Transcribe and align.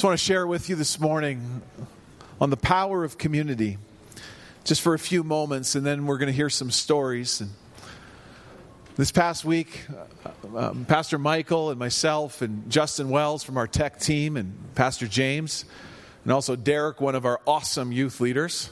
just 0.00 0.06
want 0.06 0.18
to 0.18 0.24
share 0.24 0.46
with 0.46 0.70
you 0.70 0.76
this 0.76 0.98
morning 0.98 1.60
on 2.40 2.48
the 2.48 2.56
power 2.56 3.04
of 3.04 3.18
community, 3.18 3.76
just 4.64 4.80
for 4.80 4.94
a 4.94 4.98
few 4.98 5.22
moments, 5.22 5.74
and 5.74 5.84
then 5.84 6.06
we're 6.06 6.16
going 6.16 6.28
to 6.28 6.32
hear 6.32 6.48
some 6.48 6.70
stories. 6.70 7.42
And 7.42 7.50
this 8.96 9.12
past 9.12 9.44
week, 9.44 9.84
uh, 10.24 10.70
um, 10.70 10.86
Pastor 10.86 11.18
Michael 11.18 11.68
and 11.68 11.78
myself, 11.78 12.40
and 12.40 12.70
Justin 12.70 13.10
Wells 13.10 13.44
from 13.44 13.58
our 13.58 13.66
tech 13.66 14.00
team, 14.00 14.38
and 14.38 14.54
Pastor 14.74 15.06
James, 15.06 15.66
and 16.24 16.32
also 16.32 16.56
Derek, 16.56 17.02
one 17.02 17.14
of 17.14 17.26
our 17.26 17.38
awesome 17.46 17.92
youth 17.92 18.22
leaders, 18.22 18.70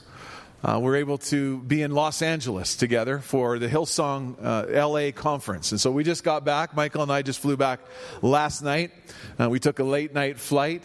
uh, 0.62 0.78
we're 0.82 0.96
able 0.96 1.18
to 1.18 1.58
be 1.58 1.82
in 1.82 1.92
Los 1.92 2.20
Angeles 2.20 2.74
together 2.74 3.20
for 3.20 3.58
the 3.58 3.68
Hillsong 3.68 4.36
uh, 4.42 4.88
LA 4.88 5.12
conference. 5.12 5.70
And 5.70 5.80
so 5.80 5.92
we 5.92 6.02
just 6.02 6.24
got 6.24 6.44
back. 6.44 6.74
Michael 6.74 7.02
and 7.02 7.12
I 7.12 7.22
just 7.22 7.38
flew 7.38 7.56
back 7.56 7.80
last 8.22 8.62
night. 8.62 8.90
Uh, 9.38 9.48
we 9.48 9.60
took 9.60 9.78
a 9.78 9.84
late 9.84 10.12
night 10.14 10.38
flight. 10.38 10.82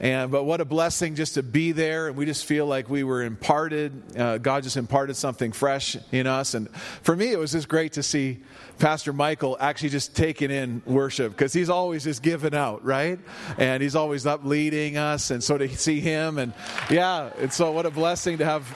And, 0.00 0.30
but 0.30 0.44
what 0.44 0.62
a 0.62 0.64
blessing 0.64 1.14
just 1.14 1.34
to 1.34 1.42
be 1.42 1.72
there. 1.72 2.08
And 2.08 2.16
we 2.16 2.24
just 2.24 2.46
feel 2.46 2.64
like 2.64 2.88
we 2.88 3.04
were 3.04 3.22
imparted. 3.22 4.18
Uh, 4.18 4.38
God 4.38 4.62
just 4.62 4.78
imparted 4.78 5.14
something 5.14 5.52
fresh 5.52 5.94
in 6.10 6.26
us. 6.26 6.54
And 6.54 6.70
for 7.02 7.14
me, 7.14 7.32
it 7.32 7.38
was 7.38 7.52
just 7.52 7.68
great 7.68 7.92
to 7.92 8.02
see 8.02 8.38
Pastor 8.78 9.12
Michael 9.12 9.58
actually 9.60 9.90
just 9.90 10.16
taking 10.16 10.50
in 10.50 10.80
worship 10.86 11.32
because 11.32 11.52
he's 11.52 11.68
always 11.68 12.04
just 12.04 12.22
giving 12.22 12.54
out, 12.54 12.82
right? 12.82 13.18
And 13.58 13.82
he's 13.82 13.94
always 13.94 14.24
up 14.24 14.42
leading 14.42 14.96
us. 14.96 15.30
And 15.30 15.44
so 15.44 15.58
to 15.58 15.68
see 15.68 16.00
him, 16.00 16.38
and 16.38 16.54
yeah, 16.88 17.28
and 17.38 17.52
so 17.52 17.70
what 17.72 17.84
a 17.84 17.90
blessing 17.90 18.38
to 18.38 18.44
have 18.46 18.66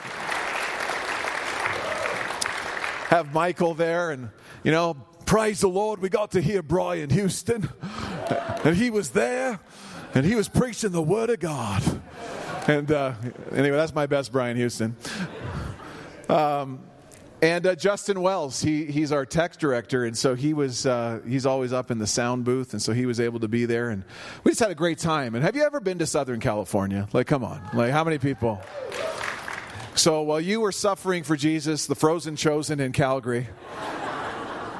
have 3.09 3.33
Michael 3.33 3.73
there. 3.73 4.11
And, 4.11 4.29
you 4.63 4.71
know, 4.71 4.93
praise 5.25 5.61
the 5.61 5.69
Lord, 5.69 6.01
we 6.01 6.09
got 6.09 6.31
to 6.31 6.41
hear 6.41 6.61
Brian 6.61 7.09
Houston. 7.09 7.67
And 8.63 8.75
he 8.75 8.91
was 8.91 9.09
there 9.09 9.59
and 10.15 10.25
he 10.25 10.33
was 10.33 10.47
preaching 10.47 10.91
the 10.91 11.01
word 11.01 11.29
of 11.29 11.39
God. 11.39 11.83
And 12.67 12.91
uh, 12.91 13.13
anyway, 13.51 13.77
that's 13.77 13.93
my 13.93 14.07
best 14.07 14.31
Brian 14.31 14.57
Houston. 14.57 14.95
Um, 16.27 16.79
and 17.41 17.67
uh, 17.67 17.75
Justin 17.75 18.21
Wells, 18.21 18.61
he, 18.61 18.85
he's 18.85 19.11
our 19.11 19.25
tech 19.25 19.57
director, 19.57 20.05
and 20.05 20.17
so 20.17 20.33
he 20.33 20.53
was 20.53 20.85
uh, 20.85 21.19
he's 21.27 21.45
always 21.45 21.73
up 21.73 21.91
in 21.91 21.99
the 21.99 22.07
sound 22.07 22.45
booth, 22.45 22.73
and 22.73 22.81
so 22.81 22.93
he 22.93 23.05
was 23.05 23.19
able 23.19 23.41
to 23.41 23.47
be 23.47 23.65
there, 23.65 23.89
and 23.89 24.03
we 24.43 24.51
just 24.51 24.61
had 24.61 24.71
a 24.71 24.75
great 24.75 24.97
time. 24.97 25.35
And 25.35 25.43
have 25.43 25.55
you 25.55 25.63
ever 25.63 25.79
been 25.79 25.99
to 25.99 26.07
Southern 26.07 26.39
California? 26.39 27.07
Like, 27.13 27.27
come 27.27 27.43
on, 27.43 27.61
like 27.73 27.91
how 27.91 28.03
many 28.03 28.17
people? 28.17 28.59
So 29.93 30.23
while 30.23 30.41
you 30.41 30.61
were 30.61 30.71
suffering 30.71 31.23
for 31.23 31.35
Jesus, 31.35 31.85
the 31.85 31.95
frozen 31.95 32.35
chosen 32.35 32.79
in 32.79 32.93
Calgary 32.93 33.47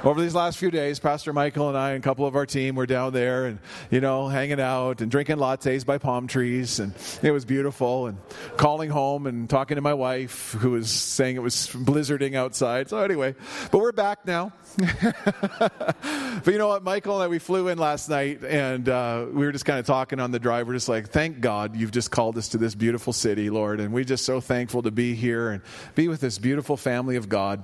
over 0.05 0.21
these 0.21 0.35
last 0.35 0.59
few 0.59 0.69
days, 0.69 0.99
Pastor 0.99 1.33
Michael 1.33 1.67
and 1.67 1.75
I 1.75 1.91
and 1.91 2.03
a 2.03 2.07
couple 2.07 2.27
of 2.27 2.35
our 2.35 2.45
team 2.45 2.75
were 2.75 2.85
down 2.85 3.11
there 3.11 3.45
and, 3.45 3.57
you 3.89 4.01
know, 4.01 4.27
hanging 4.27 4.61
out 4.61 5.01
and 5.01 5.09
drinking 5.09 5.37
lattes 5.37 5.83
by 5.83 5.97
palm 5.97 6.27
trees. 6.27 6.79
And 6.79 6.93
it 7.23 7.31
was 7.31 7.43
beautiful. 7.43 8.05
And 8.05 8.19
calling 8.55 8.91
home 8.91 9.25
and 9.25 9.49
talking 9.49 9.75
to 9.75 9.81
my 9.81 9.95
wife, 9.95 10.51
who 10.59 10.71
was 10.71 10.91
saying 10.91 11.37
it 11.37 11.41
was 11.41 11.55
blizzarding 11.73 12.35
outside. 12.35 12.87
So, 12.87 12.99
anyway, 12.99 13.33
but 13.71 13.79
we're 13.79 13.91
back 13.91 14.27
now. 14.27 14.53
but 14.77 16.45
you 16.45 16.59
know 16.59 16.67
what? 16.67 16.83
Michael 16.83 17.15
and 17.15 17.23
I, 17.23 17.27
we 17.27 17.39
flew 17.39 17.69
in 17.69 17.79
last 17.79 18.07
night 18.07 18.43
and 18.43 18.87
uh, 18.87 19.25
we 19.27 19.43
were 19.43 19.51
just 19.51 19.65
kind 19.65 19.79
of 19.79 19.87
talking 19.87 20.19
on 20.19 20.29
the 20.29 20.39
drive. 20.39 20.67
We're 20.67 20.73
just 20.73 20.89
like, 20.89 21.09
thank 21.09 21.39
God 21.41 21.75
you've 21.75 21.91
just 21.91 22.11
called 22.11 22.37
us 22.37 22.49
to 22.49 22.59
this 22.59 22.75
beautiful 22.75 23.11
city, 23.11 23.49
Lord. 23.49 23.79
And 23.79 23.91
we're 23.91 24.03
just 24.03 24.25
so 24.25 24.39
thankful 24.39 24.83
to 24.83 24.91
be 24.91 25.15
here 25.15 25.49
and 25.49 25.63
be 25.95 26.07
with 26.09 26.21
this 26.21 26.37
beautiful 26.37 26.77
family 26.77 27.15
of 27.15 27.27
God. 27.27 27.63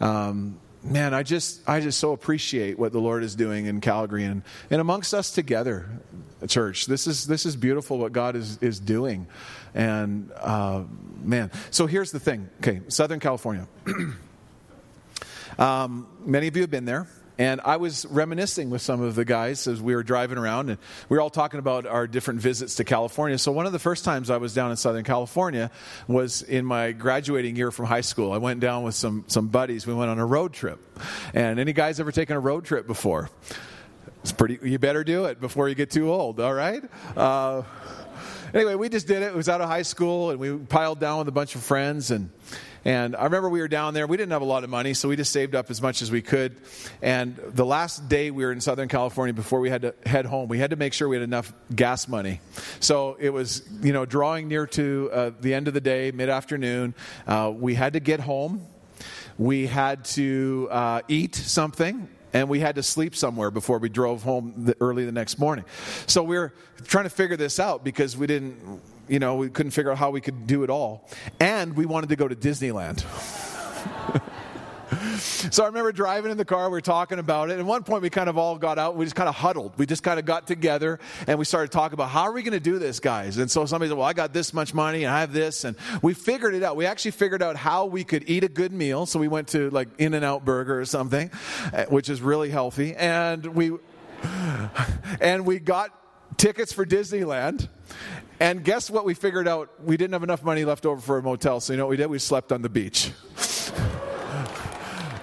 Um, 0.00 0.58
man, 0.82 1.14
I 1.14 1.22
just 1.22 1.68
I 1.68 1.80
just 1.80 1.98
so 1.98 2.12
appreciate 2.12 2.78
what 2.78 2.92
the 2.92 3.00
Lord 3.00 3.22
is 3.22 3.34
doing 3.34 3.66
in 3.66 3.80
Calgary 3.80 4.24
and, 4.24 4.42
and 4.70 4.80
amongst 4.80 5.14
us 5.14 5.30
together, 5.30 5.88
church. 6.46 6.86
This 6.86 7.06
is 7.06 7.26
this 7.26 7.46
is 7.46 7.56
beautiful 7.56 7.98
what 7.98 8.12
God 8.12 8.36
is 8.36 8.58
is 8.58 8.80
doing, 8.80 9.26
and 9.74 10.30
uh, 10.40 10.84
man. 11.22 11.50
So 11.70 11.86
here's 11.86 12.12
the 12.12 12.20
thing. 12.20 12.48
Okay, 12.58 12.80
Southern 12.88 13.20
California. 13.20 13.66
um, 15.58 16.06
many 16.24 16.48
of 16.48 16.56
you 16.56 16.62
have 16.62 16.70
been 16.70 16.84
there. 16.84 17.06
And 17.38 17.60
I 17.64 17.76
was 17.76 18.06
reminiscing 18.06 18.70
with 18.70 18.80
some 18.80 19.02
of 19.02 19.14
the 19.14 19.24
guys 19.24 19.66
as 19.66 19.80
we 19.80 19.94
were 19.94 20.02
driving 20.02 20.38
around, 20.38 20.70
and 20.70 20.78
we 21.08 21.16
were 21.16 21.20
all 21.20 21.30
talking 21.30 21.58
about 21.58 21.86
our 21.86 22.06
different 22.06 22.40
visits 22.40 22.76
to 22.76 22.84
California. 22.84 23.36
So, 23.38 23.52
one 23.52 23.66
of 23.66 23.72
the 23.72 23.78
first 23.78 24.04
times 24.04 24.30
I 24.30 24.38
was 24.38 24.54
down 24.54 24.70
in 24.70 24.76
Southern 24.76 25.04
California 25.04 25.70
was 26.08 26.42
in 26.42 26.64
my 26.64 26.92
graduating 26.92 27.56
year 27.56 27.70
from 27.70 27.86
high 27.86 28.00
school. 28.00 28.32
I 28.32 28.38
went 28.38 28.60
down 28.60 28.84
with 28.84 28.94
some, 28.94 29.24
some 29.26 29.48
buddies. 29.48 29.86
We 29.86 29.94
went 29.94 30.10
on 30.10 30.18
a 30.18 30.26
road 30.26 30.52
trip. 30.52 30.78
And 31.34 31.60
any 31.60 31.72
guys 31.72 32.00
ever 32.00 32.12
taken 32.12 32.36
a 32.36 32.40
road 32.40 32.64
trip 32.64 32.86
before? 32.86 33.30
It's 34.22 34.32
pretty, 34.32 34.58
you 34.62 34.78
better 34.78 35.04
do 35.04 35.26
it 35.26 35.40
before 35.40 35.68
you 35.68 35.74
get 35.74 35.90
too 35.90 36.12
old, 36.12 36.40
all 36.40 36.54
right? 36.54 36.82
Uh, 37.16 37.62
anyway, 38.54 38.74
we 38.74 38.88
just 38.88 39.06
did 39.06 39.22
it. 39.22 39.26
It 39.26 39.34
was 39.34 39.48
out 39.48 39.60
of 39.60 39.68
high 39.68 39.82
school, 39.82 40.30
and 40.30 40.38
we 40.38 40.56
piled 40.56 41.00
down 41.00 41.18
with 41.18 41.28
a 41.28 41.32
bunch 41.32 41.54
of 41.54 41.62
friends, 41.62 42.10
and 42.10 42.30
and 42.86 43.16
I 43.16 43.24
remember 43.24 43.48
we 43.48 43.58
were 43.58 43.66
down 43.66 43.94
there. 43.94 44.06
We 44.06 44.16
didn't 44.16 44.30
have 44.30 44.42
a 44.42 44.46
lot 44.46 44.62
of 44.62 44.70
money, 44.70 44.94
so 44.94 45.08
we 45.08 45.16
just 45.16 45.32
saved 45.32 45.56
up 45.56 45.70
as 45.70 45.82
much 45.82 46.02
as 46.02 46.10
we 46.12 46.22
could. 46.22 46.54
And 47.02 47.34
the 47.36 47.66
last 47.66 48.08
day 48.08 48.30
we 48.30 48.44
were 48.44 48.52
in 48.52 48.60
Southern 48.60 48.88
California 48.88 49.34
before 49.34 49.58
we 49.58 49.70
had 49.70 49.82
to 49.82 49.94
head 50.06 50.24
home, 50.24 50.48
we 50.48 50.58
had 50.58 50.70
to 50.70 50.76
make 50.76 50.92
sure 50.92 51.08
we 51.08 51.16
had 51.16 51.24
enough 51.24 51.52
gas 51.74 52.06
money. 52.06 52.40
So 52.78 53.16
it 53.18 53.30
was, 53.30 53.68
you 53.82 53.92
know, 53.92 54.06
drawing 54.06 54.46
near 54.46 54.68
to 54.68 55.10
uh, 55.12 55.30
the 55.40 55.52
end 55.52 55.66
of 55.66 55.74
the 55.74 55.80
day, 55.80 56.12
mid 56.12 56.28
afternoon. 56.28 56.94
Uh, 57.26 57.52
we 57.52 57.74
had 57.74 57.94
to 57.94 58.00
get 58.00 58.20
home. 58.20 58.64
We 59.36 59.66
had 59.66 60.04
to 60.04 60.68
uh, 60.70 61.00
eat 61.08 61.34
something 61.34 62.08
and 62.36 62.50
we 62.50 62.60
had 62.60 62.74
to 62.74 62.82
sleep 62.82 63.16
somewhere 63.16 63.50
before 63.50 63.78
we 63.78 63.88
drove 63.88 64.22
home 64.22 64.70
early 64.78 65.06
the 65.06 65.12
next 65.12 65.38
morning. 65.38 65.64
So 66.06 66.22
we 66.22 66.36
were 66.36 66.52
trying 66.84 67.04
to 67.04 67.10
figure 67.10 67.36
this 67.36 67.58
out 67.58 67.82
because 67.82 68.14
we 68.16 68.26
didn't 68.26 68.82
you 69.08 69.20
know, 69.20 69.36
we 69.36 69.48
couldn't 69.48 69.70
figure 69.70 69.92
out 69.92 69.98
how 69.98 70.10
we 70.10 70.20
could 70.20 70.46
do 70.46 70.64
it 70.64 70.70
all. 70.70 71.08
And 71.38 71.76
we 71.76 71.86
wanted 71.86 72.08
to 72.08 72.16
go 72.16 72.26
to 72.26 72.34
Disneyland. 72.34 73.04
So 75.18 75.64
I 75.64 75.66
remember 75.66 75.92
driving 75.92 76.30
in 76.30 76.36
the 76.36 76.44
car, 76.44 76.68
we 76.68 76.72
were 76.72 76.80
talking 76.80 77.18
about 77.18 77.50
it. 77.50 77.58
At 77.58 77.64
one 77.64 77.82
point, 77.82 78.02
we 78.02 78.10
kind 78.10 78.28
of 78.28 78.38
all 78.38 78.56
got 78.56 78.78
out. 78.78 78.96
We 78.96 79.04
just 79.04 79.16
kind 79.16 79.28
of 79.28 79.34
huddled. 79.34 79.72
We 79.76 79.86
just 79.86 80.02
kind 80.02 80.18
of 80.18 80.24
got 80.24 80.46
together 80.46 80.98
and 81.26 81.38
we 81.38 81.44
started 81.44 81.70
talking 81.72 81.94
about 81.94 82.10
how 82.10 82.22
are 82.22 82.32
we 82.32 82.42
going 82.42 82.52
to 82.52 82.60
do 82.60 82.78
this, 82.78 83.00
guys? 83.00 83.38
And 83.38 83.50
so 83.50 83.66
somebody 83.66 83.90
said, 83.90 83.98
Well, 83.98 84.06
I 84.06 84.12
got 84.12 84.32
this 84.32 84.52
much 84.52 84.74
money 84.74 85.04
and 85.04 85.12
I 85.12 85.20
have 85.20 85.32
this. 85.32 85.64
And 85.64 85.76
we 86.02 86.14
figured 86.14 86.54
it 86.54 86.62
out. 86.62 86.76
We 86.76 86.86
actually 86.86 87.12
figured 87.12 87.42
out 87.42 87.56
how 87.56 87.86
we 87.86 88.04
could 88.04 88.28
eat 88.28 88.44
a 88.44 88.48
good 88.48 88.72
meal. 88.72 89.06
So 89.06 89.18
we 89.18 89.28
went 89.28 89.48
to 89.48 89.70
like 89.70 89.88
In 89.98 90.14
N 90.14 90.24
Out 90.24 90.44
Burger 90.44 90.80
or 90.80 90.84
something, 90.84 91.30
eh, 91.72 91.86
which 91.86 92.08
is 92.08 92.20
really 92.20 92.50
healthy. 92.50 92.94
And 92.94 93.46
we. 93.46 93.72
And 95.20 95.46
we 95.46 95.58
got 95.58 95.90
tickets 96.36 96.72
for 96.72 96.84
Disneyland. 96.84 97.68
And 98.38 98.62
guess 98.64 98.90
what 98.90 99.04
we 99.04 99.14
figured 99.14 99.48
out? 99.48 99.70
We 99.82 99.96
didn't 99.96 100.12
have 100.12 100.22
enough 100.22 100.42
money 100.42 100.64
left 100.64 100.84
over 100.84 101.00
for 101.00 101.18
a 101.18 101.22
motel. 101.22 101.60
So 101.60 101.72
you 101.72 101.78
know 101.78 101.86
what 101.86 101.90
we 101.90 101.96
did? 101.96 102.08
We 102.08 102.18
slept 102.18 102.52
on 102.52 102.62
the 102.62 102.68
beach. 102.68 103.12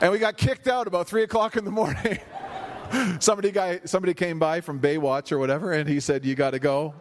And 0.04 0.12
we 0.12 0.20
got 0.20 0.36
kicked 0.36 0.68
out 0.68 0.86
about 0.86 1.08
3 1.08 1.24
o'clock 1.24 1.56
in 1.56 1.64
the 1.64 1.72
morning. 1.72 2.20
somebody, 3.22 3.52
guy, 3.52 3.80
somebody 3.86 4.14
came 4.14 4.38
by 4.38 4.60
from 4.60 4.82
Baywatch 4.82 5.32
or 5.32 5.40
whatever, 5.40 5.72
and 5.72 5.88
he 5.88 6.02
said, 6.02 6.26
You 6.26 6.36
got 6.36 6.52
to 6.52 6.60
go. 6.60 6.94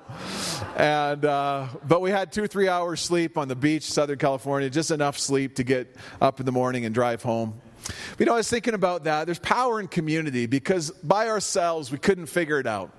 And, 0.76 1.24
uh, 1.24 1.66
but 1.84 2.00
we 2.00 2.12
had 2.12 2.30
two, 2.30 2.46
three 2.46 2.68
hours 2.68 3.00
sleep 3.00 3.36
on 3.36 3.48
the 3.48 3.56
beach, 3.56 3.90
Southern 3.90 4.18
California, 4.18 4.70
just 4.70 4.92
enough 4.92 5.18
sleep 5.18 5.56
to 5.56 5.64
get 5.64 5.96
up 6.20 6.38
in 6.38 6.46
the 6.46 6.52
morning 6.52 6.84
and 6.84 6.94
drive 6.94 7.24
home. 7.24 7.60
But, 7.84 8.20
you 8.20 8.26
know, 8.26 8.34
I 8.34 8.36
was 8.36 8.48
thinking 8.48 8.74
about 8.74 9.02
that. 9.02 9.24
There's 9.24 9.40
power 9.40 9.80
in 9.80 9.88
community 9.88 10.46
because 10.46 10.92
by 11.02 11.28
ourselves 11.28 11.90
we 11.90 11.98
couldn't 11.98 12.26
figure 12.26 12.60
it 12.60 12.68
out 12.68 12.92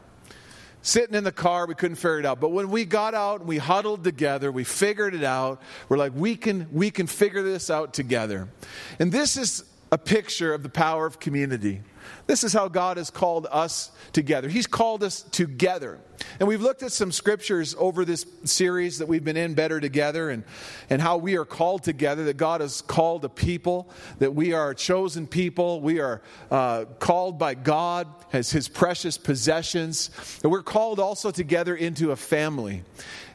sitting 0.81 1.15
in 1.15 1.23
the 1.23 1.31
car, 1.31 1.65
we 1.65 1.75
couldn't 1.75 1.95
figure 1.95 2.19
it 2.19 2.25
out. 2.25 2.41
But 2.41 2.49
when 2.49 2.69
we 2.69 2.83
got 2.83 3.13
out 3.13 3.39
and 3.39 3.47
we 3.47 3.57
huddled 3.57 4.03
together, 4.03 4.51
we 4.51 4.65
figured 4.65 5.15
it 5.15 5.23
out. 5.23 5.61
We're 5.87 5.97
like, 5.97 6.11
we 6.13 6.35
can, 6.35 6.67
we 6.73 6.91
can 6.91 7.07
figure 7.07 7.41
this 7.41 7.69
out 7.69 7.93
together. 7.93 8.49
And 8.99 9.09
this 9.09 9.37
is 9.37 9.63
a 9.93 9.97
picture 9.97 10.55
of 10.55 10.63
the 10.63 10.69
power 10.69 11.05
of 11.05 11.19
community. 11.19 11.79
This 12.27 12.43
is 12.43 12.53
how 12.53 12.67
God 12.67 12.97
has 12.97 13.09
called 13.09 13.47
us 13.51 13.91
together. 14.11 14.49
He's 14.49 14.67
called 14.67 15.03
us 15.03 15.21
together. 15.21 15.99
And 16.39 16.47
we've 16.47 16.61
looked 16.61 16.83
at 16.83 16.91
some 16.91 17.11
scriptures 17.11 17.75
over 17.77 18.05
this 18.05 18.25
series 18.43 18.99
that 18.99 19.07
we've 19.07 19.23
been 19.23 19.37
in, 19.37 19.53
Better 19.53 19.79
Together, 19.79 20.29
and, 20.29 20.43
and 20.89 21.01
how 21.01 21.17
we 21.17 21.35
are 21.35 21.45
called 21.45 21.83
together, 21.83 22.25
that 22.25 22.37
God 22.37 22.61
has 22.61 22.81
called 22.81 23.25
a 23.25 23.29
people, 23.29 23.89
that 24.19 24.33
we 24.33 24.53
are 24.53 24.71
a 24.71 24.75
chosen 24.75 25.27
people, 25.27 25.81
we 25.81 25.99
are 25.99 26.21
uh, 26.49 26.85
called 26.99 27.37
by 27.37 27.53
God 27.55 28.07
as 28.31 28.51
His 28.51 28.67
precious 28.67 29.17
possessions, 29.17 30.09
and 30.43 30.51
we're 30.51 30.63
called 30.63 30.99
also 30.99 31.31
together 31.31 31.75
into 31.75 32.11
a 32.11 32.15
family. 32.15 32.83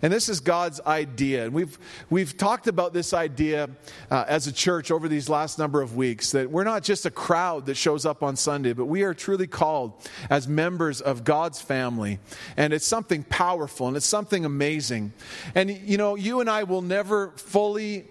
And 0.02 0.12
this 0.12 0.28
is 0.28 0.40
God's 0.40 0.80
idea. 0.86 1.44
And 1.44 1.52
we've, 1.52 1.78
we've 2.08 2.36
talked 2.36 2.68
about 2.68 2.92
this 2.92 3.12
idea 3.12 3.68
uh, 4.10 4.24
as 4.28 4.46
a 4.46 4.52
church 4.52 4.90
over 4.90 5.08
these 5.08 5.28
last 5.28 5.58
number 5.58 5.82
of 5.82 5.96
weeks 5.96 6.30
that 6.32 6.50
we're 6.50 6.64
not 6.64 6.84
just 6.84 7.04
a 7.06 7.10
crowd 7.10 7.66
that 7.66 7.76
shows 7.76 8.06
up 8.06 8.22
on 8.22 8.36
Sunday, 8.36 8.57
but 8.62 8.86
we 8.86 9.02
are 9.02 9.14
truly 9.14 9.46
called 9.46 9.92
as 10.30 10.48
members 10.48 11.00
of 11.00 11.24
God's 11.24 11.60
family. 11.60 12.18
And 12.56 12.72
it's 12.72 12.86
something 12.86 13.22
powerful 13.24 13.88
and 13.88 13.96
it's 13.96 14.06
something 14.06 14.44
amazing. 14.44 15.12
And, 15.54 15.70
you 15.70 15.96
know, 15.96 16.14
you 16.14 16.40
and 16.40 16.48
I 16.48 16.64
will 16.64 16.82
never 16.82 17.30
fully. 17.36 18.08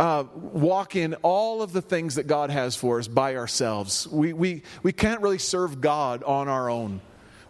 Uh, 0.00 0.22
walk 0.32 0.94
in 0.94 1.14
all 1.22 1.60
of 1.60 1.72
the 1.72 1.82
things 1.82 2.14
that 2.14 2.28
God 2.28 2.50
has 2.50 2.76
for 2.76 3.00
us 3.00 3.08
by 3.08 3.34
ourselves. 3.34 4.06
We, 4.06 4.32
we, 4.32 4.62
we 4.84 4.92
can't 4.92 5.20
really 5.22 5.38
serve 5.38 5.80
God 5.80 6.22
on 6.22 6.46
our 6.46 6.70
own. 6.70 7.00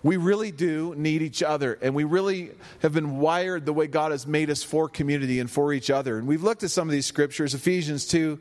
we 0.02 0.16
really 0.16 0.50
do 0.50 0.94
need 0.96 1.20
each 1.20 1.42
other, 1.42 1.78
and 1.82 1.94
we 1.94 2.04
really 2.04 2.52
have 2.80 2.94
been 2.94 3.18
wired 3.18 3.66
the 3.66 3.74
way 3.74 3.86
God 3.86 4.12
has 4.12 4.26
made 4.26 4.48
us 4.48 4.62
for 4.62 4.88
community 4.88 5.40
and 5.40 5.50
for 5.50 5.74
each 5.74 5.90
other. 5.90 6.16
And 6.16 6.26
we've 6.26 6.42
looked 6.42 6.62
at 6.62 6.70
some 6.70 6.88
of 6.88 6.92
these 6.92 7.04
scriptures. 7.04 7.52
Ephesians 7.52 8.06
2 8.06 8.38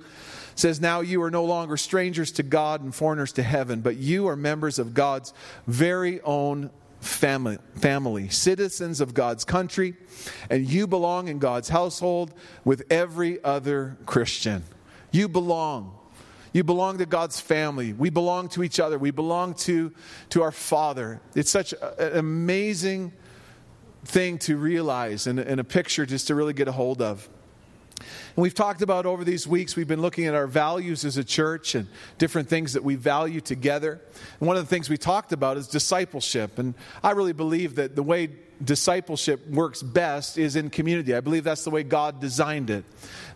says, 0.59 0.81
Now 0.81 1.01
you 1.01 1.21
are 1.23 1.31
no 1.31 1.45
longer 1.45 1.77
strangers 1.77 2.31
to 2.33 2.43
God 2.43 2.81
and 2.81 2.93
foreigners 2.93 3.33
to 3.33 3.43
heaven, 3.43 3.81
but 3.81 3.97
you 3.97 4.27
are 4.27 4.35
members 4.35 4.79
of 4.79 4.93
God's 4.93 5.33
very 5.67 6.21
own 6.21 6.71
family, 6.99 7.57
family, 7.75 8.29
citizens 8.29 9.01
of 9.01 9.13
God's 9.13 9.45
country, 9.45 9.95
and 10.49 10.67
you 10.67 10.87
belong 10.87 11.27
in 11.27 11.39
God's 11.39 11.69
household 11.69 12.33
with 12.65 12.83
every 12.89 13.43
other 13.43 13.97
Christian. 14.05 14.63
You 15.11 15.27
belong. 15.27 15.93
You 16.53 16.63
belong 16.63 16.97
to 16.97 17.05
God's 17.05 17.39
family. 17.39 17.93
We 17.93 18.09
belong 18.09 18.49
to 18.49 18.63
each 18.63 18.79
other. 18.79 18.97
We 18.97 19.11
belong 19.11 19.53
to, 19.55 19.93
to 20.29 20.41
our 20.41 20.51
Father. 20.51 21.21
It's 21.35 21.51
such 21.51 21.73
an 21.73 22.17
amazing 22.17 23.13
thing 24.05 24.37
to 24.39 24.57
realize 24.57 25.27
and, 25.27 25.39
and 25.39 25.59
a 25.59 25.63
picture 25.63 26.05
just 26.05 26.27
to 26.27 26.35
really 26.35 26.53
get 26.53 26.67
a 26.67 26.71
hold 26.71 27.01
of. 27.01 27.29
And 27.99 28.43
we've 28.43 28.53
talked 28.53 28.81
about 28.81 29.05
over 29.05 29.23
these 29.23 29.47
weeks, 29.47 29.75
we've 29.75 29.87
been 29.87 30.01
looking 30.01 30.25
at 30.25 30.35
our 30.35 30.47
values 30.47 31.03
as 31.05 31.17
a 31.17 31.23
church 31.23 31.75
and 31.75 31.87
different 32.17 32.47
things 32.47 32.73
that 32.73 32.83
we 32.83 32.95
value 32.95 33.41
together. 33.41 34.01
And 34.39 34.47
one 34.47 34.57
of 34.57 34.63
the 34.63 34.69
things 34.69 34.89
we 34.89 34.97
talked 34.97 35.31
about 35.31 35.57
is 35.57 35.67
discipleship. 35.67 36.59
And 36.59 36.75
I 37.03 37.11
really 37.11 37.33
believe 37.33 37.75
that 37.75 37.95
the 37.95 38.03
way 38.03 38.29
discipleship 38.63 39.47
works 39.49 39.81
best 39.83 40.37
is 40.37 40.55
in 40.55 40.69
community. 40.69 41.15
I 41.15 41.19
believe 41.19 41.43
that's 41.43 41.63
the 41.63 41.69
way 41.69 41.83
God 41.83 42.19
designed 42.19 42.69
it. 42.69 42.85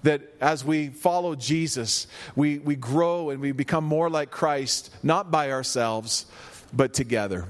That 0.04 0.22
as 0.40 0.66
we 0.66 0.90
follow 0.90 1.36
Jesus, 1.36 2.08
we, 2.36 2.60
we 2.60 2.76
grow 2.76 3.30
and 3.30 3.40
we 3.40 3.52
become 3.52 3.84
more 3.84 4.10
like 4.10 4.32
Christ, 4.32 4.94
not 5.04 5.32
by 5.32 5.52
ourselves, 5.52 6.26
but 6.74 6.94
together. 6.94 7.46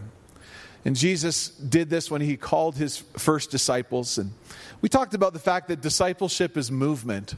And 0.84 0.96
Jesus 0.96 1.50
did 1.50 1.90
this 1.90 2.10
when 2.10 2.22
he 2.22 2.38
called 2.38 2.76
his 2.76 2.98
first 2.98 3.52
disciples. 3.52 4.18
And 4.18 4.32
we 4.82 4.90
talked 4.90 5.14
about 5.14 5.34
the 5.34 5.40
fact 5.40 5.68
that 5.70 5.82
discipleship 5.82 6.58
is 6.58 6.72
movement. 6.72 7.36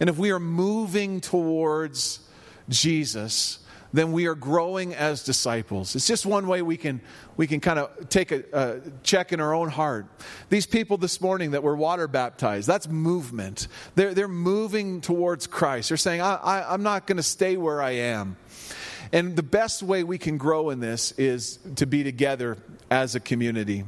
And 0.00 0.08
if 0.08 0.18
we 0.18 0.30
are 0.30 0.40
moving 0.40 1.20
towards 1.20 2.20
Jesus, 2.68 3.60
then 3.92 4.12
we 4.12 4.26
are 4.26 4.34
growing 4.34 4.94
as 4.94 5.22
disciples. 5.22 5.94
It's 5.94 6.06
just 6.06 6.26
one 6.26 6.46
way 6.46 6.62
we 6.62 6.76
can, 6.76 7.00
we 7.36 7.46
can 7.46 7.60
kind 7.60 7.78
of 7.78 8.08
take 8.08 8.32
a, 8.32 8.44
a, 8.52 8.80
check 9.02 9.32
in 9.32 9.40
our 9.40 9.54
own 9.54 9.68
heart. 9.68 10.06
These 10.50 10.66
people 10.66 10.98
this 10.98 11.20
morning 11.20 11.52
that 11.52 11.62
were 11.62 11.76
water 11.76 12.08
baptized, 12.08 12.66
that's 12.66 12.88
movement. 12.88 13.68
They're, 13.94 14.14
they're 14.14 14.28
moving 14.28 15.00
towards 15.00 15.46
Christ. 15.46 15.88
They're 15.88 15.96
saying, 15.96 16.20
I, 16.20 16.34
I, 16.34 16.72
I'm 16.72 16.82
not 16.82 17.06
going 17.06 17.16
to 17.16 17.22
stay 17.22 17.56
where 17.56 17.80
I 17.80 17.92
am. 17.92 18.36
And 19.12 19.36
the 19.36 19.42
best 19.42 19.82
way 19.82 20.02
we 20.02 20.18
can 20.18 20.36
grow 20.36 20.70
in 20.70 20.80
this 20.80 21.12
is 21.12 21.58
to 21.76 21.86
be 21.86 22.02
together 22.02 22.58
as 22.90 23.14
a 23.14 23.20
community. 23.20 23.84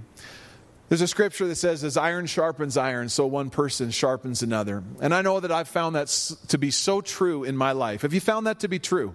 There's 0.88 1.02
a 1.02 1.08
scripture 1.08 1.46
that 1.48 1.56
says, 1.56 1.84
as 1.84 1.98
iron 1.98 2.26
sharpens 2.26 2.78
iron, 2.78 3.10
so 3.10 3.26
one 3.26 3.50
person 3.50 3.90
sharpens 3.90 4.42
another. 4.42 4.82
And 5.00 5.14
I 5.14 5.20
know 5.20 5.38
that 5.38 5.52
I've 5.52 5.68
found 5.68 5.94
that 5.96 6.08
to 6.48 6.56
be 6.56 6.70
so 6.70 7.02
true 7.02 7.44
in 7.44 7.56
my 7.56 7.72
life. 7.72 8.02
Have 8.02 8.14
you 8.14 8.20
found 8.20 8.46
that 8.46 8.60
to 8.60 8.68
be 8.68 8.78
true? 8.78 9.14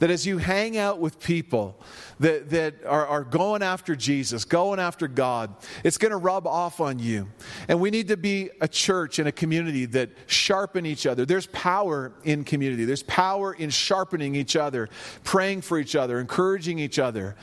That 0.00 0.10
as 0.10 0.26
you 0.26 0.38
hang 0.38 0.76
out 0.76 0.98
with 0.98 1.20
people 1.20 1.80
that, 2.20 2.50
that 2.50 2.84
are, 2.84 3.06
are 3.06 3.24
going 3.24 3.62
after 3.62 3.94
Jesus, 3.94 4.44
going 4.44 4.80
after 4.80 5.08
God, 5.08 5.54
it's 5.84 5.96
going 5.96 6.10
to 6.10 6.18
rub 6.18 6.46
off 6.46 6.80
on 6.80 6.98
you. 6.98 7.28
And 7.68 7.80
we 7.80 7.90
need 7.90 8.08
to 8.08 8.16
be 8.16 8.50
a 8.60 8.68
church 8.68 9.18
and 9.18 9.28
a 9.28 9.32
community 9.32 9.86
that 9.86 10.10
sharpen 10.26 10.84
each 10.84 11.06
other. 11.06 11.24
There's 11.24 11.46
power 11.46 12.12
in 12.24 12.44
community, 12.44 12.84
there's 12.84 13.04
power 13.04 13.54
in 13.54 13.70
sharpening 13.70 14.34
each 14.34 14.56
other, 14.56 14.88
praying 15.24 15.62
for 15.62 15.78
each 15.78 15.96
other, 15.96 16.18
encouraging 16.18 16.78
each 16.78 16.98
other. 16.98 17.36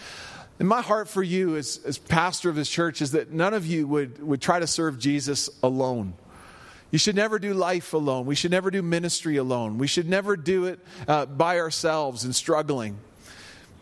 And 0.60 0.68
my 0.68 0.82
heart 0.82 1.10
for 1.10 1.24
you 1.24 1.56
as, 1.56 1.80
as 1.86 1.98
pastor 1.98 2.50
of 2.50 2.56
this 2.56 2.70
church 2.70 3.02
is 3.02 3.12
that 3.12 3.32
none 3.32 3.54
of 3.54 3.66
you 3.66 3.88
would, 3.88 4.22
would 4.22 4.42
try 4.42 4.60
to 4.60 4.68
serve 4.68 5.00
Jesus 5.00 5.50
alone. 5.62 6.14
You 6.92 7.00
should 7.00 7.16
never 7.16 7.40
do 7.40 7.56
life 7.56 7.94
alone. 7.94 8.28
We 8.28 8.36
should 8.36 8.52
never 8.52 8.70
do 8.70 8.84
ministry 8.84 9.38
alone. 9.38 9.80
We 9.80 9.88
should 9.88 10.08
never 10.08 10.38
do 10.38 10.66
it 10.66 10.80
uh, 11.08 11.26
by 11.26 11.60
ourselves 11.60 12.24
and 12.24 12.36
struggling. 12.36 12.98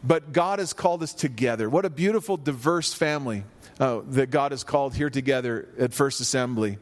But 0.01 0.31
God 0.31 0.59
has 0.59 0.71
called 0.71 1.03
us 1.03 1.13
together. 1.13 1.69
What 1.69 1.83
a 1.83 1.89
beautiful, 1.89 2.37
diverse 2.37 2.93
family 2.93 3.43
uh, 3.81 4.01
that 4.11 4.31
God 4.31 4.51
has 4.51 4.63
called 4.63 4.95
here 4.95 5.09
together 5.09 5.67
at 5.77 5.93
First 5.93 6.21
Assembly. 6.21 6.77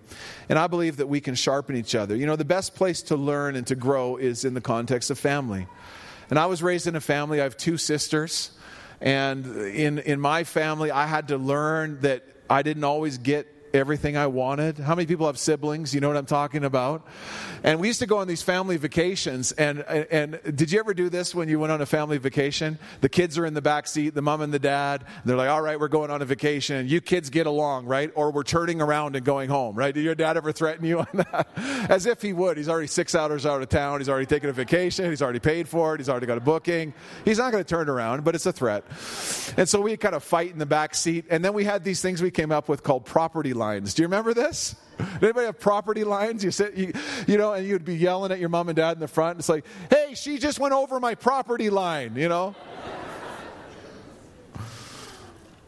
And 0.49 0.59
I 0.59 0.67
believe 0.67 0.97
that 0.97 1.07
we 1.07 1.19
can 1.19 1.33
sharpen 1.33 1.75
each 1.75 1.95
other. 1.95 2.15
You 2.15 2.27
know, 2.27 2.35
the 2.35 2.45
best 2.45 2.75
place 2.75 3.01
to 3.03 3.15
learn 3.15 3.55
and 3.55 3.65
to 3.67 3.75
grow 3.75 4.17
is 4.17 4.45
in 4.45 4.53
the 4.53 4.61
context 4.61 5.09
of 5.09 5.17
family. 5.17 5.65
And 6.29 6.37
I 6.37 6.45
was 6.45 6.61
raised 6.61 6.87
in 6.87 6.95
a 6.95 7.01
family, 7.01 7.41
I 7.41 7.45
have 7.45 7.57
two 7.57 7.77
sisters. 7.77 8.51
And 9.01 9.45
in, 9.67 9.99
in 9.99 10.19
my 10.19 10.43
family, 10.43 10.91
I 10.91 11.05
had 11.05 11.29
to 11.29 11.37
learn 11.37 12.01
that 12.01 12.23
I 12.49 12.63
didn't 12.63 12.83
always 12.83 13.17
get 13.17 13.47
everything 13.73 14.17
I 14.17 14.27
wanted. 14.27 14.77
How 14.77 14.95
many 14.95 15.05
people 15.05 15.27
have 15.27 15.37
siblings? 15.37 15.93
You 15.93 16.01
know 16.01 16.07
what 16.07 16.17
I'm 16.17 16.25
talking 16.25 16.63
about? 16.63 17.05
And 17.63 17.79
we 17.79 17.87
used 17.87 17.99
to 17.99 18.05
go 18.05 18.17
on 18.17 18.27
these 18.27 18.41
family 18.41 18.77
vacations. 18.77 19.51
And, 19.53 19.81
and 19.81 20.39
did 20.55 20.71
you 20.71 20.79
ever 20.79 20.93
do 20.93 21.09
this 21.09 21.35
when 21.35 21.49
you 21.49 21.59
went 21.59 21.71
on 21.71 21.81
a 21.81 21.85
family 21.85 22.17
vacation? 22.17 22.79
The 23.01 23.09
kids 23.09 23.37
are 23.37 23.45
in 23.45 23.53
the 23.53 23.61
back 23.61 23.87
seat, 23.87 24.13
the 24.15 24.21
mom 24.21 24.41
and 24.41 24.53
the 24.53 24.59
dad. 24.59 25.01
And 25.01 25.23
they're 25.25 25.37
like, 25.37 25.49
all 25.49 25.61
right, 25.61 25.79
we're 25.79 25.87
going 25.87 26.11
on 26.11 26.21
a 26.21 26.25
vacation. 26.25 26.87
You 26.87 27.01
kids 27.01 27.29
get 27.29 27.47
along, 27.47 27.85
right? 27.85 28.11
Or 28.15 28.31
we're 28.31 28.43
turning 28.43 28.81
around 28.81 29.15
and 29.15 29.25
going 29.25 29.49
home, 29.49 29.75
right? 29.75 29.93
Did 29.93 30.03
your 30.03 30.15
dad 30.15 30.37
ever 30.37 30.51
threaten 30.51 30.85
you 30.85 30.99
on 30.99 31.07
that? 31.13 31.47
As 31.89 32.05
if 32.05 32.21
he 32.21 32.33
would. 32.33 32.57
He's 32.57 32.69
already 32.69 32.87
six 32.87 33.15
hours 33.15 33.45
out 33.45 33.61
of 33.61 33.69
town. 33.69 33.99
He's 33.99 34.09
already 34.09 34.25
taken 34.25 34.49
a 34.49 34.53
vacation. 34.53 35.09
He's 35.09 35.21
already 35.21 35.39
paid 35.39 35.67
for 35.67 35.95
it. 35.95 35.99
He's 35.99 36.09
already 36.09 36.27
got 36.27 36.37
a 36.37 36.41
booking. 36.41 36.93
He's 37.25 37.37
not 37.37 37.51
going 37.51 37.63
to 37.63 37.69
turn 37.69 37.89
around, 37.89 38.23
but 38.23 38.35
it's 38.35 38.45
a 38.45 38.53
threat. 38.53 38.83
And 39.57 39.67
so 39.67 39.81
we 39.81 39.97
kind 39.97 40.15
of 40.15 40.23
fight 40.23 40.51
in 40.51 40.59
the 40.59 40.65
back 40.65 40.95
seat. 40.95 41.25
And 41.29 41.43
then 41.43 41.53
we 41.53 41.63
had 41.63 41.83
these 41.83 42.01
things 42.01 42.21
we 42.21 42.31
came 42.31 42.51
up 42.51 42.69
with 42.69 42.83
called 42.83 43.05
property 43.05 43.53
lines. 43.59 43.93
Do 43.93 44.01
you 44.01 44.07
remember 44.07 44.33
this? 44.33 44.75
Did 44.97 45.23
Anybody 45.23 45.45
have 45.45 45.59
property 45.59 46.03
lines? 46.03 46.43
You 46.43 46.49
sit, 46.51 46.73
you, 46.73 46.93
you 47.27 47.37
know, 47.37 47.53
and 47.53 47.67
you'd 47.67 47.85
be 47.85 47.95
yelling 47.95 48.31
at 48.31 48.39
your 48.39 48.49
mom 48.49 48.69
and 48.69 48.75
dad 48.75 48.93
in 48.93 48.99
the 48.99 49.07
front. 49.07 49.37
It's 49.37 49.49
like, 49.49 49.65
hey, 49.89 50.15
she 50.15 50.39
just 50.39 50.59
went 50.59 50.73
over 50.73 50.99
my 50.99 51.13
property 51.13 51.69
line, 51.69 52.15
you 52.15 52.27
know? 52.27 52.55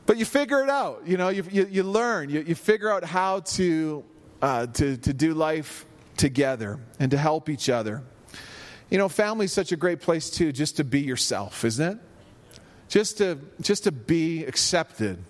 but 0.05 0.17
you 0.17 0.25
figure 0.25 0.63
it 0.63 0.69
out, 0.69 1.03
you 1.05 1.17
know, 1.17 1.29
you, 1.29 1.43
you, 1.51 1.67
you 1.69 1.83
learn, 1.83 2.29
you, 2.29 2.41
you 2.41 2.55
figure 2.55 2.89
out 2.89 3.03
how 3.03 3.41
to, 3.41 4.03
uh, 4.41 4.65
to, 4.67 4.97
to 4.97 5.13
do 5.13 5.33
life 5.33 5.85
together 6.17 6.79
and 6.99 7.11
to 7.11 7.17
help 7.17 7.47
each 7.47 7.69
other. 7.69 8.01
You 8.89 8.97
know, 8.97 9.07
family 9.07 9.45
is 9.45 9.53
such 9.53 9.71
a 9.71 9.77
great 9.77 10.01
place 10.01 10.29
too, 10.29 10.51
just 10.51 10.77
to 10.77 10.83
be 10.83 10.99
yourself, 10.99 11.63
isn't 11.63 11.93
it? 11.93 11.99
Just 12.89 13.19
to, 13.19 13.37
just 13.61 13.85
to 13.85 13.91
be 13.91 14.43
accepted 14.43 15.23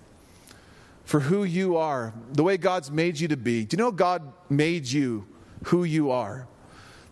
for 1.12 1.19
who 1.19 1.44
you 1.44 1.75
are, 1.75 2.13
the 2.31 2.42
way 2.42 2.56
God's 2.56 2.90
made 2.90 3.19
you 3.19 3.28
to 3.28 3.36
be. 3.36 3.66
Do 3.66 3.75
you 3.75 3.84
know 3.84 3.92
God 3.92 4.32
made 4.50 4.88
you 4.88 5.27
who 5.65 5.84
you 5.84 6.10
are? 6.10 6.48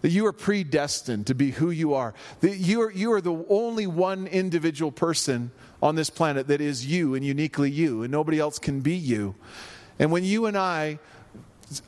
That 0.04 0.12
you 0.12 0.26
are 0.28 0.32
predestined 0.32 1.28
to 1.28 1.36
be 1.36 1.52
who 1.52 1.70
you 1.70 1.96
are. 1.96 2.14
That 2.40 2.56
you 2.56 2.84
are, 2.84 2.92
you 2.92 3.12
are 3.12 3.20
the 3.20 3.44
only 3.50 3.88
one 3.88 4.26
individual 4.28 4.94
person 4.94 5.52
on 5.84 5.96
this 5.96 6.10
planet 6.10 6.48
that 6.48 6.62
is 6.62 6.86
you 6.86 7.14
and 7.14 7.26
uniquely 7.26 7.70
you, 7.70 8.04
and 8.04 8.10
nobody 8.10 8.40
else 8.40 8.58
can 8.58 8.80
be 8.80 8.96
you. 8.96 9.36
And 10.00 10.14
when 10.14 10.24
you 10.24 10.46
and 10.46 10.58
I 10.58 11.00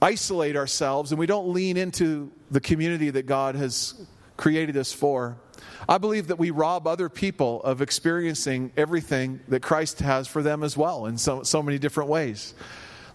isolate 0.01 0.58
ourselves 0.58 1.13
and 1.13 1.20
we 1.20 1.27
don't 1.27 1.53
lean 1.53 1.77
into 1.77 2.30
the 2.51 2.60
community 2.60 3.10
that 3.12 3.25
God 3.25 3.56
has 3.56 4.06
created 4.41 4.75
us 4.75 4.91
for, 4.91 5.38
I 5.88 6.00
believe 6.00 6.27
that 6.27 6.39
we 6.39 6.50
rob 6.50 6.88
other 6.88 7.10
people 7.10 7.62
of 7.62 7.79
experiencing 7.79 8.71
everything 8.75 9.39
that 9.50 9.62
Christ 9.62 10.00
has 10.00 10.27
for 10.27 10.41
them 10.41 10.63
as 10.63 10.75
well 10.75 11.05
in 11.05 11.19
so, 11.19 11.43
so 11.43 11.62
many 11.62 11.77
different 11.77 12.10
ways. 12.10 12.55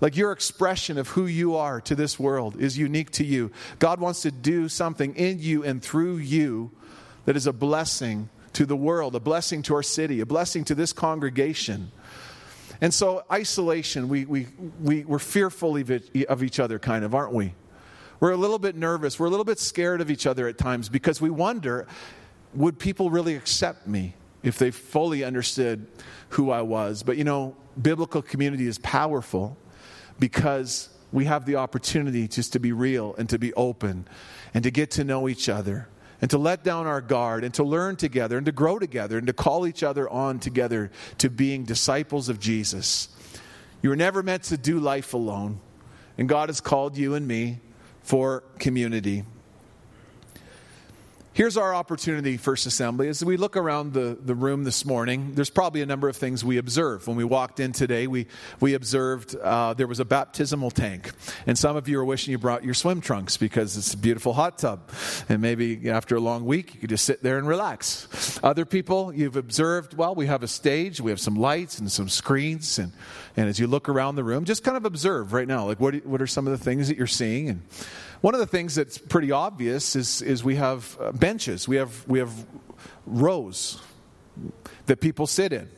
Like 0.00 0.16
your 0.16 0.30
expression 0.30 0.98
of 0.98 1.08
who 1.08 1.26
you 1.26 1.56
are 1.56 1.80
to 1.80 1.96
this 1.96 2.16
world 2.20 2.60
is 2.60 2.78
unique 2.78 3.10
to 3.12 3.24
you. 3.24 3.50
God 3.80 3.98
wants 3.98 4.22
to 4.22 4.30
do 4.30 4.68
something 4.68 5.16
in 5.16 5.40
you 5.40 5.64
and 5.64 5.82
through 5.82 6.18
you 6.18 6.70
that 7.24 7.36
is 7.36 7.48
a 7.48 7.52
blessing 7.52 8.28
to 8.52 8.64
the 8.64 8.76
world, 8.76 9.16
a 9.16 9.20
blessing 9.20 9.62
to 9.62 9.74
our 9.74 9.82
city, 9.82 10.20
a 10.20 10.26
blessing 10.26 10.62
to 10.66 10.76
this 10.76 10.92
congregation. 10.92 11.90
And 12.80 12.94
so, 12.94 13.24
isolation, 13.32 14.08
we, 14.08 14.26
we, 14.26 14.46
we, 14.80 15.04
we're 15.04 15.18
fearful 15.18 15.76
of 15.76 16.42
each 16.42 16.60
other, 16.60 16.78
kind 16.78 17.04
of, 17.04 17.16
aren't 17.16 17.32
we? 17.32 17.52
We're 18.20 18.32
a 18.32 18.36
little 18.36 18.58
bit 18.58 18.76
nervous. 18.76 19.18
We're 19.18 19.26
a 19.26 19.30
little 19.30 19.44
bit 19.44 19.58
scared 19.58 20.00
of 20.00 20.10
each 20.10 20.26
other 20.26 20.48
at 20.48 20.58
times 20.58 20.88
because 20.88 21.20
we 21.20 21.30
wonder 21.30 21.86
would 22.54 22.78
people 22.78 23.10
really 23.10 23.36
accept 23.36 23.86
me 23.86 24.14
if 24.42 24.58
they 24.58 24.70
fully 24.70 25.24
understood 25.24 25.86
who 26.30 26.50
I 26.50 26.62
was? 26.62 27.02
But 27.02 27.16
you 27.16 27.24
know, 27.24 27.54
biblical 27.80 28.22
community 28.22 28.66
is 28.66 28.78
powerful 28.78 29.56
because 30.18 30.88
we 31.12 31.26
have 31.26 31.44
the 31.44 31.56
opportunity 31.56 32.26
just 32.28 32.54
to 32.54 32.60
be 32.60 32.72
real 32.72 33.14
and 33.18 33.28
to 33.28 33.38
be 33.38 33.52
open 33.54 34.08
and 34.54 34.64
to 34.64 34.70
get 34.70 34.92
to 34.92 35.04
know 35.04 35.28
each 35.28 35.48
other 35.48 35.88
and 36.20 36.30
to 36.30 36.38
let 36.38 36.64
down 36.64 36.86
our 36.86 37.00
guard 37.00 37.44
and 37.44 37.52
to 37.54 37.64
learn 37.64 37.96
together 37.96 38.38
and 38.38 38.46
to 38.46 38.52
grow 38.52 38.78
together 38.78 39.18
and 39.18 39.26
to 39.26 39.32
call 39.32 39.66
each 39.66 39.82
other 39.82 40.08
on 40.08 40.38
together 40.38 40.90
to 41.18 41.28
being 41.28 41.64
disciples 41.64 42.28
of 42.28 42.40
Jesus. 42.40 43.08
You 43.82 43.90
were 43.90 43.96
never 43.96 44.22
meant 44.22 44.44
to 44.44 44.56
do 44.56 44.80
life 44.80 45.12
alone, 45.12 45.60
and 46.16 46.28
God 46.28 46.48
has 46.48 46.60
called 46.60 46.96
you 46.96 47.14
and 47.14 47.28
me 47.28 47.60
for 48.06 48.44
community. 48.60 49.24
Here's 51.36 51.58
our 51.58 51.74
opportunity, 51.74 52.38
First 52.38 52.64
Assembly. 52.64 53.08
As 53.08 53.22
we 53.22 53.36
look 53.36 53.58
around 53.58 53.92
the, 53.92 54.16
the 54.18 54.34
room 54.34 54.64
this 54.64 54.86
morning, 54.86 55.34
there's 55.34 55.50
probably 55.50 55.82
a 55.82 55.86
number 55.86 56.08
of 56.08 56.16
things 56.16 56.42
we 56.42 56.56
observe. 56.56 57.06
When 57.06 57.18
we 57.18 57.24
walked 57.24 57.60
in 57.60 57.72
today, 57.72 58.06
we, 58.06 58.26
we 58.58 58.72
observed 58.72 59.36
uh, 59.36 59.74
there 59.74 59.86
was 59.86 60.00
a 60.00 60.06
baptismal 60.06 60.70
tank. 60.70 61.12
And 61.46 61.58
some 61.58 61.76
of 61.76 61.88
you 61.88 62.00
are 62.00 62.06
wishing 62.06 62.32
you 62.32 62.38
brought 62.38 62.64
your 62.64 62.72
swim 62.72 63.02
trunks 63.02 63.36
because 63.36 63.76
it's 63.76 63.92
a 63.92 63.98
beautiful 63.98 64.32
hot 64.32 64.56
tub. 64.56 64.90
And 65.28 65.42
maybe 65.42 65.90
after 65.90 66.16
a 66.16 66.20
long 66.20 66.46
week, 66.46 66.72
you 66.72 66.80
could 66.80 66.88
just 66.88 67.04
sit 67.04 67.22
there 67.22 67.36
and 67.36 67.46
relax. 67.46 68.40
Other 68.42 68.64
people, 68.64 69.12
you've 69.12 69.36
observed, 69.36 69.92
well, 69.92 70.14
we 70.14 70.28
have 70.28 70.42
a 70.42 70.48
stage, 70.48 71.02
we 71.02 71.10
have 71.10 71.20
some 71.20 71.34
lights 71.34 71.78
and 71.78 71.92
some 71.92 72.08
screens. 72.08 72.78
And, 72.78 72.92
and 73.36 73.46
as 73.46 73.60
you 73.60 73.66
look 73.66 73.90
around 73.90 74.14
the 74.14 74.24
room, 74.24 74.46
just 74.46 74.64
kind 74.64 74.78
of 74.78 74.86
observe 74.86 75.34
right 75.34 75.46
now, 75.46 75.66
like 75.66 75.80
what, 75.80 75.96
what 76.06 76.22
are 76.22 76.26
some 76.26 76.46
of 76.46 76.58
the 76.58 76.64
things 76.64 76.88
that 76.88 76.96
you're 76.96 77.06
seeing? 77.06 77.50
And 77.50 77.62
one 78.20 78.34
of 78.34 78.40
the 78.40 78.46
things 78.46 78.74
that's 78.74 78.98
pretty 78.98 79.32
obvious 79.32 79.96
is, 79.96 80.22
is 80.22 80.42
we 80.42 80.56
have 80.56 80.96
uh, 81.00 81.12
benches, 81.12 81.68
we 81.68 81.76
have, 81.76 82.06
we 82.08 82.18
have 82.18 82.32
rows 83.06 83.80
that 84.86 85.00
people 85.00 85.26
sit 85.26 85.52
in. 85.52 85.68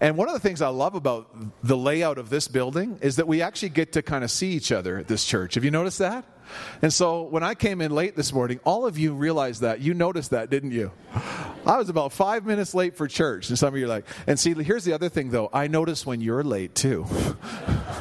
And 0.00 0.16
one 0.16 0.28
of 0.28 0.34
the 0.34 0.40
things 0.40 0.60
I 0.60 0.68
love 0.68 0.94
about 0.94 1.34
the 1.62 1.76
layout 1.76 2.18
of 2.18 2.28
this 2.28 2.48
building 2.48 2.98
is 3.00 3.16
that 3.16 3.26
we 3.26 3.40
actually 3.40 3.70
get 3.70 3.92
to 3.92 4.02
kind 4.02 4.24
of 4.24 4.30
see 4.30 4.50
each 4.50 4.70
other 4.70 4.98
at 4.98 5.08
this 5.08 5.24
church. 5.24 5.54
Have 5.54 5.64
you 5.64 5.70
noticed 5.70 6.00
that? 6.00 6.24
And 6.82 6.92
so 6.92 7.22
when 7.22 7.42
I 7.42 7.54
came 7.54 7.80
in 7.80 7.90
late 7.90 8.14
this 8.14 8.32
morning, 8.32 8.60
all 8.64 8.86
of 8.86 8.98
you 8.98 9.14
realized 9.14 9.62
that. 9.62 9.80
You 9.80 9.94
noticed 9.94 10.30
that, 10.30 10.50
didn't 10.50 10.72
you? 10.72 10.92
I 11.66 11.78
was 11.78 11.88
about 11.88 12.12
five 12.12 12.44
minutes 12.44 12.74
late 12.74 12.96
for 12.96 13.08
church. 13.08 13.48
And 13.48 13.58
some 13.58 13.74
of 13.74 13.80
you 13.80 13.86
are 13.86 13.88
like, 13.88 14.06
and 14.26 14.38
see, 14.38 14.52
here's 14.54 14.84
the 14.84 14.92
other 14.92 15.08
thing 15.08 15.30
though. 15.30 15.48
I 15.52 15.66
notice 15.66 16.04
when 16.04 16.20
you're 16.20 16.44
late 16.44 16.74
too. 16.74 17.06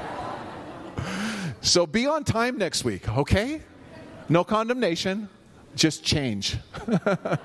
So 1.66 1.88
be 1.88 2.06
on 2.06 2.24
time 2.24 2.60
next 2.60 2.86
week, 2.86 3.10
okay? 3.10 3.60
No 4.30 4.44
condemnation, 4.44 5.30
just 5.76 6.04
change. 6.04 6.58
but 6.86 7.40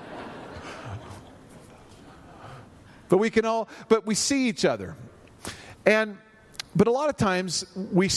we 3.17 3.31
can 3.31 3.45
all, 3.45 3.67
but 3.89 4.05
we 4.05 4.13
see 4.13 4.47
each 4.47 4.63
other. 4.63 4.95
And, 5.87 6.19
but 6.75 6.87
a 6.87 6.91
lot 6.91 7.09
of 7.09 7.17
times 7.17 7.65
we, 7.75 8.11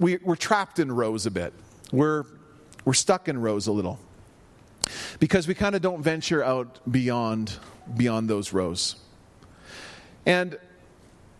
we, 0.00 0.16
we're 0.16 0.34
trapped 0.34 0.80
in 0.80 0.90
rows 0.90 1.24
a 1.24 1.30
bit. 1.30 1.52
We're, 1.92 2.24
we're 2.84 2.94
stuck 2.94 3.28
in 3.28 3.40
rows 3.40 3.68
a 3.68 3.72
little 3.72 4.00
because 5.20 5.46
we 5.46 5.54
kind 5.54 5.76
of 5.76 5.82
don't 5.82 6.02
venture 6.02 6.42
out 6.42 6.80
beyond, 6.90 7.56
beyond 7.96 8.28
those 8.28 8.52
rows. 8.52 8.96
And 10.26 10.58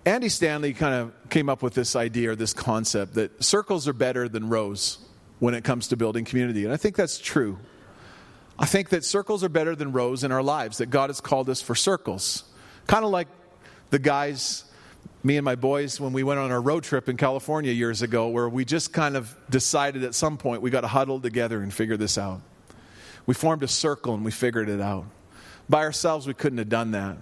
Andy 0.06 0.28
Stanley 0.28 0.74
kind 0.74 0.94
of 0.94 1.30
came 1.30 1.48
up 1.48 1.62
with 1.62 1.72
this 1.72 1.96
idea 1.96 2.32
or 2.32 2.36
this 2.36 2.52
concept 2.52 3.14
that 3.14 3.42
circles 3.42 3.88
are 3.88 3.94
better 3.94 4.28
than 4.28 4.50
rows 4.50 4.98
when 5.38 5.54
it 5.54 5.64
comes 5.64 5.88
to 5.88 5.96
building 5.96 6.26
community. 6.26 6.64
And 6.64 6.72
I 6.74 6.76
think 6.76 6.94
that's 6.94 7.18
true. 7.18 7.58
I 8.58 8.66
think 8.66 8.90
that 8.90 9.04
circles 9.04 9.42
are 9.42 9.48
better 9.48 9.74
than 9.74 9.92
rows 9.92 10.22
in 10.22 10.30
our 10.30 10.42
lives, 10.42 10.78
that 10.78 10.86
God 10.86 11.08
has 11.08 11.20
called 11.20 11.48
us 11.48 11.62
for 11.62 11.74
circles. 11.74 12.44
Kind 12.86 13.04
of 13.04 13.10
like 13.10 13.28
the 13.90 13.98
guys, 13.98 14.64
me 15.22 15.38
and 15.38 15.44
my 15.44 15.54
boys, 15.54 15.98
when 15.98 16.12
we 16.12 16.22
went 16.22 16.38
on 16.38 16.52
our 16.52 16.60
road 16.60 16.84
trip 16.84 17.08
in 17.08 17.16
California 17.16 17.72
years 17.72 18.02
ago, 18.02 18.28
where 18.28 18.48
we 18.48 18.66
just 18.66 18.92
kind 18.92 19.16
of 19.16 19.34
decided 19.48 20.04
at 20.04 20.14
some 20.14 20.36
point 20.36 20.60
we 20.60 20.70
got 20.70 20.82
to 20.82 20.88
huddle 20.88 21.18
together 21.18 21.62
and 21.62 21.72
figure 21.72 21.96
this 21.96 22.18
out. 22.18 22.42
We 23.24 23.32
formed 23.32 23.62
a 23.62 23.68
circle 23.68 24.14
and 24.14 24.22
we 24.22 24.30
figured 24.30 24.68
it 24.68 24.82
out. 24.82 25.06
By 25.66 25.80
ourselves, 25.80 26.26
we 26.26 26.34
couldn't 26.34 26.58
have 26.58 26.68
done 26.68 26.90
that. 26.90 27.16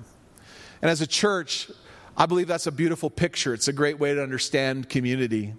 And 0.83 0.91
as 0.91 1.01
a 1.01 1.07
church, 1.07 1.71
I 2.17 2.27
believe 2.27 2.47
that's 2.47 2.67
a 2.67 2.73
beautiful 2.73 3.11
picture. 3.11 3.55
It's 3.55 3.69
a 3.69 3.73
great 3.73 3.99
way 3.99 4.15
to 4.15 4.23
understand 4.23 4.89
community. 4.89 5.55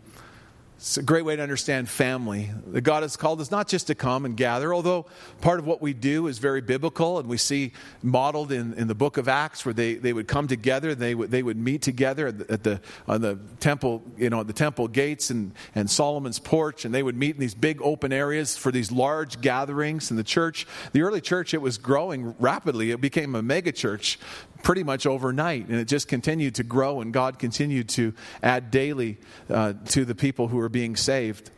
It's 0.77 0.97
a 0.97 1.01
great 1.01 1.23
way 1.23 1.37
to 1.37 1.41
understand 1.41 1.87
family. 1.87 2.51
That 2.67 2.81
God 2.81 3.03
has 3.03 3.15
called 3.15 3.39
us 3.39 3.49
not 3.49 3.69
just 3.69 3.87
to 3.87 3.95
come 3.95 4.25
and 4.25 4.35
gather, 4.35 4.73
although 4.73 5.05
part 5.39 5.59
of 5.59 5.65
what 5.65 5.81
we 5.81 5.93
do 5.93 6.27
is 6.27 6.39
very 6.39 6.59
biblical, 6.59 7.19
and 7.19 7.29
we 7.29 7.37
see 7.37 7.71
modeled 8.01 8.51
in, 8.51 8.73
in 8.73 8.87
the 8.87 8.93
book 8.93 9.15
of 9.15 9.29
Acts 9.29 9.65
where 9.65 9.73
they, 9.73 9.93
they 9.93 10.11
would 10.11 10.27
come 10.27 10.45
together, 10.45 10.93
they 10.93 11.15
would, 11.15 11.31
they 11.31 11.41
would 11.41 11.55
meet 11.55 11.81
together 11.81 12.27
at 12.27 12.37
the, 12.37 12.51
at 12.51 12.63
the, 12.63 12.81
on 13.07 13.21
the 13.21 13.39
temple, 13.61 14.03
you 14.17 14.29
know, 14.29 14.41
at 14.41 14.47
the 14.47 14.53
temple 14.53 14.89
gates 14.89 15.29
and, 15.29 15.53
and 15.73 15.89
Solomon's 15.89 16.39
porch, 16.39 16.83
and 16.83 16.93
they 16.93 17.01
would 17.01 17.15
meet 17.15 17.35
in 17.35 17.39
these 17.39 17.55
big 17.55 17.81
open 17.81 18.11
areas 18.11 18.57
for 18.57 18.69
these 18.69 18.91
large 18.91 19.39
gatherings 19.39 20.11
in 20.11 20.17
the 20.17 20.23
church. 20.23 20.67
The 20.91 21.01
early 21.01 21.21
church, 21.21 21.53
it 21.53 21.61
was 21.61 21.77
growing 21.77 22.35
rapidly. 22.39 22.91
It 22.91 22.99
became 22.99 23.35
a 23.35 23.41
mega 23.41 23.71
church 23.71 24.19
pretty 24.63 24.83
much 24.83 25.05
overnight. 25.05 25.67
And 25.67 25.77
it 25.79 25.85
just 25.85 26.07
continued 26.07 26.55
to 26.55 26.63
grow, 26.63 27.01
and 27.01 27.13
God 27.13 27.37
continued 27.37 27.89
to 27.89 28.13
add 28.41 28.71
daily 28.71 29.19
uh, 29.49 29.73
to 29.89 30.05
the 30.05 30.15
people 30.15 30.47
who 30.47 30.57
were 30.57 30.69
being 30.69 30.95
saved. 30.95 31.51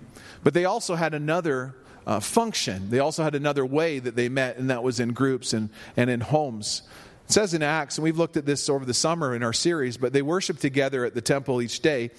But 0.44 0.54
they 0.54 0.66
also 0.66 0.96
had 0.96 1.14
another 1.14 1.76
uh, 2.06 2.20
function, 2.20 2.92
they 2.92 3.00
also 3.00 3.24
had 3.24 3.34
another 3.34 3.66
way 3.66 3.98
that 3.98 4.16
they 4.16 4.30
met, 4.30 4.58
and 4.58 4.70
that 4.70 4.84
was 4.84 5.00
in 5.00 5.14
groups 5.14 5.54
and, 5.54 5.70
and 5.98 6.10
in 6.10 6.22
homes. 6.22 6.84
It 7.26 7.32
says 7.32 7.56
in 7.56 7.64
Acts, 7.64 7.98
and 7.98 8.04
we've 8.04 8.18
looked 8.18 8.38
at 8.38 8.46
this 8.46 8.70
over 8.70 8.86
the 8.86 8.94
summer 8.94 9.36
in 9.36 9.42
our 9.42 9.54
series, 9.54 9.98
but 9.98 10.14
they 10.14 10.22
worshiped 10.22 10.62
together 10.62 11.06
at 11.06 11.16
the 11.16 11.22
temple 11.22 11.62
each 11.62 11.80
day. 11.80 12.12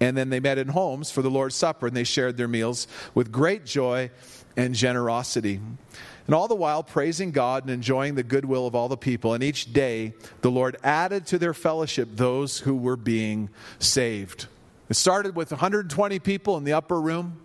And 0.00 0.16
then 0.16 0.30
they 0.30 0.40
met 0.40 0.56
in 0.56 0.68
homes 0.68 1.10
for 1.10 1.20
the 1.20 1.30
Lord's 1.30 1.54
Supper, 1.54 1.86
and 1.86 1.94
they 1.94 2.04
shared 2.04 2.38
their 2.38 2.48
meals 2.48 2.86
with 3.14 3.30
great 3.30 3.66
joy 3.66 4.10
and 4.56 4.74
generosity. 4.74 5.60
And 6.26 6.34
all 6.34 6.48
the 6.48 6.54
while 6.54 6.82
praising 6.82 7.30
God 7.30 7.64
and 7.64 7.70
enjoying 7.70 8.14
the 8.14 8.22
goodwill 8.22 8.66
of 8.66 8.74
all 8.74 8.88
the 8.88 8.96
people. 8.96 9.34
And 9.34 9.42
each 9.42 9.72
day 9.72 10.14
the 10.42 10.50
Lord 10.50 10.76
added 10.84 11.26
to 11.26 11.38
their 11.38 11.54
fellowship 11.54 12.08
those 12.12 12.58
who 12.58 12.76
were 12.76 12.96
being 12.96 13.50
saved. 13.78 14.46
It 14.88 14.94
started 14.94 15.36
with 15.36 15.50
120 15.50 16.18
people 16.18 16.56
in 16.56 16.64
the 16.64 16.72
upper 16.72 17.00
room. 17.00 17.40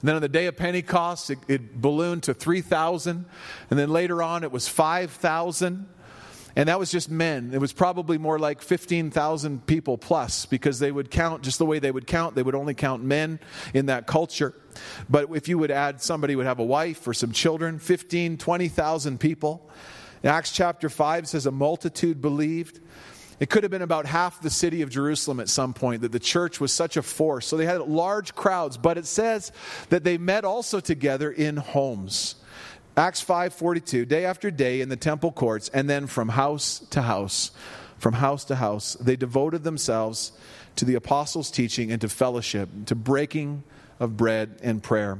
And 0.00 0.08
then 0.08 0.14
on 0.14 0.22
the 0.22 0.28
day 0.28 0.46
of 0.46 0.56
Pentecost, 0.56 1.30
it, 1.30 1.38
it 1.48 1.80
ballooned 1.80 2.24
to 2.24 2.34
3,000. 2.34 3.24
And 3.70 3.78
then 3.78 3.90
later 3.90 4.22
on, 4.22 4.44
it 4.44 4.52
was 4.52 4.68
5,000. 4.68 5.88
And 6.58 6.68
that 6.68 6.80
was 6.80 6.90
just 6.90 7.08
men. 7.08 7.52
It 7.54 7.60
was 7.60 7.72
probably 7.72 8.18
more 8.18 8.36
like 8.36 8.62
15,000 8.62 9.64
people 9.64 9.96
plus 9.96 10.44
because 10.44 10.80
they 10.80 10.90
would 10.90 11.08
count 11.08 11.44
just 11.44 11.58
the 11.58 11.64
way 11.64 11.78
they 11.78 11.92
would 11.92 12.08
count. 12.08 12.34
They 12.34 12.42
would 12.42 12.56
only 12.56 12.74
count 12.74 13.04
men 13.04 13.38
in 13.74 13.86
that 13.86 14.08
culture. 14.08 14.54
But 15.08 15.28
if 15.36 15.46
you 15.46 15.56
would 15.56 15.70
add 15.70 16.02
somebody 16.02 16.34
would 16.34 16.46
have 16.46 16.58
a 16.58 16.64
wife 16.64 17.06
or 17.06 17.14
some 17.14 17.30
children, 17.30 17.78
15, 17.78 18.38
20,000 18.38 19.20
people. 19.20 19.70
In 20.24 20.30
Acts 20.30 20.50
chapter 20.50 20.88
5 20.88 21.28
says 21.28 21.46
a 21.46 21.52
multitude 21.52 22.20
believed. 22.20 22.80
It 23.38 23.50
could 23.50 23.62
have 23.62 23.70
been 23.70 23.80
about 23.80 24.06
half 24.06 24.40
the 24.40 24.50
city 24.50 24.82
of 24.82 24.90
Jerusalem 24.90 25.38
at 25.38 25.48
some 25.48 25.72
point 25.72 26.02
that 26.02 26.10
the 26.10 26.18
church 26.18 26.58
was 26.58 26.72
such 26.72 26.96
a 26.96 27.02
force. 27.02 27.46
So 27.46 27.56
they 27.56 27.66
had 27.66 27.82
large 27.82 28.34
crowds, 28.34 28.76
but 28.76 28.98
it 28.98 29.06
says 29.06 29.52
that 29.90 30.02
they 30.02 30.18
met 30.18 30.44
also 30.44 30.80
together 30.80 31.30
in 31.30 31.56
homes. 31.56 32.34
Acts 32.98 33.24
5:42, 33.24 34.04
day 34.08 34.24
after 34.24 34.50
day 34.50 34.80
in 34.80 34.88
the 34.88 34.96
temple 34.96 35.30
courts 35.30 35.70
and 35.72 35.88
then 35.88 36.08
from 36.08 36.30
house 36.30 36.80
to 36.90 37.02
house, 37.02 37.52
from 37.96 38.14
house 38.14 38.44
to 38.46 38.56
house, 38.56 38.96
they 39.00 39.14
devoted 39.14 39.62
themselves 39.62 40.32
to 40.74 40.84
the 40.84 40.96
apostles' 40.96 41.48
teaching 41.48 41.92
and 41.92 42.00
to 42.00 42.08
fellowship, 42.08 42.68
to 42.86 42.96
breaking 42.96 43.62
of 44.00 44.16
bread 44.16 44.58
and 44.64 44.82
prayer. 44.82 45.16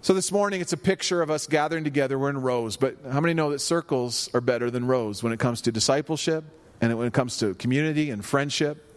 So 0.00 0.14
this 0.14 0.32
morning 0.32 0.62
it's 0.62 0.72
a 0.72 0.78
picture 0.78 1.20
of 1.20 1.30
us 1.30 1.46
gathering 1.46 1.84
together. 1.84 2.18
We're 2.18 2.30
in 2.30 2.40
rows, 2.40 2.78
but 2.78 2.96
how 3.12 3.20
many 3.20 3.34
know 3.34 3.50
that 3.50 3.58
circles 3.58 4.30
are 4.32 4.40
better 4.40 4.70
than 4.70 4.86
rows 4.86 5.22
when 5.22 5.34
it 5.34 5.38
comes 5.38 5.60
to 5.62 5.72
discipleship 5.72 6.44
and 6.80 6.96
when 6.96 7.06
it 7.06 7.12
comes 7.12 7.36
to 7.38 7.52
community 7.56 8.08
and 8.10 8.24
friendship? 8.24 8.87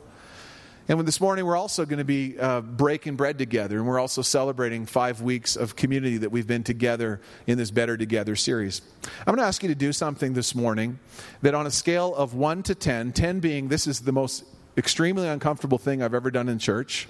And 0.88 1.00
this 1.02 1.22
morning, 1.22 1.46
we're 1.46 1.58
also 1.58 1.86
going 1.86 2.00
to 2.00 2.04
be 2.04 2.40
uh, 2.40 2.62
breaking 2.62 3.16
bread 3.16 3.38
together, 3.38 3.78
and 3.78 3.88
we're 3.88 4.00
also 4.00 4.24
celebrating 4.24 4.88
five 4.88 5.22
weeks 5.22 5.56
of 5.56 5.76
community 5.76 6.18
that 6.18 6.32
we've 6.32 6.48
been 6.48 6.64
together 6.64 7.22
in 7.46 7.58
this 7.60 7.70
Better 7.70 7.98
Together 7.98 8.36
series. 8.36 8.82
I'm 9.20 9.36
going 9.36 9.38
to 9.38 9.44
ask 9.44 9.62
you 9.62 9.70
to 9.70 9.76
do 9.76 9.94
something 9.94 10.34
this 10.34 10.56
morning 10.56 11.00
that, 11.44 11.54
on 11.54 11.68
a 11.68 11.72
scale 11.72 12.16
of 12.16 12.34
1 12.34 12.64
to 12.64 12.76
10, 12.76 13.12
10 13.12 13.40
being 13.40 13.68
this 13.68 13.86
is 13.86 14.02
the 14.02 14.12
most 14.12 14.44
extremely 14.76 15.28
uncomfortable 15.28 15.78
thing 15.78 16.02
I've 16.02 16.16
ever 16.16 16.32
done 16.32 16.50
in 16.50 16.58
church, 16.58 17.08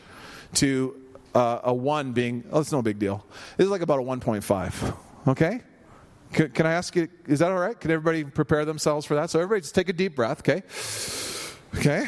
to 0.55 0.95
uh, 1.33 1.61
a 1.63 1.73
1 1.73 2.11
being, 2.11 2.43
oh, 2.51 2.59
it's 2.59 2.73
no 2.73 2.81
big 2.81 2.99
deal. 2.99 3.25
This 3.55 3.65
is 3.65 3.71
like 3.71 3.81
about 3.81 3.99
a 3.99 4.03
1.5, 4.03 4.97
okay? 5.29 5.61
Can, 6.33 6.49
can 6.49 6.65
I 6.65 6.73
ask 6.73 6.93
you, 6.97 7.07
is 7.25 7.39
that 7.39 7.51
all 7.51 7.57
right? 7.57 7.79
Can 7.79 7.89
everybody 7.89 8.25
prepare 8.25 8.65
themselves 8.65 9.05
for 9.05 9.15
that? 9.15 9.29
So, 9.29 9.39
everybody 9.39 9.61
just 9.61 9.75
take 9.75 9.87
a 9.87 9.93
deep 9.93 10.15
breath, 10.15 10.41
okay? 10.41 10.61
Okay. 11.77 12.07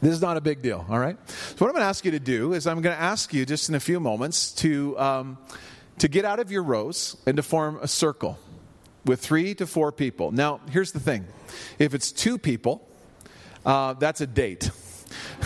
This 0.00 0.12
is 0.12 0.20
not 0.20 0.36
a 0.36 0.40
big 0.40 0.62
deal, 0.62 0.86
all 0.88 0.98
right? 0.98 1.16
So, 1.28 1.56
what 1.58 1.68
I'm 1.68 1.72
going 1.72 1.82
to 1.82 1.88
ask 1.88 2.04
you 2.04 2.12
to 2.12 2.20
do 2.20 2.52
is 2.52 2.68
I'm 2.68 2.80
going 2.82 2.94
to 2.94 3.02
ask 3.02 3.34
you 3.34 3.44
just 3.44 3.68
in 3.68 3.74
a 3.74 3.80
few 3.80 3.98
moments 3.98 4.52
to, 4.56 4.98
um, 4.98 5.38
to 5.98 6.06
get 6.06 6.24
out 6.24 6.38
of 6.38 6.52
your 6.52 6.62
rows 6.62 7.16
and 7.26 7.36
to 7.36 7.42
form 7.42 7.80
a 7.82 7.88
circle 7.88 8.38
with 9.04 9.20
three 9.20 9.54
to 9.56 9.66
four 9.66 9.90
people. 9.90 10.30
Now, 10.30 10.60
here's 10.70 10.92
the 10.92 11.00
thing 11.00 11.26
if 11.80 11.94
it's 11.94 12.12
two 12.12 12.38
people, 12.38 12.88
uh, 13.66 13.94
that's 13.94 14.20
a 14.20 14.26
date. 14.26 14.70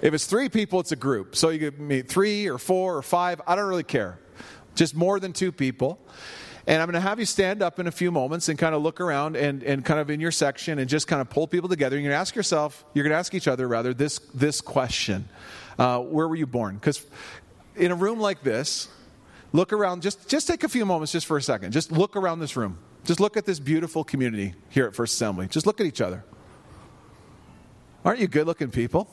if 0.00 0.14
it's 0.14 0.24
three 0.26 0.48
people, 0.48 0.80
it's 0.80 0.92
a 0.92 0.96
group. 0.96 1.36
So 1.36 1.50
you 1.50 1.58
could 1.58 1.78
meet 1.78 2.08
three 2.08 2.46
or 2.46 2.56
four 2.56 2.96
or 2.96 3.02
five, 3.02 3.42
I 3.46 3.54
don't 3.56 3.68
really 3.68 3.82
care. 3.82 4.18
Just 4.74 4.94
more 4.94 5.20
than 5.20 5.34
two 5.34 5.52
people. 5.52 5.98
And 6.66 6.82
I'm 6.82 6.86
going 6.86 6.94
to 6.94 7.08
have 7.08 7.20
you 7.20 7.26
stand 7.26 7.62
up 7.62 7.78
in 7.78 7.86
a 7.86 7.92
few 7.92 8.10
moments 8.10 8.48
and 8.48 8.58
kind 8.58 8.74
of 8.74 8.82
look 8.82 9.00
around 9.00 9.36
and, 9.36 9.62
and 9.62 9.84
kind 9.84 10.00
of 10.00 10.10
in 10.10 10.18
your 10.18 10.32
section 10.32 10.80
and 10.80 10.88
just 10.88 11.06
kind 11.06 11.20
of 11.20 11.30
pull 11.30 11.46
people 11.46 11.68
together. 11.68 11.96
And 11.96 12.02
you're 12.02 12.10
going 12.10 12.18
to 12.18 12.20
ask 12.20 12.34
yourself, 12.34 12.84
you're 12.92 13.04
going 13.04 13.12
to 13.12 13.18
ask 13.18 13.34
each 13.34 13.46
other, 13.46 13.68
rather, 13.68 13.94
this, 13.94 14.18
this 14.34 14.60
question 14.60 15.28
uh, 15.78 16.00
Where 16.00 16.26
were 16.26 16.34
you 16.34 16.46
born? 16.46 16.74
Because 16.74 17.04
in 17.76 17.92
a 17.92 17.94
room 17.94 18.18
like 18.18 18.42
this, 18.42 18.88
look 19.52 19.72
around. 19.72 20.02
Just, 20.02 20.28
just 20.28 20.48
take 20.48 20.64
a 20.64 20.68
few 20.68 20.84
moments 20.84 21.12
just 21.12 21.26
for 21.26 21.36
a 21.36 21.42
second. 21.42 21.72
Just 21.72 21.92
look 21.92 22.16
around 22.16 22.40
this 22.40 22.56
room. 22.56 22.78
Just 23.04 23.20
look 23.20 23.36
at 23.36 23.46
this 23.46 23.60
beautiful 23.60 24.02
community 24.02 24.54
here 24.68 24.86
at 24.86 24.94
First 24.94 25.14
Assembly. 25.14 25.46
Just 25.46 25.66
look 25.66 25.80
at 25.80 25.86
each 25.86 26.00
other. 26.00 26.24
Aren't 28.04 28.18
you 28.18 28.26
good 28.26 28.46
looking 28.46 28.70
people? 28.70 29.08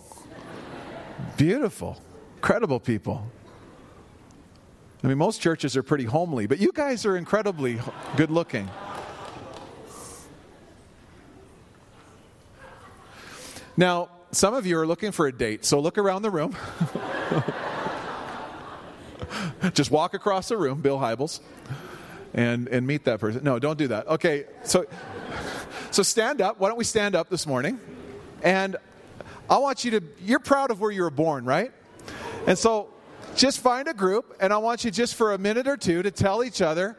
Beautiful, 1.38 2.01
credible 2.41 2.79
people. 2.79 3.27
I 5.03 5.07
mean, 5.07 5.17
most 5.17 5.41
churches 5.41 5.75
are 5.75 5.83
pretty 5.83 6.05
homely, 6.05 6.48
but 6.48 6.60
you 6.60 6.72
guys 6.72 7.05
are 7.05 7.17
incredibly 7.17 7.77
good 8.15 8.31
looking. 8.31 8.69
Now, 13.75 14.10
some 14.31 14.53
of 14.53 14.65
you 14.65 14.79
are 14.79 14.88
looking 14.88 15.12
for 15.12 15.27
a 15.27 15.31
date, 15.31 15.65
so 15.65 15.81
look 15.81 15.98
around 15.98 16.22
the 16.22 16.31
room. 16.31 16.55
Just 19.74 19.91
walk 19.91 20.13
across 20.13 20.48
the 20.48 20.55
room, 20.55 20.79
Bill 20.79 20.98
Hybels, 20.98 21.41
and, 22.33 22.69
and 22.69 22.88
meet 22.88 23.03
that 23.03 23.19
person. 23.19 23.43
No, 23.43 23.60
don't 23.60 23.77
do 23.77 23.89
that. 23.89 24.07
Okay, 24.07 24.45
so, 24.63 24.86
so 25.91 26.01
stand 26.01 26.39
up. 26.39 26.60
Why 26.60 26.69
don't 26.69 26.77
we 26.77 26.86
stand 26.86 27.13
up 27.15 27.29
this 27.29 27.45
morning? 27.45 27.77
And 28.41 28.77
I 29.50 29.57
want 29.57 29.83
you 29.83 29.91
to, 29.91 30.03
you're 30.22 30.39
proud 30.39 30.72
of 30.72 30.79
where 30.79 30.91
you 30.91 31.01
were 31.01 31.10
born, 31.10 31.43
right? 31.43 31.74
And 32.48 32.57
so 32.57 32.92
just 33.36 33.60
find 33.60 33.88
a 33.88 33.94
group, 33.94 34.36
and 34.40 34.54
I 34.54 34.58
want 34.58 34.84
you 34.84 34.92
just 34.92 35.16
for 35.16 35.34
a 35.34 35.38
minute 35.38 35.68
or 35.68 35.78
two 35.78 36.04
to 36.04 36.12
tell 36.12 36.44
each 36.44 36.62
other, 36.62 36.96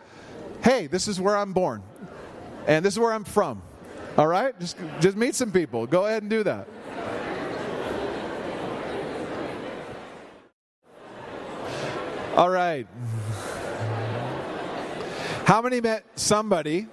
hey, 0.62 0.86
this 0.86 1.08
is 1.08 1.20
where 1.20 1.36
I'm 1.36 1.52
born, 1.52 1.82
and 2.66 2.84
this 2.84 2.94
is 2.94 2.98
where 2.98 3.12
I'm 3.12 3.24
from. 3.24 3.62
All 4.16 4.26
right? 4.26 4.58
Just, 4.60 4.76
just 5.00 5.16
meet 5.16 5.34
some 5.34 5.50
people. 5.50 5.86
Go 5.86 6.06
ahead 6.06 6.22
and 6.22 6.30
do 6.30 6.42
that. 6.44 6.68
All 12.36 12.50
right. 12.50 12.86
How 15.44 15.62
many 15.62 15.80
met 15.80 16.04
somebody? 16.16 16.88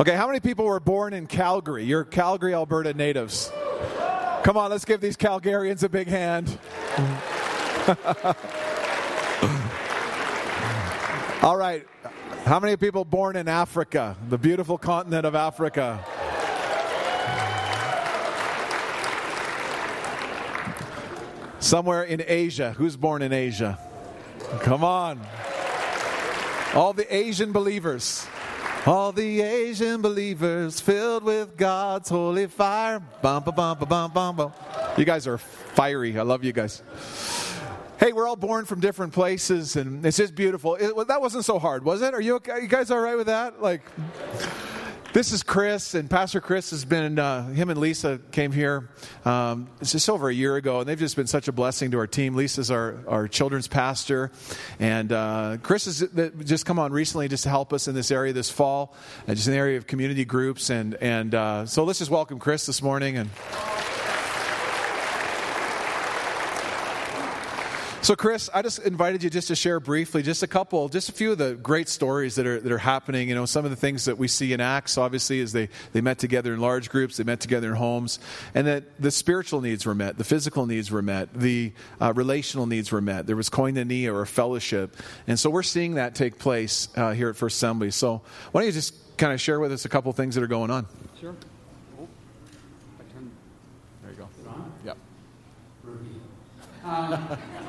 Okay, 0.00 0.16
how 0.16 0.26
many 0.26 0.40
people 0.40 0.64
were 0.64 0.80
born 0.80 1.12
in 1.12 1.26
Calgary? 1.26 1.84
You're 1.84 2.04
Calgary, 2.04 2.54
Alberta 2.54 2.94
natives. 2.94 3.52
Come 4.42 4.56
on, 4.56 4.70
let's 4.70 4.84
give 4.84 5.00
these 5.00 5.16
Calgarians 5.16 5.82
a 5.82 5.88
big 5.88 6.08
hand. 6.08 6.58
All 11.42 11.56
right. 11.56 11.86
How 12.44 12.60
many 12.60 12.76
people 12.76 13.06
born 13.06 13.36
in 13.36 13.48
Africa, 13.48 14.16
the 14.28 14.36
beautiful 14.36 14.76
continent 14.76 15.24
of 15.24 15.34
Africa? 15.34 16.04
Somewhere 21.58 22.02
in 22.02 22.22
Asia. 22.26 22.72
Who's 22.72 22.96
born 22.96 23.22
in 23.22 23.32
Asia? 23.32 23.78
Come 24.60 24.84
on. 24.84 25.20
All 26.74 26.92
the 26.92 27.14
Asian 27.14 27.52
believers. 27.52 28.26
All 28.86 29.12
the 29.12 29.40
Asian 29.40 30.02
believers 30.02 30.80
filled 30.80 31.24
with 31.24 31.56
God's 31.56 32.08
holy 32.08 32.46
fire. 32.46 33.00
Bum, 33.22 33.42
bum, 33.42 33.54
bum, 33.54 33.78
bum, 33.78 34.12
bum, 34.12 34.36
bum. 34.36 34.52
You 34.98 35.04
guys 35.04 35.26
are 35.26 35.38
fiery. 35.38 36.18
I 36.18 36.22
love 36.22 36.44
you 36.44 36.52
guys. 36.52 36.82
Hey, 38.00 38.14
we're 38.14 38.26
all 38.26 38.34
born 38.34 38.64
from 38.64 38.80
different 38.80 39.12
places, 39.12 39.76
and 39.76 40.06
it's 40.06 40.16
just 40.16 40.34
beautiful. 40.34 40.74
It, 40.74 40.96
well, 40.96 41.04
that 41.04 41.20
wasn't 41.20 41.44
so 41.44 41.58
hard, 41.58 41.84
was 41.84 42.00
it? 42.00 42.14
Are 42.14 42.20
you, 42.22 42.36
okay? 42.36 42.52
Are 42.52 42.60
you 42.60 42.66
guys 42.66 42.90
all 42.90 42.98
right 42.98 43.14
with 43.14 43.26
that? 43.26 43.60
Like, 43.60 43.82
this 45.12 45.32
is 45.32 45.42
Chris, 45.42 45.92
and 45.92 46.08
Pastor 46.08 46.40
Chris 46.40 46.70
has 46.70 46.86
been, 46.86 47.18
uh, 47.18 47.48
him 47.48 47.68
and 47.68 47.78
Lisa 47.78 48.18
came 48.32 48.52
here 48.52 48.88
um, 49.26 49.68
it's 49.82 49.92
just 49.92 50.08
over 50.08 50.30
a 50.30 50.32
year 50.32 50.56
ago, 50.56 50.80
and 50.80 50.88
they've 50.88 50.98
just 50.98 51.14
been 51.14 51.26
such 51.26 51.46
a 51.46 51.52
blessing 51.52 51.90
to 51.90 51.98
our 51.98 52.06
team. 52.06 52.36
Lisa's 52.36 52.70
our, 52.70 52.96
our 53.06 53.28
children's 53.28 53.68
pastor, 53.68 54.32
and 54.78 55.12
uh, 55.12 55.58
Chris 55.62 55.84
has 55.84 56.08
just 56.42 56.64
come 56.64 56.78
on 56.78 56.92
recently 56.92 57.28
just 57.28 57.42
to 57.42 57.50
help 57.50 57.70
us 57.74 57.86
in 57.86 57.94
this 57.94 58.10
area 58.10 58.32
this 58.32 58.48
fall, 58.48 58.94
uh, 59.28 59.34
just 59.34 59.46
an 59.46 59.52
area 59.52 59.76
of 59.76 59.86
community 59.86 60.24
groups. 60.24 60.70
And, 60.70 60.94
and 60.94 61.34
uh, 61.34 61.66
so 61.66 61.84
let's 61.84 61.98
just 61.98 62.10
welcome 62.10 62.38
Chris 62.38 62.64
this 62.64 62.80
morning. 62.80 63.18
and. 63.18 63.28
So, 68.10 68.16
Chris, 68.16 68.50
I 68.52 68.62
just 68.62 68.80
invited 68.80 69.22
you 69.22 69.30
just 69.30 69.46
to 69.46 69.54
share 69.54 69.78
briefly, 69.78 70.24
just 70.24 70.42
a 70.42 70.48
couple, 70.48 70.88
just 70.88 71.08
a 71.10 71.12
few 71.12 71.30
of 71.30 71.38
the 71.38 71.54
great 71.54 71.88
stories 71.88 72.34
that 72.34 72.44
are 72.44 72.58
that 72.58 72.72
are 72.72 72.76
happening. 72.76 73.28
You 73.28 73.36
know, 73.36 73.46
some 73.46 73.64
of 73.64 73.70
the 73.70 73.76
things 73.76 74.06
that 74.06 74.18
we 74.18 74.26
see 74.26 74.52
in 74.52 74.60
Acts, 74.60 74.98
obviously, 74.98 75.38
is 75.38 75.52
they 75.52 75.68
they 75.92 76.00
met 76.00 76.18
together 76.18 76.52
in 76.52 76.58
large 76.58 76.90
groups, 76.90 77.18
they 77.18 77.22
met 77.22 77.38
together 77.38 77.68
in 77.68 77.76
homes, 77.76 78.18
and 78.52 78.66
that 78.66 79.00
the 79.00 79.12
spiritual 79.12 79.60
needs 79.60 79.86
were 79.86 79.94
met, 79.94 80.18
the 80.18 80.24
physical 80.24 80.66
needs 80.66 80.90
were 80.90 81.02
met, 81.02 81.32
the 81.32 81.72
uh, 82.00 82.12
relational 82.12 82.66
needs 82.66 82.90
were 82.90 83.00
met. 83.00 83.28
There 83.28 83.36
was 83.36 83.48
koinonia 83.48 84.12
or 84.12 84.26
fellowship, 84.26 84.96
and 85.28 85.38
so 85.38 85.48
we're 85.48 85.62
seeing 85.62 85.94
that 85.94 86.16
take 86.16 86.36
place 86.36 86.88
uh, 86.96 87.12
here 87.12 87.28
at 87.28 87.36
First 87.36 87.58
Assembly. 87.58 87.92
So, 87.92 88.22
why 88.50 88.62
don't 88.62 88.66
you 88.66 88.72
just 88.72 89.16
kind 89.18 89.32
of 89.32 89.40
share 89.40 89.60
with 89.60 89.70
us 89.70 89.84
a 89.84 89.88
couple 89.88 90.12
things 90.14 90.34
that 90.34 90.42
are 90.42 90.48
going 90.48 90.72
on? 90.72 90.88
Sure. 91.20 91.36
There 94.02 94.10
you 94.10 94.16
go. 94.16 94.28
Yep. 94.84 94.96
Um, 96.84 97.38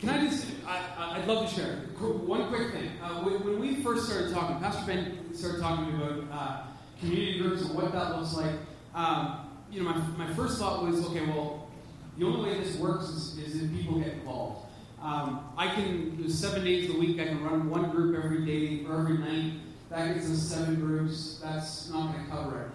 Can 0.00 0.08
I 0.08 0.26
just, 0.26 0.46
I, 0.66 1.18
would 1.18 1.28
love 1.28 1.46
to 1.46 1.54
share 1.54 1.74
one 1.98 2.48
quick 2.48 2.72
thing. 2.72 2.90
Uh, 3.02 3.22
when, 3.22 3.60
we 3.60 3.82
first 3.82 4.06
started 4.06 4.32
talking, 4.32 4.58
Pastor 4.58 4.86
Ben 4.86 5.34
started 5.34 5.60
talking 5.60 5.94
about 5.94 6.24
uh, 6.32 6.62
community 7.00 7.38
groups 7.38 7.62
and 7.66 7.74
what 7.74 7.92
that 7.92 8.16
looks 8.16 8.32
like. 8.32 8.54
Um, 8.94 9.50
you 9.70 9.82
know, 9.82 9.90
my, 9.90 10.24
my 10.26 10.32
first 10.32 10.58
thought 10.58 10.86
was, 10.86 11.04
okay, 11.08 11.26
well, 11.26 11.68
the 12.16 12.24
only 12.24 12.48
way 12.48 12.58
this 12.58 12.76
works 12.76 13.10
is, 13.10 13.36
is 13.36 13.62
if 13.62 13.70
people 13.76 14.00
get 14.00 14.14
involved. 14.14 14.68
Um, 15.02 15.52
I 15.58 15.66
can, 15.68 16.26
seven 16.30 16.64
days 16.64 16.88
a 16.88 16.98
week, 16.98 17.20
I 17.20 17.26
can 17.26 17.44
run 17.44 17.68
one 17.68 17.90
group 17.90 18.24
every 18.24 18.46
day 18.46 18.86
or 18.86 19.00
every 19.00 19.18
night. 19.18 19.60
That 19.90 20.14
gets 20.14 20.30
us 20.30 20.38
seven 20.38 20.76
groups. 20.76 21.40
That's 21.42 21.90
not 21.90 22.14
going 22.14 22.24
to 22.24 22.30
cover 22.30 22.62
it. 22.62 22.68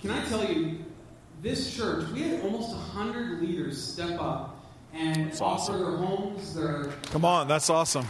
Can 0.00 0.12
I 0.12 0.24
tell 0.26 0.44
you, 0.44 0.84
this 1.42 1.74
church, 1.74 2.08
we 2.10 2.22
had 2.22 2.40
almost 2.42 2.70
100 2.70 3.42
leaders 3.42 3.82
step 3.82 4.20
up 4.20 4.57
and 4.98 5.26
that's 5.26 5.40
offer 5.40 5.72
awesome. 5.72 5.80
their 5.80 5.96
homes, 5.96 6.54
their. 6.54 6.84
Come 7.10 7.24
on, 7.24 7.48
that's 7.48 7.70
awesome. 7.70 8.06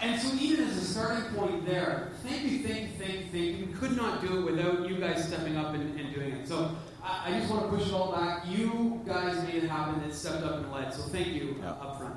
And 0.00 0.20
so, 0.20 0.34
even 0.40 0.68
as 0.68 0.76
a 0.76 0.84
starting 0.84 1.24
point 1.34 1.66
there, 1.66 2.10
thank 2.24 2.44
you, 2.44 2.60
thank 2.66 2.82
you, 2.82 2.88
thank 2.98 3.12
you, 3.12 3.26
thank 3.32 3.58
you. 3.58 3.66
We 3.66 3.72
could 3.72 3.96
not 3.96 4.20
do 4.20 4.38
it 4.38 4.52
without 4.52 4.88
you 4.88 4.96
guys 4.96 5.26
stepping 5.26 5.56
up 5.56 5.74
and, 5.74 5.98
and 5.98 6.14
doing 6.14 6.32
it. 6.32 6.48
So, 6.48 6.76
I, 7.02 7.30
I, 7.34 7.38
just 7.38 7.50
want 7.50 7.70
to 7.70 7.76
push 7.76 7.88
it 7.88 7.92
all 7.92 8.12
back. 8.12 8.44
You 8.46 9.00
guys 9.06 9.42
made 9.44 9.62
it 9.62 9.68
happen 9.68 10.02
and 10.02 10.12
stepped 10.12 10.44
up 10.44 10.56
and 10.56 10.72
led. 10.72 10.92
So, 10.92 11.02
thank 11.02 11.28
you 11.28 11.62
up 11.64 11.98
front. 11.98 12.14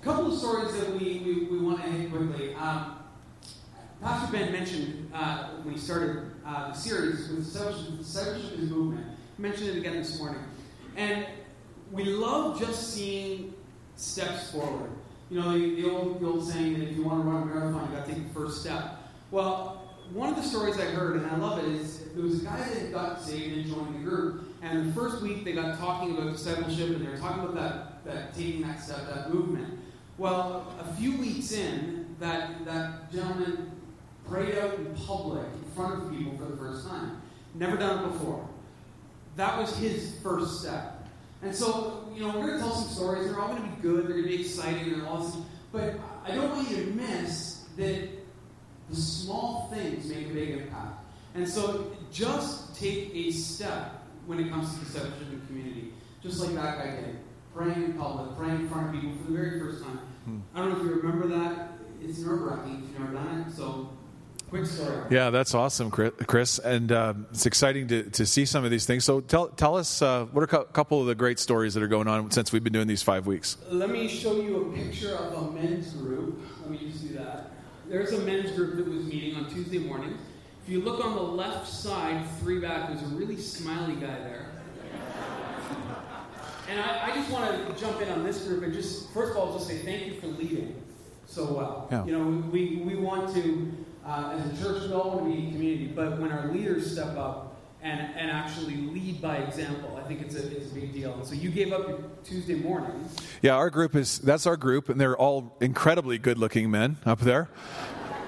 A 0.00 0.04
couple 0.04 0.32
of 0.32 0.38
stories 0.38 0.72
that 0.78 0.92
we, 0.92 1.22
we, 1.24 1.44
we 1.44 1.58
want 1.58 1.82
to 1.82 1.90
hit 1.90 2.10
quickly. 2.10 2.54
Um, 2.54 2.96
Pastor 4.02 4.30
Ben 4.30 4.52
mentioned 4.52 5.10
uh, 5.14 5.48
when 5.62 5.74
he 5.74 5.80
started 5.80 6.30
uh, 6.44 6.68
the 6.68 6.74
series 6.74 7.28
with 7.28 7.38
discipleship 7.98 8.58
is 8.58 8.70
movement 8.70 9.15
mentioned 9.38 9.68
it 9.68 9.76
again 9.78 9.96
this 9.96 10.18
morning. 10.18 10.42
And 10.96 11.26
we 11.92 12.04
love 12.04 12.58
just 12.58 12.94
seeing 12.94 13.54
steps 13.96 14.50
forward. 14.50 14.90
You 15.30 15.40
know, 15.40 15.52
the, 15.52 15.82
the, 15.82 15.90
old, 15.90 16.20
the 16.20 16.26
old 16.26 16.48
saying 16.48 16.78
that 16.78 16.88
if 16.88 16.96
you 16.96 17.04
want 17.04 17.24
to 17.24 17.28
run 17.28 17.42
a 17.42 17.46
marathon, 17.46 17.90
you 17.90 17.96
got 17.96 18.06
to 18.06 18.14
take 18.14 18.26
the 18.26 18.34
first 18.34 18.60
step. 18.60 19.00
Well, 19.30 19.82
one 20.12 20.28
of 20.30 20.36
the 20.36 20.42
stories 20.42 20.78
I 20.78 20.84
heard, 20.84 21.16
and 21.16 21.26
I 21.26 21.36
love 21.36 21.58
it, 21.58 21.68
is 21.68 22.04
there 22.14 22.22
was 22.22 22.42
a 22.42 22.44
guy 22.44 22.58
that 22.58 22.92
got 22.92 23.20
saved 23.20 23.56
and 23.56 23.66
joined 23.66 23.96
the 23.96 24.08
group. 24.08 24.54
And 24.62 24.88
the 24.88 24.92
first 24.92 25.20
week 25.20 25.44
they 25.44 25.52
got 25.52 25.78
talking 25.78 26.16
about 26.16 26.32
discipleship 26.32 26.90
and 26.90 27.04
they 27.04 27.10
were 27.10 27.18
talking 27.18 27.42
about 27.42 27.54
that, 27.56 28.04
that 28.04 28.34
taking 28.36 28.62
that 28.62 28.80
step, 28.80 29.06
that 29.12 29.32
movement. 29.32 29.80
Well, 30.16 30.72
a 30.80 30.94
few 30.94 31.16
weeks 31.18 31.52
in, 31.52 32.06
that, 32.20 32.64
that 32.64 33.12
gentleman 33.12 33.70
prayed 34.28 34.56
out 34.58 34.74
in 34.74 34.94
public 34.94 35.44
in 35.44 35.70
front 35.74 36.04
of 36.04 36.10
people 36.10 36.36
for 36.38 36.44
the 36.44 36.56
first 36.56 36.88
time. 36.88 37.20
Never 37.54 37.76
done 37.76 38.04
it 38.04 38.12
before. 38.12 38.48
That 39.36 39.58
was 39.58 39.76
his 39.76 40.14
first 40.22 40.60
step. 40.60 41.06
And 41.42 41.54
so, 41.54 42.08
you 42.14 42.22
know, 42.22 42.28
we're 42.28 42.46
going 42.46 42.58
to 42.58 42.58
tell 42.58 42.74
some 42.74 42.94
stories. 42.94 43.26
They're 43.26 43.40
all 43.40 43.54
going 43.54 43.62
to 43.62 43.68
be 43.68 43.82
good. 43.82 44.06
They're 44.06 44.16
going 44.16 44.24
to 44.24 44.28
be 44.28 44.40
exciting 44.40 44.94
and 44.94 45.02
all 45.02 45.18
this. 45.18 45.36
But 45.70 46.00
I 46.24 46.34
don't 46.34 46.50
want 46.50 46.70
you 46.70 46.76
to 46.76 46.90
miss 46.92 47.66
that 47.76 48.08
the 48.88 48.96
small 48.96 49.68
things 49.72 50.06
make 50.06 50.30
a 50.30 50.32
big 50.32 50.50
impact. 50.50 51.04
And 51.34 51.46
so 51.46 51.92
just 52.10 52.74
take 52.80 53.14
a 53.14 53.30
step 53.30 54.02
when 54.24 54.40
it 54.40 54.50
comes 54.50 54.72
to 54.72 54.84
discipleship 54.84 55.30
in 55.30 55.46
community. 55.46 55.92
Just 56.22 56.40
like 56.40 56.54
that 56.54 56.78
guy 56.78 56.96
did. 56.96 57.18
Praying 57.54 57.84
in 57.84 57.92
public, 57.94 58.36
praying 58.36 58.60
in 58.60 58.68
front 58.68 58.88
of 58.88 59.00
people 59.00 59.16
for 59.18 59.30
the 59.30 59.38
very 59.38 59.60
first 59.60 59.82
time. 59.82 59.98
Hmm. 60.24 60.38
I 60.54 60.58
don't 60.58 60.70
know 60.70 60.76
if 60.78 60.82
you 60.82 60.94
remember 60.94 61.28
that. 61.28 61.72
It's 62.02 62.18
nerve 62.20 62.40
wracking 62.40 62.74
if 62.74 62.80
you've 62.80 63.00
never 63.00 63.12
done 63.12 63.44
it. 63.46 63.54
So 63.54 63.90
Quick 64.48 64.66
story. 64.66 65.06
Yeah, 65.10 65.30
that's 65.30 65.54
awesome, 65.54 65.90
Chris. 65.90 66.58
And 66.60 66.92
uh, 66.92 67.14
it's 67.30 67.46
exciting 67.46 67.88
to, 67.88 68.04
to 68.10 68.24
see 68.24 68.44
some 68.44 68.64
of 68.64 68.70
these 68.70 68.86
things. 68.86 69.04
So 69.04 69.20
tell, 69.20 69.48
tell 69.48 69.76
us 69.76 70.02
uh, 70.02 70.26
what 70.26 70.42
are 70.42 70.60
a 70.60 70.64
couple 70.66 71.00
of 71.00 71.08
the 71.08 71.16
great 71.16 71.40
stories 71.40 71.74
that 71.74 71.82
are 71.82 71.88
going 71.88 72.06
on 72.06 72.30
since 72.30 72.52
we've 72.52 72.62
been 72.62 72.72
doing 72.72 72.86
these 72.86 73.02
five 73.02 73.26
weeks? 73.26 73.56
Let 73.68 73.90
me 73.90 74.06
show 74.06 74.40
you 74.40 74.70
a 74.70 74.76
picture 74.76 75.16
of 75.16 75.32
a 75.32 75.50
men's 75.50 75.92
group. 75.94 76.40
Let 76.62 76.70
me 76.70 76.78
just 76.78 77.08
do 77.08 77.14
that. 77.14 77.50
There's 77.88 78.12
a 78.12 78.20
men's 78.20 78.52
group 78.52 78.76
that 78.76 78.86
was 78.86 79.04
meeting 79.04 79.34
on 79.34 79.50
Tuesday 79.50 79.78
morning. 79.78 80.16
If 80.64 80.72
you 80.72 80.80
look 80.80 81.04
on 81.04 81.14
the 81.14 81.22
left 81.22 81.68
side, 81.68 82.24
three 82.40 82.60
back, 82.60 82.88
there's 82.88 83.02
a 83.02 83.14
really 83.14 83.36
smiley 83.36 83.94
guy 83.94 84.18
there. 84.18 84.46
And 86.68 86.80
I, 86.80 87.10
I 87.10 87.14
just 87.14 87.30
want 87.30 87.66
to 87.66 87.80
jump 87.80 88.00
in 88.00 88.08
on 88.08 88.24
this 88.24 88.42
group 88.44 88.64
and 88.64 88.72
just, 88.72 89.10
first 89.12 89.32
of 89.32 89.36
all, 89.36 89.52
just 89.52 89.68
say 89.68 89.78
thank 89.78 90.06
you 90.06 90.20
for 90.20 90.26
leading 90.26 90.74
so 91.26 91.52
well. 91.52 91.88
Yeah. 91.90 92.04
You 92.04 92.12
know, 92.12 92.48
we, 92.50 92.76
we 92.84 92.96
want 92.96 93.32
to, 93.34 93.72
uh, 94.06 94.38
as 94.38 94.58
a 94.58 94.62
church, 94.62 94.82
we 94.82 94.92
all 94.92 95.18
want 95.18 95.30
to 95.30 95.36
be 95.36 95.50
community, 95.50 95.86
but 95.86 96.18
when 96.20 96.30
our 96.30 96.52
leaders 96.52 96.92
step 96.92 97.16
up 97.16 97.56
and, 97.82 98.00
and 98.16 98.30
actually 98.30 98.76
lead 98.76 99.20
by 99.20 99.38
example, 99.38 100.00
I 100.02 100.06
think 100.06 100.20
it's 100.22 100.34
a, 100.36 100.56
it's 100.56 100.70
a 100.70 100.74
big 100.74 100.92
deal. 100.92 101.12
And 101.14 101.26
so 101.26 101.34
you 101.34 101.50
gave 101.50 101.72
up 101.72 101.88
your 101.88 101.98
Tuesday 102.24 102.54
morning. 102.54 103.08
Yeah, 103.42 103.56
our 103.56 103.70
group 103.70 103.94
is 103.94 104.18
that's 104.18 104.46
our 104.46 104.56
group, 104.56 104.88
and 104.88 105.00
they're 105.00 105.16
all 105.16 105.56
incredibly 105.60 106.18
good-looking 106.18 106.70
men 106.70 106.98
up 107.04 107.20
there. 107.20 107.48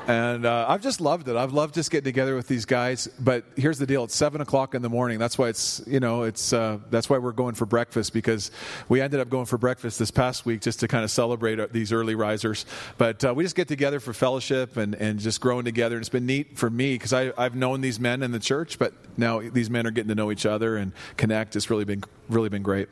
And 0.09 0.47
uh, 0.47 0.65
I've 0.67 0.81
just 0.81 1.03
loved 1.03 1.29
it. 1.29 1.37
I've 1.37 1.53
loved 1.53 1.75
just 1.75 1.91
getting 1.91 2.07
together 2.07 2.35
with 2.35 2.49
these 2.49 2.65
guys. 2.65 3.09
But 3.21 3.45
here's 3.57 3.79
the 3.79 3.87
deal: 3.87 4.05
it's 4.05 4.17
seven 4.17 4.41
o'clock 4.41 4.75
in 4.75 4.81
the 4.81 4.89
morning. 4.89 5.19
That's 5.19 5.37
why 5.37 5.51
it's 5.51 5.83
you 5.87 6.01
know 6.01 6.23
it's 6.23 6.51
uh, 6.55 6.79
that's 6.89 7.11
why 7.11 7.19
we're 7.19 7.33
going 7.33 7.55
for 7.55 7.67
breakfast 7.67 8.15
because 8.15 8.51
we 8.89 9.03
ended 9.03 9.21
up 9.21 9.29
going 9.29 9.45
for 9.45 9.59
breakfast 9.59 9.99
this 9.99 10.11
past 10.11 10.47
week 10.47 10.63
just 10.63 10.81
to 10.81 10.89
kind 10.89 11.05
of 11.05 11.11
celebrate 11.11 11.61
uh, 11.61 11.67
these 11.71 11.93
early 11.93 12.15
risers. 12.15 12.65
But 12.97 13.23
uh, 13.23 13.35
we 13.35 13.45
just 13.45 13.55
get 13.55 13.69
together 13.69 14.01
for 14.01 14.15
fellowship 14.15 14.79
and, 14.79 14.95
and 14.95 15.19
just 15.19 15.43
growing 15.43 15.67
together. 15.67 15.97
And 15.97 16.03
it's 16.03 16.09
been 16.09 16.25
neat 16.25 16.57
for 16.57 16.71
me 16.71 16.95
because 16.95 17.13
I've 17.13 17.55
known 17.55 17.83
these 17.83 18.01
men 18.01 18.23
in 18.23 18.33
the 18.33 18.41
church, 18.41 18.79
but 18.79 18.95
now 19.19 19.41
these 19.41 19.69
men 19.69 19.87
are 19.87 19.91
getting 19.91 20.09
to 20.09 20.15
know 20.15 20.33
each 20.33 20.47
other 20.47 20.79
and 20.79 20.93
connect. 21.19 21.55
It's 21.55 21.69
really 21.69 21.85
been 21.85 22.03
really 22.31 22.49
been 22.49 22.63
great. 22.63 22.89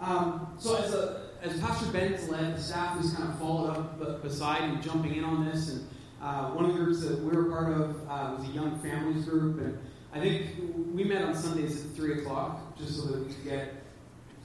Um, 0.00 0.46
so 0.60 0.76
as 0.76 0.94
a 0.94 1.27
as 1.48 1.60
Pastor 1.60 1.90
Ben's 1.92 2.28
led, 2.28 2.56
the 2.56 2.62
staff 2.62 2.96
has 2.98 3.12
kind 3.14 3.28
of 3.28 3.38
followed 3.38 3.70
up 3.70 4.22
beside 4.22 4.62
and 4.62 4.82
jumping 4.82 5.16
in 5.16 5.24
on 5.24 5.44
this. 5.46 5.70
And 5.70 5.88
uh, 6.22 6.50
one 6.50 6.64
of 6.66 6.72
the 6.72 6.78
groups 6.84 7.00
that 7.00 7.18
we 7.20 7.36
were 7.36 7.44
part 7.44 7.72
of 7.72 7.96
uh, 8.08 8.36
was 8.36 8.48
a 8.48 8.52
young 8.52 8.78
families 8.80 9.24
group. 9.24 9.60
And 9.60 9.78
I 10.12 10.20
think 10.20 10.46
we 10.94 11.04
met 11.04 11.22
on 11.22 11.34
Sundays 11.34 11.84
at 11.84 11.92
3 11.92 12.20
o'clock 12.20 12.76
just 12.76 12.96
so 12.96 13.06
that 13.06 13.26
we 13.26 13.32
could 13.32 13.44
get 13.44 13.74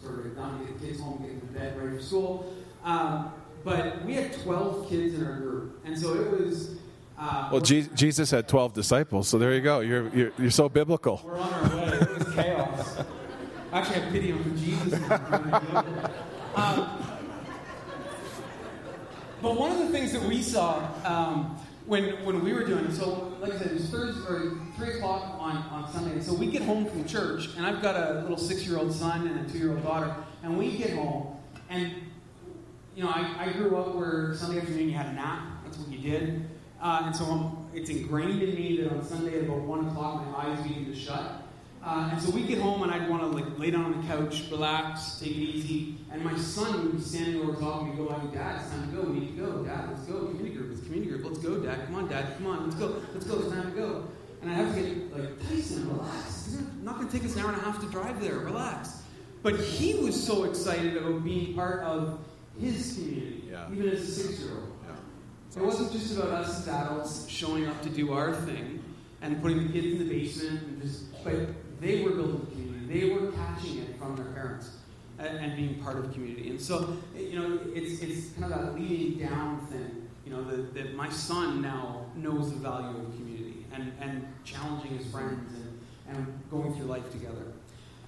sort 0.02 0.26
of 0.26 0.36
done, 0.36 0.66
get 0.66 0.80
the 0.80 0.86
kids 0.86 1.00
home, 1.00 1.22
get 1.22 1.40
them 1.40 1.42
to 1.42 1.60
bed, 1.60 1.82
ready 1.82 1.98
for 1.98 2.04
school. 2.04 2.54
Um, 2.84 3.32
but 3.64 4.04
we 4.06 4.16
had 4.16 4.34
12 4.42 4.90
kids 4.90 5.16
in 5.16 5.26
our 5.26 5.38
group. 5.38 5.80
And 5.86 5.98
so 5.98 6.14
it 6.14 6.32
was. 6.32 6.76
Uh, 7.18 7.50
well, 7.52 7.62
Je- 7.62 7.88
Jesus 7.96 8.32
had 8.32 8.48
12 8.48 8.74
disciples, 8.74 9.28
so 9.28 9.38
there 9.38 9.54
you 9.54 9.62
go. 9.62 9.80
You're, 9.80 10.10
you're, 10.10 10.32
you're 10.38 10.52
so 10.52 10.68
biblical. 10.68 11.22
We're 11.24 11.38
on 11.38 11.54
our 11.54 11.76
way. 11.78 11.88
It 11.94 12.18
was 12.18 12.34
chaos. 12.34 12.98
Actually, 13.72 13.96
I 13.96 14.00
have 14.00 14.12
pity 14.14 14.32
on 14.32 14.58
Jesus. 14.58 15.00
Um, 16.56 16.88
but 19.42 19.58
one 19.58 19.72
of 19.72 19.80
the 19.80 19.90
things 19.90 20.14
that 20.14 20.22
we 20.22 20.42
saw 20.42 20.88
um, 21.04 21.58
when, 21.86 22.24
when 22.24 22.44
we 22.44 22.54
were 22.54 22.64
doing 22.64 22.86
it, 22.86 22.94
so 22.94 23.34
like 23.42 23.54
I 23.54 23.58
said, 23.58 23.68
it 23.68 23.74
was 23.74 23.90
Thursday 23.90 24.22
or 24.30 24.58
three 24.78 24.96
o'clock 24.96 25.36
on, 25.40 25.58
on 25.58 25.92
Sunday. 25.92 26.22
So 26.22 26.34
we 26.34 26.48
get 26.48 26.62
home 26.62 26.86
from 26.86 27.06
church, 27.06 27.50
and 27.58 27.66
I've 27.66 27.82
got 27.82 27.96
a 27.96 28.22
little 28.22 28.38
six-year-old 28.38 28.94
son 28.94 29.28
and 29.28 29.46
a 29.46 29.52
two-year-old 29.52 29.84
daughter, 29.84 30.16
and 30.44 30.58
we 30.58 30.78
get 30.78 30.92
home, 30.92 31.38
and 31.70 31.92
you 32.96 33.04
know, 33.04 33.10
I, 33.10 33.48
I 33.48 33.54
grew 33.54 33.76
up 33.78 33.96
where 33.96 34.36
Sunday 34.36 34.60
afternoon 34.60 34.90
you 34.90 34.96
had 34.96 35.08
a 35.08 35.14
nap. 35.14 35.42
That's 35.66 35.78
what 35.78 35.90
you 35.92 35.98
did. 35.98 36.48
Uh, 36.80 37.04
and 37.06 37.16
so 37.16 37.26
I'm, 37.26 37.76
it's 37.76 37.90
ingrained 37.90 38.44
in 38.44 38.56
me 38.56 38.82
that 38.82 38.92
on 38.92 39.04
Sunday 39.04 39.40
at 39.40 39.46
about 39.46 39.62
one 39.62 39.88
o'clock 39.88 40.26
my 40.28 40.38
eyes 40.38 40.62
begin 40.62 40.86
to 40.86 40.96
shut. 40.96 41.44
Uh, 41.84 42.10
and 42.12 42.22
so 42.22 42.30
we 42.30 42.44
get 42.44 42.60
home, 42.60 42.84
and 42.84 42.92
I'd 42.92 43.10
want 43.10 43.24
to 43.24 43.28
like 43.28 43.58
lay 43.58 43.72
down 43.72 43.86
on 43.86 44.02
the 44.02 44.08
couch, 44.08 44.46
relax, 44.52 45.20
take 45.20 45.32
it 45.32 45.36
easy. 45.36 45.98
And 46.14 46.24
my 46.24 46.38
son 46.38 46.84
would 46.84 46.96
be 46.96 47.02
standing 47.02 47.42
over 47.42 47.60
top 47.60 47.82
of 47.82 47.88
me, 47.88 47.96
go, 47.96 48.04
like, 48.04 48.32
Dad, 48.32 48.62
it's 48.62 48.70
time 48.70 48.92
to 48.92 48.96
go. 48.96 49.02
We 49.10 49.20
need 49.20 49.36
to 49.36 49.42
go. 49.46 49.64
Dad, 49.64 49.90
let's 49.90 50.04
go. 50.04 50.28
Community 50.28 50.56
group. 50.56 50.72
It's 50.72 50.84
community 50.84 51.10
group. 51.10 51.26
Let's 51.26 51.40
go, 51.40 51.58
Dad. 51.58 51.88
Come 51.88 51.96
on, 51.96 52.08
Dad. 52.08 52.38
Come 52.38 52.48
on. 52.48 52.66
Let's 52.66 52.76
go. 52.76 53.02
Let's 53.14 53.26
go. 53.26 53.40
It's 53.40 53.52
time 53.52 53.72
to 53.72 53.78
go. 53.78 54.08
And 54.44 54.52
I 54.52 54.54
have 54.54 54.76
to 54.76 54.82
get 54.84 55.18
like 55.18 55.50
Tyson, 55.50 55.90
relax. 55.90 56.54
It's 56.54 56.84
not 56.84 56.98
going 56.98 57.08
to 57.08 57.18
take 57.18 57.26
us 57.26 57.36
an 57.36 57.42
hour 57.42 57.52
and 57.52 57.60
a 57.60 57.64
half 57.64 57.80
to 57.80 57.88
drive 57.88 58.22
there. 58.22 58.38
Relax. 58.38 59.02
But 59.42 59.60
he 59.60 59.96
was 59.96 60.22
so 60.22 60.44
excited 60.44 60.98
about 60.98 61.24
being 61.24 61.56
part 61.56 61.82
of 61.82 62.20
his 62.60 62.94
community, 62.94 63.46
yeah. 63.50 63.72
even 63.72 63.90
as 63.90 64.02
a 64.02 64.06
six-year-old. 64.06 64.72
Yeah. 64.88 65.62
It 65.62 65.66
wasn't 65.66 65.94
just 65.94 66.16
about 66.16 66.30
us 66.30 66.60
as 66.60 66.68
adults 66.68 67.28
showing 67.28 67.66
up 67.66 67.82
to 67.82 67.90
do 67.90 68.14
our 68.14 68.36
thing 68.36 68.84
and 69.24 69.42
putting 69.42 69.66
the 69.66 69.74
kids 69.74 70.00
in 70.00 70.08
the 70.08 70.14
basement 70.14 70.62
and 70.62 70.82
just, 70.84 71.24
but 71.24 71.34
they 71.82 72.04
were 72.04 72.12
building 72.12 72.40
the 72.42 72.52
community. 72.52 73.00
They 73.00 73.14
were 73.16 73.32
catching 73.32 73.80
it 73.80 73.98
from 73.98 74.16
their 74.16 74.26
parents 74.26 74.70
and, 75.20 75.38
and, 75.38 75.56
being 75.56 75.76
part 75.84 75.98
of 75.98 76.12
community. 76.14 76.50
And 76.50 76.60
so, 76.60 76.98
you 77.16 77.40
know, 77.40 77.60
it's, 77.74 78.02
it's 78.02 78.30
kind 78.40 78.52
of 78.52 78.60
that 78.60 78.76
leading 78.76 79.28
down 79.28 79.66
thing, 79.68 80.08
you 80.26 80.32
know, 80.32 80.44
that, 80.44 80.74
that 80.74 80.96
my 80.96 81.10
son 81.10 81.62
now 81.62 82.06
knows 82.16 82.52
the 82.52 82.58
value 82.58 82.98
of 82.98 83.16
community 83.16 83.66
and, 83.74 83.92
and 84.00 84.28
challenging 84.44 84.98
his 84.98 85.08
friends 85.08 85.54
and, 85.54 85.80
and 86.10 86.40
going 86.50 86.74
through 86.76 86.86
life 86.86 87.10
together. 87.12 87.54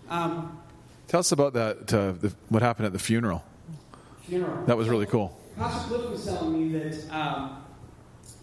Um, 0.10 0.60
Tell 1.08 1.20
us 1.20 1.32
about 1.32 1.54
that, 1.54 1.94
uh, 1.94 2.14
the, 2.14 2.34
what 2.50 2.62
happened 2.64 2.88
at 2.88 2.94
the 2.94 3.00
funeral. 3.00 3.44
Funeral. 4.24 4.66
That 4.66 4.76
was 4.76 4.90
really 4.90 5.06
cool. 5.06 5.40
Pastor 5.56 5.88
Cliff 5.88 6.10
was 6.10 6.26
telling 6.26 6.72
me 6.72 6.78
that 6.80 7.16
um, 7.16 7.64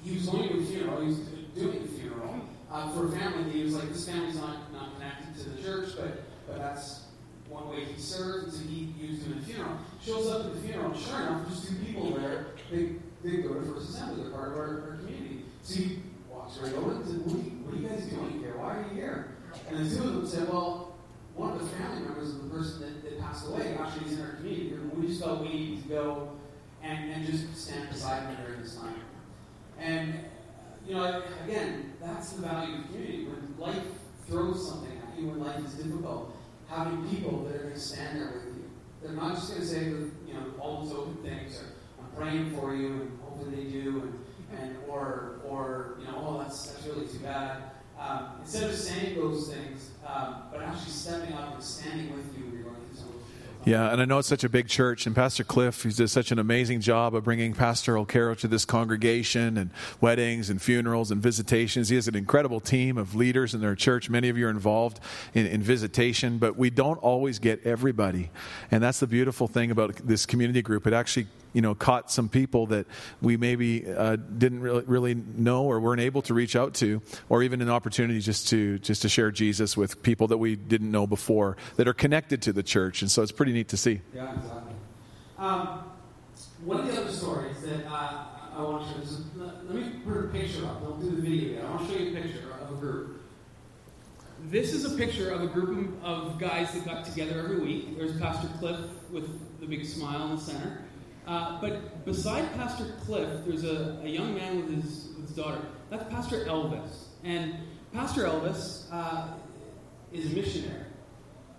he 0.04 0.14
was 0.14 0.26
going 0.26 0.48
to 0.48 0.58
a 0.58 0.64
funeral, 0.64 1.00
he 1.00 1.08
was 1.08 1.18
doing 1.18 1.82
a 1.82 1.88
funeral 1.88 2.40
uh, 2.70 2.88
for 2.92 3.08
a 3.08 3.10
family. 3.10 3.50
He 3.50 3.64
was 3.64 3.74
like, 3.74 3.88
this 3.88 4.08
family's 4.08 4.36
not, 4.36 4.72
not 4.72 4.94
connected 4.94 5.42
to 5.42 5.50
the 5.50 5.62
church, 5.62 5.90
but, 5.96 6.22
but 6.46 6.58
that's 6.58 7.01
one 7.52 7.68
way 7.68 7.84
he 7.84 8.00
served, 8.00 8.44
and 8.44 8.52
so 8.52 8.62
he, 8.64 8.94
he 8.98 9.08
was 9.08 9.18
doing 9.20 9.38
a 9.38 9.42
funeral. 9.42 9.76
Shows 10.04 10.28
up 10.28 10.46
at 10.46 10.54
the 10.54 10.60
funeral, 10.60 10.92
and 10.92 11.00
sure 11.00 11.20
enough, 11.20 11.46
there's 11.46 11.68
two 11.68 11.76
people 11.84 12.10
there. 12.16 12.46
They, 12.70 12.96
they 13.22 13.42
go 13.42 13.54
to 13.54 13.62
First 13.62 13.90
Assembly, 13.90 14.22
they're 14.22 14.32
part 14.32 14.52
of 14.52 14.58
our, 14.58 14.90
our 14.90 14.96
community. 14.96 15.44
So 15.62 15.74
he 15.74 15.98
walks 16.30 16.58
right 16.58 16.72
over 16.74 16.92
and 16.92 17.06
said, 17.06 17.26
what 17.26 17.34
are, 17.34 17.44
you, 17.44 17.50
what 17.62 17.74
are 17.74 17.78
you 17.78 17.88
guys 17.88 18.06
doing 18.06 18.40
here? 18.40 18.56
Why 18.56 18.76
are 18.76 18.82
you 18.88 18.94
here? 18.94 19.36
And 19.68 19.78
the 19.78 19.94
two 19.94 20.02
of 20.02 20.14
them 20.14 20.26
said, 20.26 20.48
well, 20.48 20.96
one 21.36 21.52
of 21.52 21.60
the 21.60 21.66
family 21.76 22.02
members 22.02 22.30
of 22.30 22.42
the 22.42 22.50
person 22.50 22.80
that, 22.80 23.02
that 23.04 23.20
passed 23.20 23.46
away 23.46 23.76
actually 23.78 24.06
is 24.06 24.18
in 24.18 24.24
our 24.24 24.32
community, 24.36 24.72
and 24.72 24.92
we 24.96 25.06
just 25.06 25.20
felt 25.22 25.40
we 25.40 25.48
needed 25.48 25.82
to 25.84 25.88
go 25.88 26.28
and, 26.82 27.12
and 27.12 27.26
just 27.26 27.56
stand 27.56 27.88
beside 27.90 28.22
him 28.22 28.36
during 28.44 28.60
this 28.60 28.76
time. 28.76 28.96
And 29.78 30.14
you 30.86 30.94
know, 30.94 31.22
again, 31.44 31.92
that's 32.00 32.32
the 32.32 32.42
value 32.42 32.78
of 32.78 32.86
community. 32.86 33.26
When 33.26 33.54
life 33.58 33.86
throws 34.26 34.68
something 34.68 34.90
at 34.90 35.18
you, 35.18 35.28
when 35.28 35.40
life 35.40 35.64
is 35.64 35.74
difficult, 35.74 36.36
having 36.72 37.08
people 37.08 37.44
that 37.44 37.56
are 37.56 37.64
going 37.64 37.74
to 37.74 37.78
stand 37.80 38.18
there 38.18 38.32
with 38.34 38.56
you. 38.56 38.70
They're 39.02 39.12
not 39.12 39.34
just 39.34 39.48
going 39.48 39.60
to 39.60 39.66
say, 39.66 39.84
you 39.84 40.34
know, 40.34 40.44
all 40.58 40.82
those 40.82 40.92
open 40.92 41.16
things, 41.22 41.60
or 41.60 41.66
I'm 42.02 42.10
praying 42.16 42.56
for 42.56 42.74
you, 42.74 42.86
and 42.88 43.18
hopefully 43.22 43.56
they 43.56 43.70
do, 43.70 44.02
and, 44.52 44.60
and 44.60 44.76
or, 44.88 45.40
or 45.46 45.96
you 46.00 46.06
know, 46.06 46.24
oh, 46.24 46.38
that's, 46.42 46.66
that's 46.66 46.86
really 46.86 47.06
too 47.06 47.18
bad. 47.18 47.62
Um, 47.98 48.30
instead 48.40 48.70
of 48.70 48.76
saying 48.76 49.16
those 49.16 49.52
things, 49.52 49.90
um, 50.06 50.44
but 50.50 50.62
actually 50.62 50.92
stepping 50.92 51.34
up 51.34 51.54
and 51.54 51.62
standing 51.62 52.14
with 52.16 52.36
you 52.36 52.42
yeah, 53.64 53.92
and 53.92 54.00
I 54.02 54.04
know 54.04 54.18
it's 54.18 54.28
such 54.28 54.44
a 54.44 54.48
big 54.48 54.68
church, 54.68 55.06
and 55.06 55.14
Pastor 55.14 55.44
Cliff, 55.44 55.82
he 55.82 55.90
does 55.90 56.10
such 56.10 56.32
an 56.32 56.38
amazing 56.38 56.80
job 56.80 57.14
of 57.14 57.22
bringing 57.22 57.54
pastoral 57.54 58.04
care 58.04 58.34
to 58.34 58.48
this 58.48 58.64
congregation 58.64 59.56
and 59.56 59.70
weddings 60.00 60.50
and 60.50 60.60
funerals 60.60 61.10
and 61.10 61.22
visitations. 61.22 61.88
He 61.88 61.94
has 61.94 62.08
an 62.08 62.16
incredible 62.16 62.60
team 62.60 62.98
of 62.98 63.14
leaders 63.14 63.54
in 63.54 63.60
their 63.60 63.76
church. 63.76 64.10
Many 64.10 64.28
of 64.28 64.36
you 64.36 64.46
are 64.46 64.50
involved 64.50 64.98
in, 65.34 65.46
in 65.46 65.62
visitation, 65.62 66.38
but 66.38 66.56
we 66.56 66.70
don't 66.70 66.98
always 66.98 67.38
get 67.38 67.64
everybody. 67.64 68.30
And 68.70 68.82
that's 68.82 69.00
the 69.00 69.06
beautiful 69.06 69.46
thing 69.46 69.70
about 69.70 69.94
this 69.96 70.26
community 70.26 70.62
group. 70.62 70.86
It 70.86 70.92
actually 70.92 71.28
you 71.52 71.62
know, 71.62 71.74
caught 71.74 72.10
some 72.10 72.28
people 72.28 72.66
that 72.66 72.86
we 73.20 73.36
maybe 73.36 73.86
uh, 73.92 74.16
didn't 74.16 74.60
really, 74.60 74.84
really 74.86 75.14
know 75.14 75.64
or 75.64 75.80
weren't 75.80 76.00
able 76.00 76.22
to 76.22 76.34
reach 76.34 76.56
out 76.56 76.74
to, 76.74 77.02
or 77.28 77.42
even 77.42 77.60
an 77.60 77.70
opportunity 77.70 78.20
just 78.20 78.48
to 78.48 78.78
just 78.78 79.02
to 79.02 79.08
share 79.08 79.30
Jesus 79.30 79.76
with 79.76 80.02
people 80.02 80.28
that 80.28 80.38
we 80.38 80.56
didn't 80.56 80.90
know 80.90 81.06
before 81.06 81.56
that 81.76 81.86
are 81.88 81.94
connected 81.94 82.42
to 82.42 82.52
the 82.52 82.62
church, 82.62 83.02
and 83.02 83.10
so 83.10 83.22
it's 83.22 83.32
pretty 83.32 83.52
neat 83.52 83.68
to 83.68 83.76
see. 83.76 84.00
Yeah, 84.14 84.34
exactly. 84.34 84.74
Um, 85.38 85.84
one 86.64 86.80
of 86.80 86.86
the 86.86 87.00
other 87.00 87.12
stories 87.12 87.60
that 87.62 87.86
uh, 87.86 88.24
I 88.56 88.62
want 88.62 88.86
to 88.86 88.94
show 88.94 89.00
is 89.00 89.20
let 89.36 89.74
me 89.74 90.00
put 90.04 90.16
a 90.16 90.28
picture 90.28 90.64
up. 90.66 90.82
Don't 90.82 91.00
do 91.00 91.16
the 91.16 91.22
video 91.22 91.54
yet. 91.54 91.64
I 91.64 91.70
want 91.70 91.88
to 91.88 91.92
show 91.92 92.00
you 92.00 92.16
a 92.16 92.20
picture 92.20 92.38
of 92.60 92.72
a 92.72 92.80
group. 92.80 93.22
This 94.44 94.72
is 94.72 94.84
a 94.84 94.96
picture 94.96 95.30
of 95.30 95.42
a 95.42 95.46
group 95.46 95.94
of 96.02 96.38
guys 96.38 96.72
that 96.72 96.84
got 96.84 97.04
together 97.04 97.38
every 97.38 97.60
week. 97.60 97.96
There's 97.96 98.18
Pastor 98.18 98.48
Cliff 98.58 98.78
with 99.10 99.28
the 99.60 99.66
big 99.66 99.86
smile 99.86 100.30
in 100.30 100.36
the 100.36 100.42
center. 100.42 100.82
Uh, 101.26 101.60
but 101.60 102.04
beside 102.04 102.52
Pastor 102.54 102.86
Cliff, 103.04 103.28
there's 103.46 103.64
a, 103.64 104.00
a 104.02 104.08
young 104.08 104.34
man 104.34 104.56
with 104.56 104.82
his, 104.82 105.08
with 105.16 105.28
his 105.28 105.36
daughter. 105.36 105.60
That's 105.90 106.04
Pastor 106.12 106.44
Elvis. 106.46 107.04
And 107.22 107.54
Pastor 107.92 108.24
Elvis 108.24 108.86
uh, 108.90 109.28
is 110.12 110.32
a 110.32 110.34
missionary. 110.34 110.84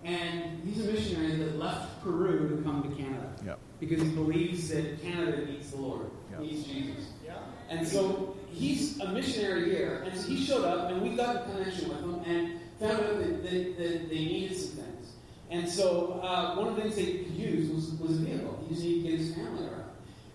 And 0.03 0.61
he's 0.65 0.85
a 0.85 0.91
missionary 0.91 1.37
that 1.37 1.57
left 1.57 2.03
Peru 2.03 2.57
to 2.57 2.63
come 2.63 2.83
to 2.83 2.89
Canada. 3.01 3.29
Yep. 3.45 3.59
Because 3.79 4.01
he 4.01 4.09
believes 4.09 4.67
that 4.69 5.01
Canada 5.01 5.45
needs 5.45 5.71
the 5.71 5.77
Lord, 5.77 6.09
yep. 6.31 6.41
needs 6.41 6.63
Jesus. 6.65 7.05
Yep. 7.25 7.37
And 7.69 7.87
so 7.87 8.35
he's 8.49 8.99
a 8.99 9.07
missionary 9.09 9.69
here. 9.69 10.05
And 10.05 10.19
so 10.19 10.27
he 10.27 10.43
showed 10.43 10.65
up, 10.65 10.91
and 10.91 11.01
we 11.01 11.15
got 11.15 11.47
in 11.47 11.51
connection 11.53 11.89
with 11.89 11.99
him 11.99 12.15
and 12.25 12.59
found 12.79 13.01
out 13.01 13.17
that, 13.19 13.43
that, 13.43 13.77
that 13.77 14.09
they 14.09 14.25
needed 14.25 14.57
some 14.57 14.83
things. 14.83 15.13
And 15.53 15.69
so 15.69 16.19
uh, 16.23 16.55
one 16.55 16.67
of 16.67 16.75
the 16.75 16.81
things 16.81 16.95
they 16.95 17.05
could 17.05 17.35
use 17.35 17.69
was, 17.69 17.91
was 17.99 18.19
a 18.19 18.23
vehicle. 18.23 18.65
He 18.67 18.73
just 18.73 18.83
needed 18.83 19.03
to 19.03 19.09
get 19.11 19.19
his 19.19 19.35
family 19.35 19.67
around. 19.67 19.83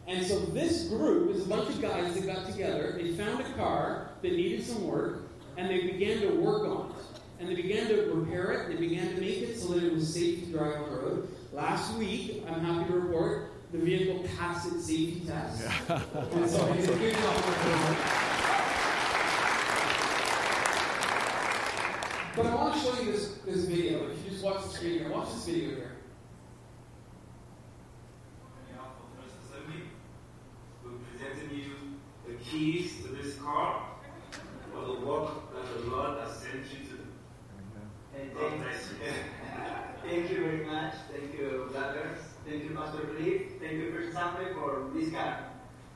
And 0.06 0.24
so 0.24 0.38
this 0.38 0.88
group 0.88 1.34
is 1.34 1.44
a 1.44 1.48
bunch 1.48 1.68
of 1.68 1.82
guys 1.82 2.14
that 2.14 2.24
got 2.24 2.46
together. 2.46 2.96
They 2.96 3.10
found 3.12 3.40
a 3.40 3.52
car 3.54 4.10
that 4.22 4.32
needed 4.32 4.64
some 4.64 4.86
work, 4.86 5.22
and 5.56 5.68
they 5.68 5.88
began 5.88 6.20
to 6.20 6.28
work 6.28 6.68
on 6.68 6.90
it. 6.92 7.20
and 7.40 7.48
they 7.48 7.56
began 7.56 7.88
to 7.88 8.12
repair 8.14 8.52
it. 8.52 8.68
They 8.68 8.76
began 8.76 9.12
to 9.12 9.20
make 9.20 9.38
it 9.38 9.58
so 9.58 9.74
that 9.74 9.82
it 9.82 9.92
was 9.92 10.14
safe 10.14 10.44
to 10.44 10.52
drive 10.52 10.82
on 10.82 10.90
the 10.90 10.96
road. 10.96 11.28
Last 11.52 11.94
week, 11.94 12.44
I'm 12.48 12.60
happy 12.60 12.88
to 12.92 12.98
report, 12.98 13.50
the 13.72 13.78
vehicle 13.78 14.24
passed 14.38 14.72
its 14.72 14.86
safety 14.86 15.22
test. 15.26 15.64
Yeah. 15.88 16.00
and 16.32 16.48
so 16.48 16.64
it's 16.74 16.88
a 16.88 16.94
good 16.94 17.14
job 17.14 18.24
But 22.38 22.46
I 22.46 22.54
want 22.54 22.74
to 22.74 22.80
show 22.80 23.02
you 23.02 23.10
this, 23.10 23.32
this 23.44 23.64
video. 23.64 24.10
If 24.10 24.24
you 24.24 24.30
just 24.30 24.44
watch 24.44 24.62
the 24.62 24.68
screen 24.68 25.00
here, 25.00 25.10
watch 25.10 25.28
this 25.30 25.44
video 25.46 25.70
here. 25.70 25.92
We 30.84 30.90
presented 31.10 31.50
you 31.50 31.74
the 32.28 32.34
keys 32.34 33.02
to 33.02 33.08
this 33.08 33.34
car 33.38 33.88
for 34.72 34.86
the 34.86 35.00
work 35.04 35.52
that 35.52 35.82
the 35.82 35.90
Lord 35.90 36.20
has 36.20 36.36
sent 36.36 36.62
you 36.70 36.86
to 36.86 36.92
do. 36.92 36.98
And 38.16 38.32
thank, 38.32 38.62
thank 40.04 40.30
you 40.30 40.44
very 40.44 40.64
much. 40.64 40.94
Thank 41.10 41.36
you, 41.36 41.68
brothers. 41.72 42.18
Thank 42.48 42.62
you, 42.62 42.70
Pastor 42.70 42.98
Philip. 42.98 43.60
Thank 43.60 43.72
you, 43.72 43.92
First 43.92 44.10
Assembly, 44.10 44.52
for 44.54 44.90
this 44.94 45.10
car. 45.10 45.40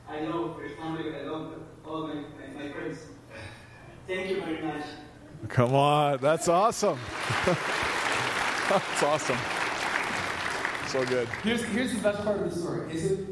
I 0.09 0.19
love 0.25 0.57
First 0.57 0.73
Assembly. 0.73 1.15
I 1.15 1.21
love 1.21 1.53
all 1.87 2.07
my, 2.07 2.15
my, 2.15 2.63
my 2.65 2.71
friends. 2.73 2.99
Thank 4.07 4.29
you 4.29 4.41
very 4.41 4.61
much. 4.61 4.83
Come 5.49 5.75
on, 5.75 6.19
that's 6.19 6.47
awesome. 6.47 6.97
that's 8.69 9.03
awesome. 9.03 9.37
So 10.87 11.05
good. 11.05 11.27
Here's, 11.43 11.63
here's 11.65 11.93
the 11.93 12.01
best 12.01 12.23
part 12.23 12.39
of 12.39 12.49
the 12.49 12.55
story. 12.55 12.91
Is 12.93 13.11
it 13.11 13.27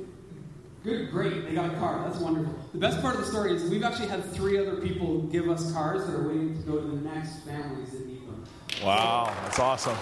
good? 0.83 1.09
Great, 1.11 1.45
they 1.45 1.53
got 1.53 1.73
a 1.73 1.77
car. 1.77 2.03
That's 2.05 2.19
wonderful. 2.19 2.53
The 2.73 2.79
best 2.79 3.01
part 3.01 3.15
of 3.15 3.21
the 3.21 3.27
story 3.27 3.53
is 3.53 3.63
we've 3.69 3.83
actually 3.83 4.09
had 4.09 4.25
three 4.33 4.57
other 4.57 4.75
people 4.77 5.21
give 5.23 5.49
us 5.49 5.71
cars 5.71 6.05
that 6.05 6.15
are 6.15 6.27
waiting 6.27 6.57
to 6.57 6.63
go 6.63 6.79
to 6.79 6.87
the 6.87 7.09
next 7.09 7.45
families 7.45 7.91
that 7.91 8.05
need 8.05 8.27
them. 8.27 8.43
Wow, 8.83 9.33
that's 9.43 9.59
awesome. 9.59 9.97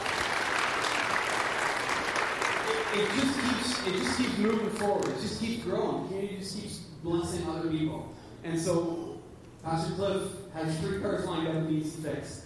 It, 2.70 3.00
it 3.00 3.10
just 3.12 3.40
keeps 3.40 3.88
it 3.88 3.94
just 3.94 4.18
keeps 4.18 4.38
moving 4.38 4.70
forward. 4.72 5.08
It 5.10 5.22
just 5.22 5.40
keeps 5.40 5.64
growing. 5.64 6.08
Community 6.08 6.38
just 6.40 6.60
keeps 6.60 6.78
blessing 7.04 7.48
other 7.48 7.70
people. 7.70 8.14
And 8.44 8.60
so 8.60 9.20
Pastor 9.64 9.94
Cliff 9.96 10.24
has 10.54 10.78
three 10.80 10.98
lined 11.00 11.48
up 11.48 11.68
he 11.68 11.76
needs 11.76 11.96
to 11.96 12.02
fix. 12.02 12.44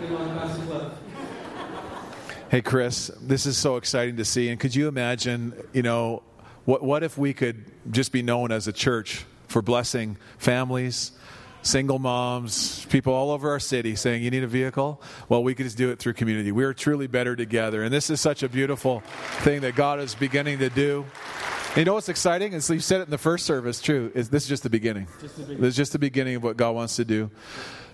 Good 0.00 0.10
luck, 0.10 0.28
Pastor 0.38 0.64
Cliff. 0.66 0.92
Hey, 2.50 2.60
Chris, 2.60 3.10
this 3.20 3.46
is 3.46 3.56
so 3.56 3.76
exciting 3.76 4.16
to 4.16 4.24
see. 4.24 4.48
And 4.48 4.60
could 4.60 4.74
you 4.74 4.88
imagine, 4.88 5.54
you 5.72 5.82
know, 5.82 6.22
what, 6.64 6.82
what 6.82 7.02
if 7.02 7.16
we 7.16 7.32
could 7.32 7.64
just 7.90 8.12
be 8.12 8.22
known 8.22 8.52
as 8.52 8.68
a 8.68 8.72
church 8.72 9.24
for 9.48 9.62
blessing 9.62 10.16
families, 10.38 11.12
single 11.62 11.98
moms, 11.98 12.84
people 12.86 13.14
all 13.14 13.30
over 13.30 13.50
our 13.50 13.60
city 13.60 13.96
saying, 13.96 14.22
You 14.22 14.30
need 14.30 14.44
a 14.44 14.48
vehicle? 14.48 15.00
Well, 15.28 15.42
we 15.42 15.54
could 15.54 15.64
just 15.64 15.78
do 15.78 15.90
it 15.90 15.98
through 15.98 16.12
community. 16.14 16.52
We 16.52 16.64
are 16.64 16.74
truly 16.74 17.06
better 17.06 17.34
together. 17.36 17.82
And 17.82 17.92
this 17.92 18.10
is 18.10 18.20
such 18.20 18.42
a 18.42 18.48
beautiful 18.48 19.00
thing 19.40 19.62
that 19.62 19.74
God 19.74 20.00
is 20.00 20.14
beginning 20.14 20.58
to 20.58 20.68
do. 20.68 21.06
You 21.74 21.86
know 21.86 21.94
what's 21.94 22.10
exciting? 22.10 22.52
And 22.52 22.62
so 22.62 22.74
you 22.74 22.80
said 22.80 23.00
it 23.00 23.04
in 23.04 23.10
the 23.10 23.16
first 23.16 23.46
service, 23.46 23.80
true. 23.80 24.12
Is 24.14 24.28
this 24.28 24.42
is 24.42 24.48
just 24.50 24.62
the 24.62 24.68
beginning. 24.68 25.06
Just 25.22 25.36
the 25.36 25.40
beginning. 25.40 25.62
This 25.62 25.68
is 25.70 25.76
just 25.76 25.92
the 25.92 25.98
beginning 25.98 26.36
of 26.36 26.42
what 26.42 26.58
God 26.58 26.72
wants 26.72 26.96
to 26.96 27.04
do. 27.06 27.30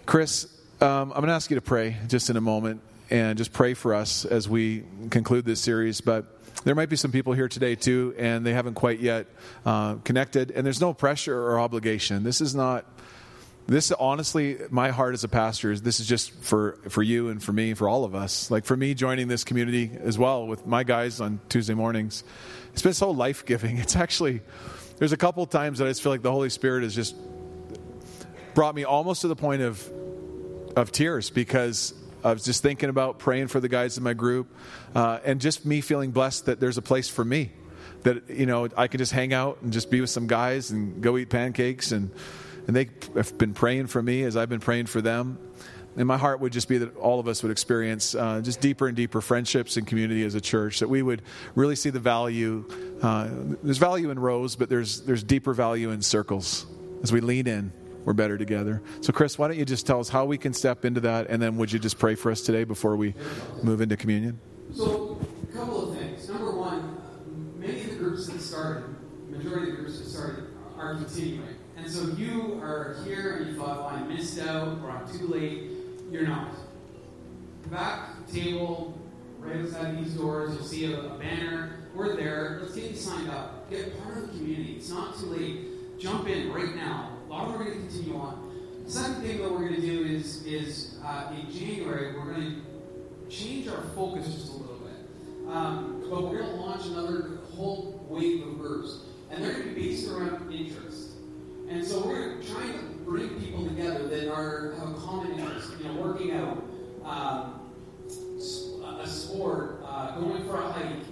Chris, 0.05 0.49
um, 0.81 1.13
I'm 1.13 1.21
going 1.21 1.29
to 1.29 1.33
ask 1.33 1.49
you 1.49 1.55
to 1.55 1.63
pray 1.63 1.97
just 2.09 2.29
in 2.29 2.37
a 2.37 2.41
moment 2.41 2.81
and 3.09 3.39
just 3.39 3.53
pray 3.53 3.75
for 3.75 3.95
us 3.95 4.25
as 4.25 4.49
we 4.49 4.83
conclude 5.11 5.45
this 5.45 5.61
series. 5.61 6.01
But 6.01 6.25
there 6.65 6.75
might 6.75 6.89
be 6.89 6.97
some 6.97 7.13
people 7.13 7.35
here 7.35 7.47
today 7.47 7.77
too, 7.77 8.17
and 8.19 8.45
they 8.45 8.53
haven't 8.53 8.75
quite 8.75 8.99
yet 8.99 9.29
uh, 9.65 9.95
connected. 10.03 10.51
And 10.51 10.67
there's 10.67 10.81
no 10.81 10.93
pressure 10.93 11.41
or 11.41 11.61
obligation. 11.61 12.25
This 12.25 12.41
is 12.41 12.57
not. 12.57 12.85
This 13.69 13.93
honestly, 13.93 14.59
my 14.71 14.91
heart 14.91 15.13
as 15.13 15.25
a 15.25 15.29
pastor 15.29 15.71
is 15.71 15.83
this 15.83 16.01
is 16.01 16.09
just 16.09 16.33
for 16.43 16.79
for 16.89 17.03
you 17.03 17.29
and 17.29 17.41
for 17.41 17.53
me, 17.53 17.75
for 17.75 17.89
all 17.89 18.05
of 18.05 18.15
us. 18.15 18.51
Like 18.51 18.65
for 18.65 18.77
me, 18.77 18.95
joining 18.95 19.29
this 19.29 19.45
community 19.45 19.91
as 20.03 20.19
well 20.19 20.47
with 20.47 20.67
my 20.67 20.85
guys 20.85 21.21
on 21.21 21.39
Tuesday 21.51 21.75
mornings, 21.75 22.25
it's 22.79 22.85
been 22.85 22.95
so 22.95 23.11
life 23.11 23.45
giving. 23.45 23.77
It's 23.79 23.97
actually 23.97 24.41
there's 24.99 25.11
a 25.11 25.17
couple 25.17 25.45
times 25.47 25.81
that 25.81 25.87
I 25.87 25.89
just 25.89 26.01
feel 26.01 26.13
like 26.13 26.23
the 26.23 26.31
Holy 26.31 26.49
Spirit 26.49 26.85
has 26.85 26.95
just 26.95 27.17
brought 28.55 28.77
me 28.77 28.85
almost 28.85 29.23
to 29.23 29.29
the 29.29 29.35
point 29.35 29.63
of 29.63 29.91
of 30.77 30.93
tears 30.93 31.29
because 31.29 31.93
I 32.23 32.33
was 32.33 32.45
just 32.45 32.63
thinking 32.63 32.89
about 32.89 33.19
praying 33.19 33.49
for 33.49 33.59
the 33.59 33.69
guys 33.69 33.99
in 33.99 34.05
my 34.05 34.15
group, 34.15 34.55
uh, 34.95 35.19
and 35.25 35.41
just 35.41 35.67
me 35.67 35.81
feeling 35.81 36.13
blessed 36.13 36.47
that 36.47 36.61
there's 36.61 36.79
a 36.79 36.83
place 36.83 37.09
for 37.09 37.25
me, 37.25 37.51
that 38.05 38.31
you 38.31 38.47
know 38.47 38.69
I 38.77 38.87
can 38.87 38.99
just 38.99 39.11
hang 39.11 39.33
out 39.33 39.59
and 39.61 39.73
just 39.73 39.91
be 39.91 40.01
with 40.01 40.11
some 40.11 40.29
guys 40.29 40.71
and 40.71 41.03
go 41.03 41.19
eat 41.19 41.31
pancakes, 41.31 41.91
and 41.91 42.13
and 42.69 42.77
they 42.77 42.91
have 43.17 43.37
been 43.39 43.55
praying 43.55 43.89
for 43.89 44.01
me 44.01 44.23
as 44.23 44.37
I've 44.37 44.49
been 44.49 44.61
praying 44.61 44.87
for 44.87 45.01
them. 45.01 45.37
And 45.99 46.07
my 46.07 46.17
heart 46.17 46.41
would 46.41 46.53
just 46.53 46.69
be 46.69 46.79
that 46.79 46.97
all 46.97 47.21
of 47.21 47.29
us 47.29 47.43
would 47.43 47.53
experience 47.53 48.15
uh, 48.15 48.41
just 48.41 48.61
deeper 48.61 48.87
and 48.87 48.97
deeper 48.97 49.21
friendships 49.21 49.77
and 49.77 49.87
community 49.87 50.25
as 50.25 50.35
a 50.35 50.41
church. 50.41 50.79
That 50.79 50.89
we 50.89 51.03
would 51.03 51.23
really 51.55 51.77
see 51.77 51.91
the 51.91 52.01
value. 52.01 52.65
Uh, 53.03 53.29
there's 53.63 53.79
value 53.79 54.11
in 54.11 54.19
rows, 54.19 54.57
but 54.57 54.69
there's 54.69 55.03
there's 55.03 55.23
deeper 55.23 55.53
value 55.53 55.91
in 55.91 56.01
circles 56.01 56.67
as 57.03 57.13
we 57.13 57.21
lean 57.21 57.47
in 57.47 57.73
we're 58.09 58.15
better 58.15 58.39
together. 58.39 58.81
So, 59.03 59.13
Chris, 59.13 59.39
why 59.39 59.49
don't 59.49 59.59
you 59.59 59.67
just 59.67 59.87
tell 59.87 60.01
us 60.01 60.09
how 60.09 60.25
we 60.25 60.39
can 60.39 60.55
step 60.55 60.87
into 60.87 61.01
that, 61.01 61.27
and 61.29 61.43
then 61.43 61.59
would 61.59 61.71
you 61.71 61.79
just 61.79 61.99
pray 61.99 62.15
for 62.15 62.33
us 62.33 62.41
today 62.41 62.65
before 62.65 62.97
we 62.97 63.15
move 63.63 63.83
into 63.83 63.99
communion? 63.99 64.41
So, 64.73 65.21
a 65.43 65.53
couple 65.53 65.91
of 65.91 65.99
things. 65.99 66.27
Number 66.27 66.57
one, 66.57 67.03
many 67.59 67.83
of 67.83 67.91
the 67.91 67.97
groups 67.97 68.27
that 68.29 68.41
started, 68.41 68.97
majority 69.29 69.73
of 69.73 69.77
the 69.77 69.83
groups 69.83 69.99
that 69.99 70.07
started, 70.07 70.45
are 70.79 70.95
continuing. 70.95 71.55
And 71.77 71.91
so 71.91 72.05
you 72.17 72.59
are 72.63 72.97
here 73.05 73.37
and 73.37 73.49
you 73.49 73.59
thought, 73.59 73.77
well, 73.77 73.89
I 73.89 74.03
missed 74.03 74.39
out 74.39 74.79
or 74.83 74.91
I'm 74.91 75.07
too 75.19 75.27
late. 75.27 75.78
You're 76.11 76.27
not. 76.27 76.55
Back 77.71 78.27
table, 78.33 78.99
right 79.39 79.57
outside 79.57 80.03
these 80.03 80.15
doors, 80.15 80.55
you'll 80.55 80.65
see 80.65 80.93
a, 80.93 81.01
a 81.01 81.19
banner. 81.19 81.77
We're 81.95 82.17
there. 82.17 82.59
Let's 82.63 82.75
get 82.75 82.91
you 82.91 82.97
signed 82.97 83.31
up. 83.31 83.71
Get 83.71 84.03
part 84.03 84.19
of 84.19 84.33
the 84.33 84.39
community. 84.39 84.75
It's 84.75 84.91
not 84.91 85.19
too 85.19 85.27
late. 85.27 85.99
Jump 85.99 86.29
in 86.29 86.53
right 86.53 86.75
now 86.75 87.19
a 87.29 87.31
lot 87.31 87.49
of 87.49 87.61
are 87.61 87.65
going 87.65 87.73
to 87.73 87.89
continue 87.89 88.17
on. 88.17 88.83
The 88.85 88.91
second 88.91 89.23
thing 89.23 89.39
that 89.39 89.51
we're 89.51 89.69
going 89.69 89.75
to 89.75 89.81
do 89.81 90.05
is, 90.05 90.45
is 90.47 90.99
uh, 91.05 91.31
in 91.39 91.53
January, 91.53 92.15
we're 92.17 92.33
going 92.33 92.63
to 92.63 93.35
change 93.35 93.69
our 93.69 93.83
focus 93.95 94.27
just 94.27 94.49
a 94.49 94.57
little 94.57 94.77
bit. 94.77 95.51
Um, 95.53 96.07
but 96.09 96.23
we're 96.23 96.39
going 96.39 96.51
to 96.51 96.57
launch 96.57 96.87
another 96.87 97.39
whole 97.55 98.07
wave 98.09 98.47
of 98.47 98.59
groups. 98.59 99.01
And 99.31 99.45
they're 99.45 99.53
going 99.53 99.69
to 99.69 99.75
be 99.75 99.89
based 99.89 100.09
around 100.09 100.51
interest. 100.51 101.11
And 101.69 101.85
so 101.85 102.07
we're 102.07 102.43
trying 102.43 102.73
to 102.73 102.79
bring 103.09 103.41
people 103.41 103.65
together 103.67 104.07
that 104.07 104.31
are 104.33 104.75
have 104.79 104.91
a 104.91 105.01
common 105.01 105.39
interest. 105.39 105.71
You 105.79 105.89
know, 105.89 106.03
working 106.03 106.33
out, 106.33 106.63
um, 107.05 107.61
a 109.01 109.07
sport, 109.07 109.83
uh, 109.85 110.19
going 110.21 110.45
for 110.45 110.61
a 110.61 110.73
hike. 110.73 111.05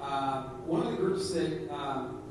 Uh, 0.00 0.44
one 0.66 0.86
of 0.86 0.90
the 0.90 0.96
groups 0.96 1.32
that 1.34 1.70
um, 1.72 2.22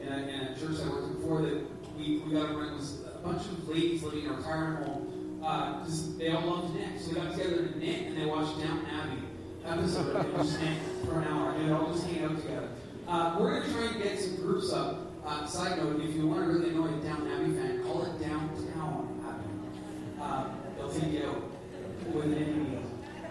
in, 0.00 0.08
a, 0.08 0.16
in 0.16 0.40
a 0.40 0.58
church 0.58 0.78
I 0.82 0.88
worked 0.88 1.20
before 1.20 1.42
that 1.42 1.60
we, 1.98 2.18
we 2.18 2.32
got 2.32 2.50
around 2.50 2.76
was 2.76 3.02
a 3.02 3.18
bunch 3.18 3.42
of 3.42 3.68
ladies 3.68 4.02
living 4.02 4.24
in 4.24 4.30
a 4.30 4.34
retirement 4.34 4.86
home 4.86 5.38
because 5.38 6.08
uh, 6.08 6.18
they 6.18 6.30
all 6.30 6.46
love 6.46 6.72
to 6.72 6.78
knit. 6.78 7.00
So 7.00 7.10
we 7.10 7.16
got 7.16 7.32
together 7.32 7.66
to 7.66 7.78
knit 7.78 8.06
and 8.06 8.16
they 8.16 8.24
watched 8.24 8.58
Downton 8.58 8.86
Abbey 8.86 9.22
episode 9.66 10.24
and 10.24 10.36
just 10.36 10.60
knit 10.60 10.78
for 11.04 11.20
an 11.20 11.24
hour. 11.24 11.50
And 11.52 11.68
they 11.68 11.72
all 11.72 11.92
just 11.92 12.06
hang 12.06 12.24
out 12.24 12.36
together. 12.40 12.68
Uh, 13.06 13.36
we're 13.38 13.60
going 13.60 13.62
to 13.64 13.72
try 13.72 13.86
and 13.86 14.02
get 14.02 14.18
some 14.18 14.36
groups 14.36 14.72
up. 14.72 15.07
Uh, 15.24 15.46
side 15.46 15.78
note, 15.78 16.00
if 16.00 16.14
you 16.14 16.26
want 16.26 16.44
to 16.44 16.52
really 16.52 16.70
annoy 16.70 16.86
a 16.86 17.02
Downton 17.02 17.30
Abbey 17.30 17.52
fan, 17.54 17.82
call 17.84 18.04
it 18.04 18.18
Downtown 18.20 19.20
Abbey. 19.26 20.22
Uh, 20.22 20.48
they'll 20.76 20.90
take 20.90 21.12
you 21.12 21.26
out 21.26 22.14
with 22.14 22.24
an 22.24 22.34
enemy. 22.34 22.78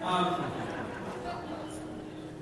Um, 0.02 0.52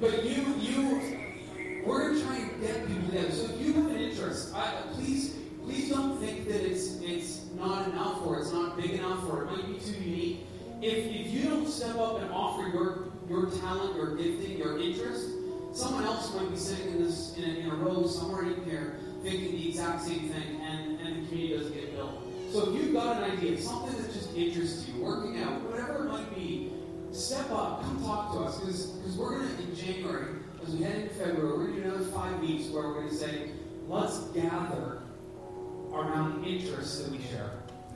but 0.00 0.24
you, 0.24 0.44
you, 0.59 1.82
we're 1.85 2.09
going 2.09 2.18
to 2.18 2.24
try 2.24 2.37
and 2.37 2.61
get 2.61 2.87
people 2.87 3.09
together. 3.09 3.30
So 3.32 3.54
if 3.54 3.61
you 3.61 3.72
have 3.74 3.87
an 3.87 3.96
interest, 3.96 4.54
please 4.92 5.37
please 5.64 5.90
don't 5.90 6.18
think 6.18 6.46
that 6.46 6.64
it's 6.64 7.00
it's 7.00 7.46
not 7.56 7.88
enough 7.88 8.24
or 8.24 8.38
it's 8.38 8.52
not 8.52 8.76
big 8.76 8.92
enough 8.92 9.28
or 9.28 9.44
it 9.44 9.50
might 9.50 9.66
be 9.66 9.80
too 9.80 10.00
unique. 10.00 10.46
If, 10.80 11.06
if 11.06 11.32
you 11.32 11.44
don't 11.48 11.66
step 11.66 11.96
up 11.96 12.20
and 12.20 12.30
offer 12.30 12.68
your 12.68 13.09
your 13.28 13.50
talent, 13.59 13.96
your 13.96 14.16
gifting, 14.16 14.59
your 14.59 14.78
interest, 14.78 15.30
someone 15.72 16.04
else 16.04 16.32
might 16.35 16.50
be 16.50 16.56
sitting 16.56 16.92
in 16.92 17.04
this 17.04 17.37
in 17.37 17.44
a, 17.44 17.46
in 17.46 17.70
a 17.70 17.74
row 17.74 18.06
somewhere 18.06 18.42
in 18.42 18.62
here 18.64 19.00
thinking 19.27 19.53
the 19.57 19.69
exact 19.69 20.03
same 20.03 20.29
thing, 20.29 20.61
and, 20.62 21.01
and 21.01 21.25
the 21.25 21.29
community 21.29 21.57
doesn't 21.57 21.75
get 21.75 21.97
built. 21.97 22.23
So 22.53 22.71
if 22.71 22.81
you've 22.81 22.93
got 22.93 23.23
an 23.23 23.33
idea, 23.33 23.61
something 23.61 24.01
that 24.01 24.12
just 24.12 24.33
interests 24.37 24.89
you, 24.89 25.03
working 25.03 25.43
out, 25.43 25.61
whatever 25.62 26.05
it 26.05 26.09
might 26.09 26.33
be, 26.33 26.73
step 27.11 27.51
up, 27.51 27.83
come 27.83 28.01
talk 28.05 28.33
to 28.35 28.41
us, 28.41 28.61
because 28.61 29.17
we're 29.17 29.39
going 29.39 29.57
to, 29.57 29.62
in 29.65 29.75
January, 29.75 30.37
as 30.62 30.69
we 30.75 30.85
head 30.85 30.97
into 30.97 31.15
February, 31.15 31.59
we're 31.59 31.67
going 31.67 31.75
to 31.75 31.83
do 31.83 31.89
another 31.89 32.05
five 32.05 32.39
weeks 32.41 32.69
where 32.69 32.85
we're 32.85 32.95
going 32.95 33.09
to 33.09 33.15
say, 33.15 33.51
let's 33.89 34.19
gather 34.29 35.03
around 35.93 36.45
interests 36.45 37.03
that 37.03 37.11
we 37.11 37.19
share. 37.25 37.51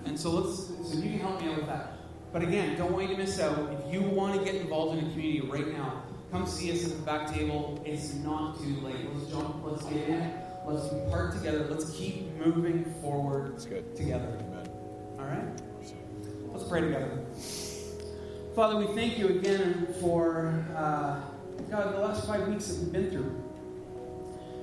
And 0.06 0.18
so 0.18 0.30
let's 0.30 0.66
so 0.66 0.96
you 0.96 1.10
can 1.10 1.18
help 1.20 1.40
me 1.40 1.48
out 1.48 1.56
with 1.58 1.66
that. 1.66 1.92
But 2.32 2.42
again, 2.42 2.76
don't 2.76 2.92
want 2.92 3.08
you 3.08 3.16
to 3.16 3.22
miss 3.22 3.38
out. 3.38 3.56
If 3.72 3.92
you 3.92 4.02
want 4.02 4.38
to 4.38 4.44
get 4.44 4.60
involved 4.60 4.98
in 4.98 5.06
a 5.06 5.10
community 5.10 5.46
right 5.46 5.68
now, 5.72 6.02
come 6.32 6.46
see 6.46 6.72
us 6.72 6.84
at 6.84 6.96
the 6.96 7.02
back 7.02 7.32
table. 7.32 7.82
It's 7.84 8.14
not 8.14 8.58
too 8.58 8.80
late. 8.80 8.96
Let's 9.12 9.30
jump, 9.30 9.56
let's 9.64 9.84
get 9.84 10.08
in, 10.08 10.32
let's 10.66 10.88
be 10.88 11.00
part 11.10 11.32
together, 11.32 11.66
let's 11.70 11.90
keep 11.90 12.34
moving 12.36 12.84
forward 13.00 13.58
together. 13.58 14.38
Amen. 14.40 14.68
All 15.18 15.26
right? 15.26 15.62
Let's 16.52 16.64
pray 16.68 16.80
together. 16.80 17.10
Father, 18.54 18.76
we 18.76 18.86
thank 18.94 19.18
you 19.18 19.28
again 19.28 19.86
for, 20.00 20.64
uh, 20.76 21.20
God, 21.70 21.94
the 21.94 22.00
last 22.00 22.26
five 22.26 22.48
weeks 22.48 22.66
that 22.66 22.82
we've 22.82 22.92
been 22.92 23.10
through. 23.10 23.42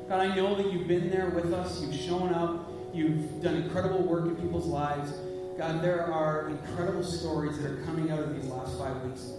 God, 0.09 0.19
I 0.21 0.35
know 0.35 0.55
that 0.55 0.71
you've 0.71 0.87
been 0.87 1.09
there 1.09 1.29
with 1.29 1.53
us. 1.53 1.81
You've 1.81 1.95
shown 1.95 2.33
up. 2.33 2.71
You've 2.93 3.41
done 3.41 3.55
incredible 3.55 4.03
work 4.03 4.25
in 4.25 4.35
people's 4.35 4.65
lives. 4.65 5.11
God, 5.57 5.81
there 5.81 6.05
are 6.05 6.49
incredible 6.49 7.03
stories 7.03 7.57
that 7.59 7.71
are 7.71 7.81
coming 7.83 8.11
out 8.11 8.19
of 8.19 8.35
these 8.35 8.49
last 8.49 8.77
five 8.77 9.01
weeks. 9.03 9.31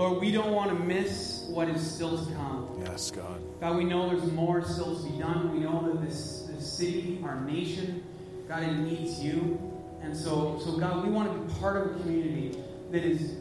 Lord, 0.00 0.22
we 0.22 0.32
don't 0.32 0.52
want 0.52 0.70
to 0.70 0.82
miss 0.82 1.44
what 1.50 1.68
is 1.68 1.78
still 1.78 2.16
to 2.16 2.32
come. 2.32 2.80
Yes, 2.86 3.10
God. 3.10 3.38
God, 3.60 3.76
we 3.76 3.84
know 3.84 4.08
there's 4.08 4.32
more 4.32 4.64
still 4.64 4.96
to 4.96 5.02
be 5.02 5.18
done. 5.18 5.52
We 5.52 5.58
know 5.58 5.92
that 5.92 6.02
this, 6.02 6.48
this 6.48 6.72
city, 6.72 7.20
our 7.22 7.38
nation, 7.42 8.02
God, 8.48 8.62
it 8.62 8.72
needs 8.78 9.22
you. 9.22 9.60
And 10.00 10.16
so, 10.16 10.58
so, 10.64 10.78
God, 10.78 11.04
we 11.04 11.10
want 11.10 11.30
to 11.30 11.38
be 11.38 11.60
part 11.60 11.76
of 11.76 11.94
a 11.94 12.00
community 12.00 12.58
that 12.90 13.04
is 13.04 13.34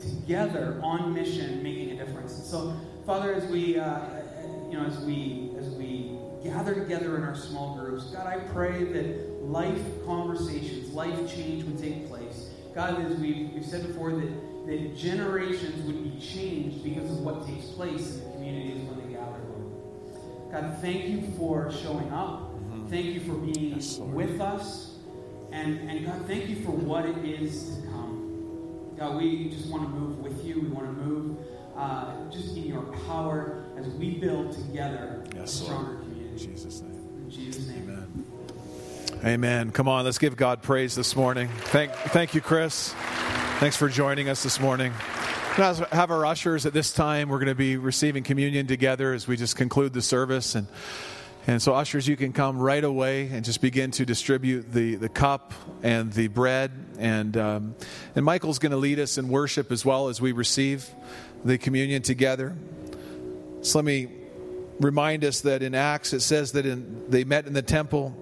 together 0.00 0.78
on 0.82 1.14
mission, 1.14 1.62
making 1.62 1.92
a 1.92 2.04
difference. 2.04 2.36
And 2.36 2.44
so, 2.44 2.76
Father, 3.06 3.32
as 3.32 3.46
we, 3.46 3.78
uh, 3.78 4.04
you 4.70 4.78
know, 4.78 4.84
as 4.84 4.98
we, 4.98 5.52
as 5.58 5.70
we 5.70 6.18
gather 6.44 6.74
together 6.74 7.16
in 7.16 7.22
our 7.22 7.34
small 7.34 7.74
groups, 7.74 8.04
God, 8.10 8.26
I 8.26 8.36
pray 8.52 8.84
that 8.84 9.44
life 9.44 9.80
conversations, 10.04 10.92
life 10.92 11.34
change 11.34 11.64
would 11.64 11.78
take 11.78 12.06
place. 12.06 12.50
God, 12.74 13.02
as 13.02 13.16
we've, 13.16 13.50
we've 13.54 13.64
said 13.64 13.86
before, 13.86 14.10
that, 14.10 14.51
that 14.66 14.96
generations 14.96 15.84
would 15.86 16.02
be 16.04 16.20
changed 16.24 16.84
because 16.84 17.10
of 17.10 17.18
what 17.20 17.46
takes 17.46 17.66
place 17.66 18.16
in 18.16 18.24
the 18.24 18.30
communities 18.32 18.82
when 18.88 19.06
they 19.06 19.14
gather, 19.14 19.38
Lord. 19.50 20.52
God, 20.52 20.78
thank 20.80 21.06
you 21.08 21.32
for 21.36 21.70
showing 21.72 22.10
up. 22.12 22.48
Thank 22.88 23.06
you 23.06 23.20
for 23.20 23.34
being 23.34 23.74
Yes, 23.74 23.98
with 23.98 24.40
us. 24.40 24.96
And, 25.50 25.88
and 25.90 26.04
God, 26.06 26.26
thank 26.26 26.48
you 26.48 26.56
for 26.64 26.72
what 26.72 27.06
it 27.06 27.16
is 27.24 27.76
to 27.76 27.82
come. 27.88 28.90
God, 28.98 29.16
we 29.16 29.48
just 29.48 29.66
want 29.68 29.82
to 29.84 29.88
move 29.88 30.18
with 30.18 30.44
you. 30.44 30.60
We 30.60 30.68
want 30.68 30.86
to 30.86 30.92
move 30.92 31.38
uh, 31.76 32.30
just 32.30 32.56
in 32.56 32.64
your 32.64 32.82
power 33.06 33.64
as 33.78 33.86
we 33.88 34.18
build 34.18 34.52
together 34.52 35.24
Yes, 35.34 35.60
a 35.60 35.64
Lord. 35.64 35.80
stronger 35.80 36.02
In. 36.02 36.38
Jesus' 36.38 36.80
name. 36.82 36.92
In 37.24 37.30
Jesus' 37.30 37.66
name. 37.68 37.82
Amen. 37.88 39.24
Amen. 39.24 39.70
Come 39.72 39.88
on, 39.88 40.04
let's 40.04 40.18
give 40.18 40.36
God 40.36 40.62
praise 40.62 40.94
this 40.94 41.16
morning. 41.16 41.48
Thank, 41.64 41.92
thank 41.92 42.34
you, 42.34 42.40
Chris. 42.40 42.94
Thanks 43.62 43.76
for 43.76 43.88
joining 43.88 44.28
us 44.28 44.42
this 44.42 44.58
morning. 44.58 44.92
Now, 45.56 45.72
have 45.92 46.10
our 46.10 46.26
ushers 46.26 46.66
at 46.66 46.72
this 46.72 46.92
time. 46.92 47.28
We're 47.28 47.38
going 47.38 47.46
to 47.46 47.54
be 47.54 47.76
receiving 47.76 48.24
communion 48.24 48.66
together 48.66 49.12
as 49.12 49.28
we 49.28 49.36
just 49.36 49.54
conclude 49.54 49.92
the 49.92 50.02
service. 50.02 50.56
And, 50.56 50.66
and 51.46 51.62
so, 51.62 51.72
ushers, 51.72 52.08
you 52.08 52.16
can 52.16 52.32
come 52.32 52.58
right 52.58 52.82
away 52.82 53.28
and 53.28 53.44
just 53.44 53.60
begin 53.60 53.92
to 53.92 54.04
distribute 54.04 54.72
the, 54.72 54.96
the 54.96 55.08
cup 55.08 55.54
and 55.84 56.12
the 56.12 56.26
bread. 56.26 56.72
And, 56.98 57.36
um, 57.36 57.76
and 58.16 58.24
Michael's 58.24 58.58
going 58.58 58.72
to 58.72 58.78
lead 58.78 58.98
us 58.98 59.16
in 59.16 59.28
worship 59.28 59.70
as 59.70 59.84
well 59.84 60.08
as 60.08 60.20
we 60.20 60.32
receive 60.32 60.90
the 61.44 61.56
communion 61.56 62.02
together. 62.02 62.56
So, 63.60 63.78
let 63.78 63.84
me 63.84 64.08
remind 64.80 65.24
us 65.24 65.42
that 65.42 65.62
in 65.62 65.76
Acts 65.76 66.12
it 66.12 66.22
says 66.22 66.50
that 66.50 66.66
in, 66.66 67.08
they 67.08 67.22
met 67.22 67.46
in 67.46 67.52
the 67.52 67.62
temple. 67.62 68.12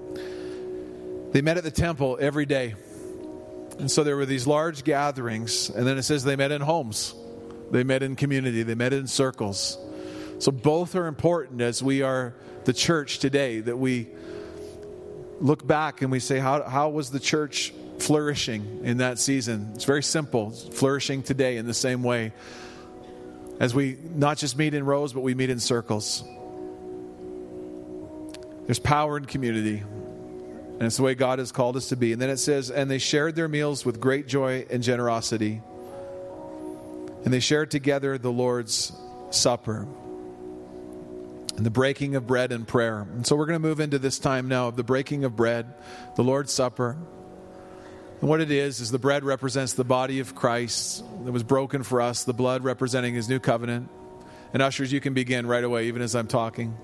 They 1.33 1.41
met 1.41 1.57
at 1.57 1.65
the 1.65 1.71
temple 1.71 2.19
every 2.21 2.45
day. 2.45 2.75
And 3.81 3.91
so 3.91 4.05
there 4.05 4.17
were 4.17 4.27
these 4.27 4.47
large 4.47 4.85
gatherings, 4.85 5.71
and 5.71 5.87
then 5.87 5.97
it 5.97 6.03
says 6.03 6.23
they 6.23 6.37
met 6.37 6.53
in 6.53 6.61
homes. 6.61 7.15
They 7.71 7.83
met 7.83 8.03
in 8.03 8.15
community, 8.15 8.63
they 8.63 8.75
met 8.75 8.93
in 8.93 9.07
circles. 9.07 9.79
So 10.39 10.53
both 10.53 10.95
are 10.97 11.07
important 11.07 11.63
as 11.63 11.83
we 11.83 12.03
are 12.03 12.35
the 12.65 12.75
church 12.75 13.21
today, 13.21 13.61
that 13.61 13.79
we 13.79 14.09
look 15.41 15.67
back 15.67 16.03
and 16.03 16.13
we 16.13 16.21
say, 16.21 16.39
how, 16.39 16.63
how 16.63 16.91
was 16.91 17.11
the 17.11 17.21
church 17.21 17.73
flourishing 17.99 18.83
in 18.85 18.99
that 18.99 19.19
season? 19.19 19.71
It's 19.75 19.85
very 19.85 20.03
simple. 20.03 20.49
It's 20.49 20.79
flourishing 20.79 21.23
today 21.23 21.57
in 21.57 21.67
the 21.67 21.75
same 21.75 22.03
way 22.03 22.33
as 23.61 23.75
we 23.75 23.97
not 24.15 24.37
just 24.37 24.59
meet 24.59 24.75
in 24.75 24.85
rows, 24.85 25.15
but 25.15 25.21
we 25.21 25.35
meet 25.35 25.49
in 25.49 25.61
circles. 25.61 26.23
There's 28.67 28.79
power 28.79 29.17
in 29.17 29.25
community. 29.25 29.83
And 30.81 30.87
it's 30.87 30.97
the 30.97 31.03
way 31.03 31.15
God 31.15 31.39
has 31.41 31.53
called 31.53 31.77
us 31.77 31.91
to 31.91 31.97
be. 31.97 32.15
And 32.15 32.23
then 32.23 32.31
it 32.31 32.39
says, 32.39 32.71
and 32.71 32.91
they 32.91 32.97
shared 32.97 33.37
their 33.37 33.49
meals 33.49 33.85
with 33.85 34.01
great 34.01 34.27
joy 34.27 34.65
and 34.71 34.83
generosity. 34.83 35.61
And 37.23 37.35
they 37.35 37.41
shared 37.41 37.71
together 37.71 38.17
the 38.17 38.33
Lord's 38.33 38.91
Supper 39.31 39.87
and 41.55 41.67
the 41.67 41.71
breaking 41.71 42.17
of 42.17 42.27
bread 42.27 42.51
and 42.51 42.67
prayer. 42.67 43.01
And 43.03 43.27
so 43.27 43.37
we're 43.37 43.45
going 43.45 43.61
to 43.61 43.69
move 43.69 43.79
into 43.79 43.99
this 43.99 44.19
time 44.19 44.49
now 44.49 44.69
of 44.69 44.77
the 44.77 44.83
breaking 44.83 45.25
of 45.25 45.37
bread, 45.37 45.67
the 46.17 46.25
Lord's 46.25 46.51
Supper. 46.51 46.97
And 48.23 48.31
what 48.31 48.41
it 48.41 48.51
is, 48.51 48.81
is 48.81 48.91
the 48.91 48.99
bread 48.99 49.23
represents 49.23 49.75
the 49.75 49.85
body 49.85 50.21
of 50.21 50.35
Christ 50.35 51.05
that 51.27 51.33
was 51.33 51.43
broken 51.43 51.83
for 51.83 52.01
us, 52.01 52.25
the 52.25 52.33
blood 52.33 52.65
representing 52.65 53.15
his 53.15 53.29
new 53.29 53.39
covenant. 53.39 53.91
And 54.55 54.63
ushers, 54.63 54.91
you 54.91 55.03
can 55.03 55.13
begin 55.13 55.47
right 55.47 55.63
away, 55.63 55.89
even 55.89 56.01
as 56.01 56.15
I'm 56.15 56.27
talking. 56.27 56.75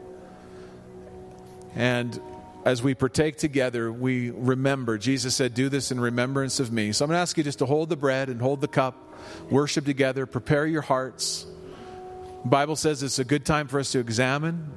And 1.74 2.20
as 2.66 2.82
we 2.82 2.96
partake 2.96 3.36
together, 3.36 3.92
we 3.92 4.30
remember. 4.30 4.98
Jesus 4.98 5.36
said, 5.36 5.54
Do 5.54 5.68
this 5.68 5.92
in 5.92 6.00
remembrance 6.00 6.58
of 6.58 6.72
me. 6.72 6.90
So 6.90 7.04
I'm 7.04 7.10
going 7.10 7.16
to 7.16 7.20
ask 7.20 7.38
you 7.38 7.44
just 7.44 7.60
to 7.60 7.66
hold 7.66 7.90
the 7.90 7.96
bread 7.96 8.28
and 8.28 8.40
hold 8.40 8.60
the 8.60 8.66
cup, 8.66 9.16
worship 9.48 9.84
together, 9.84 10.26
prepare 10.26 10.66
your 10.66 10.82
hearts. 10.82 11.46
The 12.42 12.48
Bible 12.48 12.74
says 12.74 13.04
it's 13.04 13.20
a 13.20 13.24
good 13.24 13.46
time 13.46 13.68
for 13.68 13.78
us 13.78 13.92
to 13.92 14.00
examine. 14.00 14.68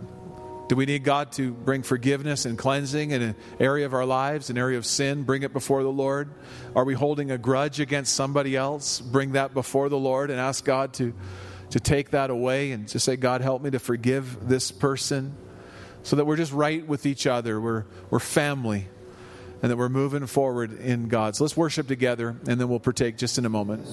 Do 0.68 0.76
we 0.76 0.86
need 0.86 1.04
God 1.04 1.32
to 1.34 1.52
bring 1.52 1.82
forgiveness 1.82 2.46
and 2.46 2.60
cleansing 2.60 3.10
in 3.10 3.24
an 3.24 3.36
area 3.60 3.88
of 3.88 3.96
our 3.96 4.06
lives, 4.06 4.52
an 4.52 4.60
area 4.60 4.78
of 4.78 4.86
sin? 4.86 5.24
Bring 5.24 5.42
it 5.42 5.52
before 5.52 5.82
the 5.82 5.90
Lord. 5.90 6.30
Are 6.76 6.84
we 6.84 6.94
holding 6.94 7.32
a 7.32 7.40
grudge 7.40 7.80
against 7.80 8.14
somebody 8.14 8.56
else? 8.56 9.02
Bring 9.02 9.32
that 9.32 9.56
before 9.56 9.90
the 9.90 9.98
Lord 9.98 10.30
and 10.30 10.40
ask 10.40 10.64
God 10.64 10.94
to, 10.94 11.12
to 11.72 11.80
take 11.80 12.12
that 12.12 12.30
away 12.30 12.72
and 12.72 12.88
just 12.88 13.04
say, 13.04 13.16
God, 13.16 13.42
help 13.42 13.64
me 13.64 13.72
to 13.72 13.80
forgive 13.80 14.48
this 14.48 14.70
person 14.70 15.36
so 16.04 16.16
that 16.16 16.26
we're 16.26 16.38
just 16.38 16.54
right 16.54 16.86
with 16.88 17.06
each 17.06 17.28
other. 17.28 17.60
We're, 17.60 17.86
we're 18.10 18.20
family 18.20 18.88
and 19.62 19.72
that 19.72 19.78
we're 19.78 19.90
moving 19.90 20.26
forward 20.26 20.80
in 20.80 21.08
God. 21.08 21.36
So 21.36 21.44
let's 21.44 21.58
worship 21.58 21.88
together 21.88 22.36
and 22.48 22.60
then 22.60 22.70
we'll 22.70 22.80
partake 22.80 23.18
just 23.18 23.38
in 23.38 23.46
a 23.46 23.50
moment. 23.50 23.86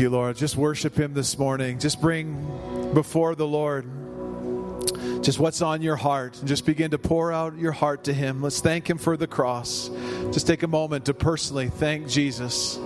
You, 0.00 0.10
Lord. 0.10 0.36
Just 0.36 0.56
worship 0.56 0.96
Him 0.96 1.14
this 1.14 1.38
morning. 1.38 1.78
Just 1.78 2.00
bring 2.00 2.92
before 2.94 3.34
the 3.34 3.46
Lord 3.46 3.84
just 5.22 5.38
what's 5.38 5.60
on 5.60 5.82
your 5.82 5.96
heart 5.96 6.38
and 6.38 6.48
just 6.48 6.64
begin 6.64 6.92
to 6.92 6.98
pour 6.98 7.30
out 7.30 7.58
your 7.58 7.72
heart 7.72 8.04
to 8.04 8.12
Him. 8.12 8.42
Let's 8.42 8.60
thank 8.60 8.88
Him 8.88 8.96
for 8.96 9.16
the 9.16 9.26
cross. 9.26 9.90
Just 10.32 10.46
take 10.46 10.62
a 10.62 10.68
moment 10.68 11.04
to 11.06 11.14
personally 11.14 11.68
thank 11.68 12.08
Jesus 12.08 12.76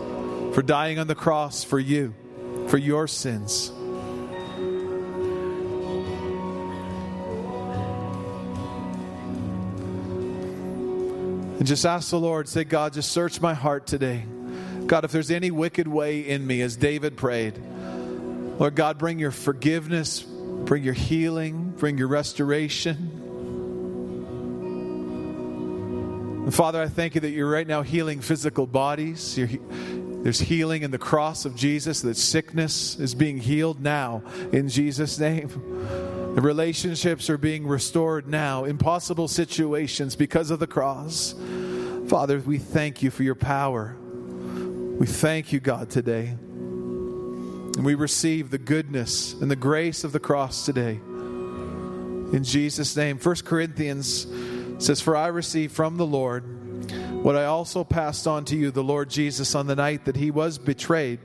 for 0.52 0.62
dying 0.62 0.98
on 0.98 1.06
the 1.06 1.14
cross 1.14 1.62
for 1.62 1.78
you, 1.78 2.12
for 2.66 2.78
your 2.78 3.06
sins. 3.06 3.70
And 11.58 11.66
just 11.66 11.86
ask 11.86 12.10
the 12.10 12.18
Lord, 12.18 12.48
say, 12.48 12.64
God, 12.64 12.92
just 12.92 13.12
search 13.12 13.40
my 13.40 13.54
heart 13.54 13.86
today. 13.86 14.24
God, 14.86 15.04
if 15.04 15.12
there's 15.12 15.30
any 15.30 15.50
wicked 15.50 15.88
way 15.88 16.20
in 16.20 16.46
me, 16.46 16.60
as 16.60 16.76
David 16.76 17.16
prayed, 17.16 17.58
Lord 18.58 18.74
God, 18.74 18.98
bring 18.98 19.18
your 19.18 19.30
forgiveness, 19.30 20.22
bring 20.22 20.84
your 20.84 20.94
healing, 20.94 21.72
bring 21.76 21.98
your 21.98 22.08
restoration. 22.08 23.22
And 26.44 26.54
Father, 26.54 26.80
I 26.82 26.88
thank 26.88 27.14
you 27.14 27.22
that 27.22 27.30
you're 27.30 27.50
right 27.50 27.66
now 27.66 27.82
healing 27.82 28.20
physical 28.20 28.66
bodies. 28.66 29.38
You're, 29.38 29.48
there's 30.22 30.40
healing 30.40 30.82
in 30.82 30.90
the 30.90 30.98
cross 30.98 31.46
of 31.46 31.56
Jesus, 31.56 32.02
that 32.02 32.16
sickness 32.16 32.98
is 32.98 33.14
being 33.14 33.38
healed 33.38 33.80
now 33.80 34.22
in 34.52 34.68
Jesus' 34.68 35.18
name. 35.18 35.48
The 36.34 36.40
relationships 36.40 37.30
are 37.30 37.38
being 37.38 37.66
restored 37.66 38.28
now. 38.28 38.64
Impossible 38.64 39.28
situations 39.28 40.16
because 40.16 40.50
of 40.50 40.58
the 40.58 40.66
cross. 40.66 41.34
Father, 42.08 42.38
we 42.40 42.58
thank 42.58 43.02
you 43.02 43.10
for 43.10 43.22
your 43.22 43.34
power. 43.34 43.96
We 44.96 45.06
thank 45.06 45.52
you, 45.52 45.58
God, 45.58 45.90
today. 45.90 46.28
And 46.28 47.84
we 47.84 47.96
receive 47.96 48.50
the 48.50 48.58
goodness 48.58 49.32
and 49.32 49.50
the 49.50 49.56
grace 49.56 50.04
of 50.04 50.12
the 50.12 50.20
cross 50.20 50.64
today. 50.64 51.00
In 52.32 52.44
Jesus' 52.44 52.96
name. 52.96 53.18
1 53.18 53.36
Corinthians 53.44 54.28
says, 54.78 55.00
For 55.00 55.16
I 55.16 55.26
received 55.26 55.74
from 55.74 55.96
the 55.96 56.06
Lord 56.06 56.44
what 57.24 57.34
I 57.34 57.46
also 57.46 57.82
passed 57.82 58.28
on 58.28 58.44
to 58.46 58.56
you, 58.56 58.70
the 58.70 58.84
Lord 58.84 59.10
Jesus, 59.10 59.56
on 59.56 59.66
the 59.66 59.74
night 59.74 60.04
that 60.04 60.14
he 60.14 60.30
was 60.30 60.58
betrayed. 60.58 61.18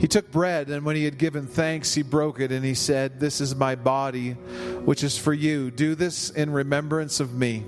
He 0.00 0.08
took 0.08 0.32
bread, 0.32 0.68
and 0.68 0.84
when 0.84 0.96
he 0.96 1.04
had 1.04 1.16
given 1.16 1.46
thanks, 1.46 1.94
he 1.94 2.02
broke 2.02 2.40
it, 2.40 2.50
and 2.50 2.64
he 2.64 2.74
said, 2.74 3.20
This 3.20 3.40
is 3.40 3.54
my 3.54 3.76
body, 3.76 4.32
which 4.84 5.04
is 5.04 5.16
for 5.16 5.32
you. 5.32 5.70
Do 5.70 5.94
this 5.94 6.30
in 6.30 6.50
remembrance 6.50 7.20
of 7.20 7.34
me. 7.34 7.64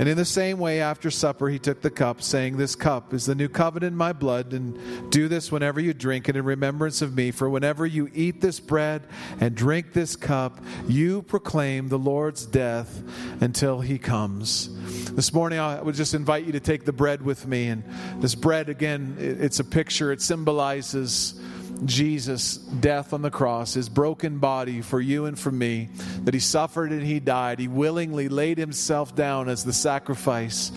And 0.00 0.08
in 0.08 0.16
the 0.16 0.24
same 0.24 0.58
way, 0.58 0.80
after 0.80 1.10
supper, 1.10 1.50
he 1.50 1.58
took 1.58 1.82
the 1.82 1.90
cup, 1.90 2.22
saying, 2.22 2.56
This 2.56 2.74
cup 2.74 3.12
is 3.12 3.26
the 3.26 3.34
new 3.34 3.50
covenant 3.50 3.92
in 3.92 3.98
my 3.98 4.14
blood, 4.14 4.54
and 4.54 5.10
do 5.10 5.28
this 5.28 5.52
whenever 5.52 5.78
you 5.78 5.92
drink 5.92 6.26
it 6.26 6.36
in 6.36 6.44
remembrance 6.46 7.02
of 7.02 7.14
me. 7.14 7.32
For 7.32 7.50
whenever 7.50 7.84
you 7.84 8.08
eat 8.14 8.40
this 8.40 8.60
bread 8.60 9.02
and 9.40 9.54
drink 9.54 9.92
this 9.92 10.16
cup, 10.16 10.58
you 10.88 11.20
proclaim 11.20 11.88
the 11.88 11.98
Lord's 11.98 12.46
death 12.46 13.02
until 13.42 13.82
he 13.82 13.98
comes. 13.98 14.70
This 15.12 15.34
morning, 15.34 15.58
I 15.58 15.82
would 15.82 15.96
just 15.96 16.14
invite 16.14 16.46
you 16.46 16.52
to 16.52 16.60
take 16.60 16.86
the 16.86 16.94
bread 16.94 17.20
with 17.20 17.46
me. 17.46 17.68
And 17.68 17.84
this 18.22 18.34
bread, 18.34 18.70
again, 18.70 19.16
it's 19.18 19.60
a 19.60 19.64
picture, 19.64 20.12
it 20.12 20.22
symbolizes 20.22 21.38
Jesus' 21.84 22.56
death 22.56 23.12
on 23.12 23.22
the 23.22 23.30
cross, 23.30 23.74
his 23.74 23.88
broken 23.88 24.38
body 24.38 24.82
for 24.82 25.00
you 25.00 25.26
and 25.26 25.38
for 25.38 25.50
me, 25.50 25.88
that 26.24 26.34
he 26.34 26.40
suffered 26.40 26.90
and 26.92 27.02
he 27.02 27.20
died. 27.20 27.58
He 27.58 27.68
willingly 27.68 28.28
laid 28.28 28.58
himself 28.58 29.14
down 29.14 29.48
as 29.48 29.64
the 29.64 29.72
sacrifice 29.72 30.72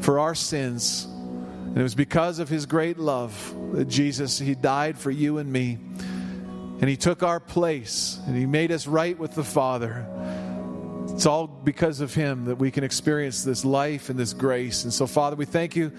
for 0.00 0.18
our 0.18 0.34
sins. 0.34 1.04
And 1.04 1.78
it 1.78 1.82
was 1.82 1.94
because 1.94 2.38
of 2.38 2.48
his 2.48 2.66
great 2.66 2.98
love 2.98 3.54
that 3.72 3.86
Jesus, 3.86 4.38
he 4.38 4.54
died 4.54 4.98
for 4.98 5.10
you 5.10 5.38
and 5.38 5.50
me. 5.50 5.78
And 6.80 6.88
he 6.88 6.96
took 6.96 7.22
our 7.22 7.40
place 7.40 8.18
and 8.26 8.36
he 8.36 8.46
made 8.46 8.72
us 8.72 8.86
right 8.86 9.18
with 9.18 9.34
the 9.34 9.44
Father. 9.44 10.06
It's 11.10 11.26
all 11.26 11.46
because 11.46 12.00
of 12.00 12.14
him 12.14 12.46
that 12.46 12.56
we 12.56 12.70
can 12.70 12.84
experience 12.84 13.44
this 13.44 13.64
life 13.64 14.08
and 14.08 14.18
this 14.18 14.32
grace. 14.32 14.84
And 14.84 14.92
so, 14.92 15.06
Father, 15.06 15.36
we 15.36 15.44
thank 15.44 15.76
you 15.76 15.92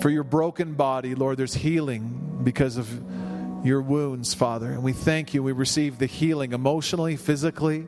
for 0.00 0.10
your 0.10 0.24
broken 0.24 0.74
body. 0.74 1.14
Lord, 1.14 1.38
there's 1.38 1.54
healing 1.54 2.27
because 2.42 2.76
of 2.76 2.88
your 3.64 3.80
wounds, 3.82 4.34
Father. 4.34 4.70
And 4.70 4.82
we 4.82 4.92
thank 4.92 5.34
you. 5.34 5.42
We 5.42 5.52
receive 5.52 5.98
the 5.98 6.06
healing 6.06 6.52
emotionally, 6.52 7.16
physically, 7.16 7.86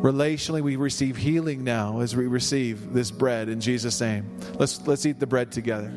relationally. 0.00 0.62
We 0.62 0.76
receive 0.76 1.16
healing 1.16 1.64
now 1.64 2.00
as 2.00 2.14
we 2.14 2.26
receive 2.26 2.92
this 2.92 3.10
bread 3.10 3.48
in 3.48 3.60
Jesus' 3.60 4.00
name. 4.00 4.38
Let's, 4.58 4.86
let's 4.86 5.04
eat 5.06 5.18
the 5.18 5.26
bread 5.26 5.52
together. 5.52 5.92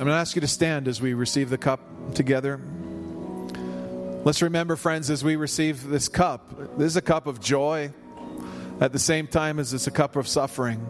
I'm 0.00 0.06
going 0.06 0.14
to 0.14 0.20
ask 0.20 0.34
you 0.34 0.40
to 0.40 0.48
stand 0.48 0.88
as 0.88 1.00
we 1.00 1.12
receive 1.12 1.50
the 1.50 1.58
cup 1.58 1.80
together. 2.14 2.58
Let's 4.24 4.40
remember, 4.40 4.76
friends, 4.76 5.10
as 5.10 5.22
we 5.22 5.36
receive 5.36 5.86
this 5.86 6.08
cup, 6.08 6.78
this 6.78 6.86
is 6.86 6.96
a 6.96 7.02
cup 7.02 7.26
of 7.26 7.40
joy 7.40 7.92
at 8.80 8.92
the 8.92 8.98
same 8.98 9.26
time 9.26 9.58
as 9.58 9.72
it's 9.74 9.86
a 9.86 9.90
cup 9.90 10.16
of 10.16 10.26
suffering. 10.26 10.84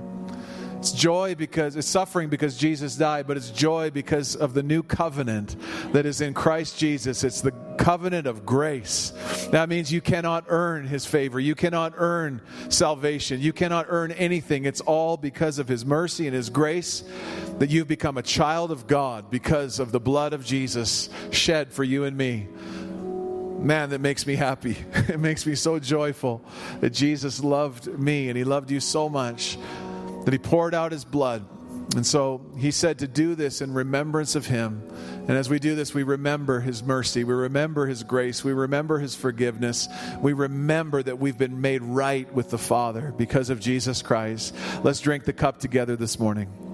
It's 0.81 0.93
joy 0.93 1.35
because 1.35 1.77
it's 1.77 1.87
suffering 1.87 2.31
because 2.31 2.57
Jesus 2.57 2.97
died, 2.97 3.27
but 3.27 3.37
it's 3.37 3.51
joy 3.51 3.91
because 3.91 4.35
of 4.35 4.55
the 4.55 4.63
new 4.63 4.83
covenant 4.83 5.55
that 5.93 6.07
is 6.07 6.23
in 6.23 6.33
Christ 6.33 6.79
Jesus. 6.79 7.23
It's 7.23 7.43
the 7.43 7.51
covenant 7.77 8.27
of 8.27 8.47
grace. 8.47 9.13
That 9.51 9.69
means 9.69 9.93
you 9.93 10.01
cannot 10.01 10.47
earn 10.49 10.87
his 10.87 11.05
favor. 11.05 11.39
You 11.39 11.55
cannot 11.55 11.93
earn 11.99 12.41
salvation. 12.71 13.43
You 13.43 13.53
cannot 13.53 13.87
earn 13.91 14.11
anything. 14.13 14.65
It's 14.65 14.81
all 14.81 15.19
because 15.19 15.59
of 15.59 15.69
his 15.69 15.85
mercy 15.85 16.27
and 16.27 16.35
his 16.35 16.49
grace 16.49 17.05
that 17.59 17.69
you've 17.69 17.89
become 17.89 18.17
a 18.17 18.23
child 18.23 18.71
of 18.71 18.87
God 18.87 19.31
because 19.31 19.81
of 19.81 19.93
the 19.93 20.01
blood 20.01 20.33
of 20.33 20.47
Jesus 20.47 21.11
shed 21.31 21.75
for 21.75 21.85
you 21.85 22.05
and 22.05 22.17
me 22.17 22.49
man, 23.61 23.91
that 23.91 24.01
makes 24.01 24.27
me 24.27 24.37
happy. 24.37 24.77
It 25.09 25.19
makes 25.19 25.45
me 25.45 25.55
so 25.55 25.79
joyful 25.79 26.45
that 26.81 26.91
Jesus 26.91 27.43
loved 27.43 27.87
me 27.87 28.29
and 28.29 28.37
he 28.37 28.45
loved 28.45 28.71
you 28.71 28.81
so 28.81 29.09
much 29.09 29.59
that 30.25 30.33
he 30.33 30.39
poured 30.39 30.75
out 30.75 30.93
his 30.93 31.05
blood. 31.05 31.45
And 31.97 32.07
so 32.07 32.41
he 32.57 32.71
said 32.71 33.01
to 33.01 33.09
do 33.09 33.35
this 33.35 33.61
in 33.61 33.75
remembrance 33.75 34.37
of 34.37 34.47
him. 34.47 34.83
And 35.27 35.33
as 35.33 35.51
we 35.51 35.59
do 35.59 35.75
this, 35.75 35.93
we 35.93 36.05
remember 36.05 36.61
his 36.61 36.85
mercy, 36.85 37.25
we 37.25 37.35
remember 37.35 37.87
his 37.87 38.05
grace, 38.05 38.45
we 38.45 38.53
remember 38.53 39.01
his 39.01 39.17
forgiveness, 39.17 39.89
we 40.21 40.33
remember 40.33 41.03
that 41.03 41.19
we've 41.19 41.39
been 41.39 41.61
made 41.61 41.83
right 41.83 42.33
with 42.33 42.51
the 42.51 42.59
Father 42.59 43.13
because 43.17 43.51
of 43.51 43.59
Jesus 43.59 44.03
Christ. 44.03 44.55
Let's 44.85 45.01
drink 45.01 45.25
the 45.25 45.33
cup 45.33 45.59
together 45.59 45.97
this 45.97 46.21
morning. 46.21 46.70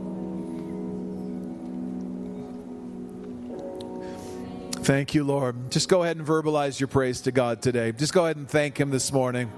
Thank 4.87 5.17
you, 5.17 5.25
Lord. 5.25 5.73
Just 5.73 5.89
go 5.89 6.05
ahead 6.05 6.17
and 6.17 6.25
verbalize 6.25 6.79
your 6.79 6.87
praise 6.87 7.23
to 7.23 7.33
God 7.33 7.61
today. 7.61 7.91
Just 7.91 8.13
go 8.13 8.25
ahead 8.25 8.37
and 8.37 8.49
thank 8.49 8.79
Him 8.79 8.91
this 8.91 9.13
morning. 9.13 9.51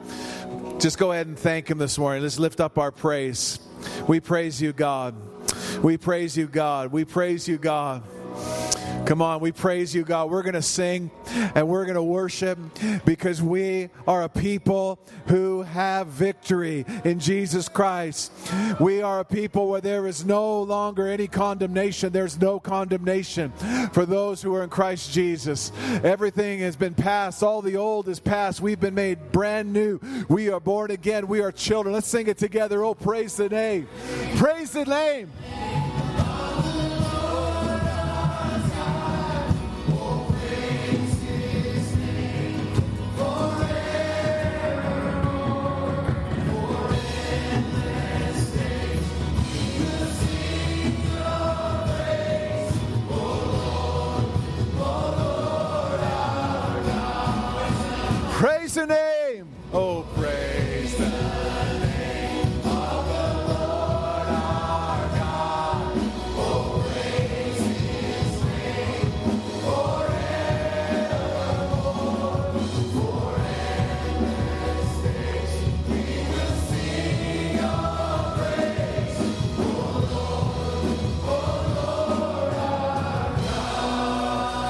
Just 0.78 0.96
go 0.96 1.12
ahead 1.12 1.26
and 1.26 1.38
thank 1.38 1.70
Him 1.70 1.76
this 1.76 1.98
morning. 1.98 2.22
Let's 2.22 2.38
lift 2.38 2.60
up 2.60 2.78
our 2.78 2.90
praise. 2.90 3.60
We 4.06 4.20
praise 4.20 4.62
you, 4.62 4.72
God. 4.72 5.14
We 5.82 5.98
praise 5.98 6.34
you, 6.34 6.46
God. 6.46 6.92
We 6.92 7.04
praise 7.04 7.46
you, 7.46 7.58
God. 7.58 8.04
Come 9.08 9.22
on, 9.22 9.40
we 9.40 9.52
praise 9.52 9.94
you, 9.94 10.04
God. 10.04 10.30
We're 10.30 10.42
going 10.42 10.52
to 10.52 10.60
sing 10.60 11.10
and 11.54 11.66
we're 11.66 11.86
going 11.86 11.94
to 11.94 12.02
worship 12.02 12.58
because 13.06 13.40
we 13.40 13.88
are 14.06 14.24
a 14.24 14.28
people 14.28 14.98
who 15.28 15.62
have 15.62 16.08
victory 16.08 16.84
in 17.06 17.18
Jesus 17.18 17.70
Christ. 17.70 18.30
We 18.78 19.00
are 19.00 19.20
a 19.20 19.24
people 19.24 19.70
where 19.70 19.80
there 19.80 20.06
is 20.06 20.26
no 20.26 20.60
longer 20.60 21.08
any 21.08 21.26
condemnation. 21.26 22.12
There's 22.12 22.38
no 22.38 22.60
condemnation 22.60 23.50
for 23.94 24.04
those 24.04 24.42
who 24.42 24.54
are 24.54 24.62
in 24.62 24.68
Christ 24.68 25.10
Jesus. 25.10 25.72
Everything 26.04 26.58
has 26.58 26.76
been 26.76 26.92
passed, 26.92 27.42
all 27.42 27.62
the 27.62 27.76
old 27.76 28.10
is 28.10 28.20
past. 28.20 28.60
We've 28.60 28.78
been 28.78 28.94
made 28.94 29.32
brand 29.32 29.72
new. 29.72 30.00
We 30.28 30.50
are 30.50 30.60
born 30.60 30.90
again. 30.90 31.28
We 31.28 31.40
are 31.40 31.50
children. 31.50 31.94
Let's 31.94 32.08
sing 32.08 32.26
it 32.26 32.36
together. 32.36 32.84
Oh, 32.84 32.92
praise 32.92 33.38
the 33.38 33.48
name. 33.48 33.88
Praise 34.36 34.72
the 34.72 34.84
name. 34.84 35.32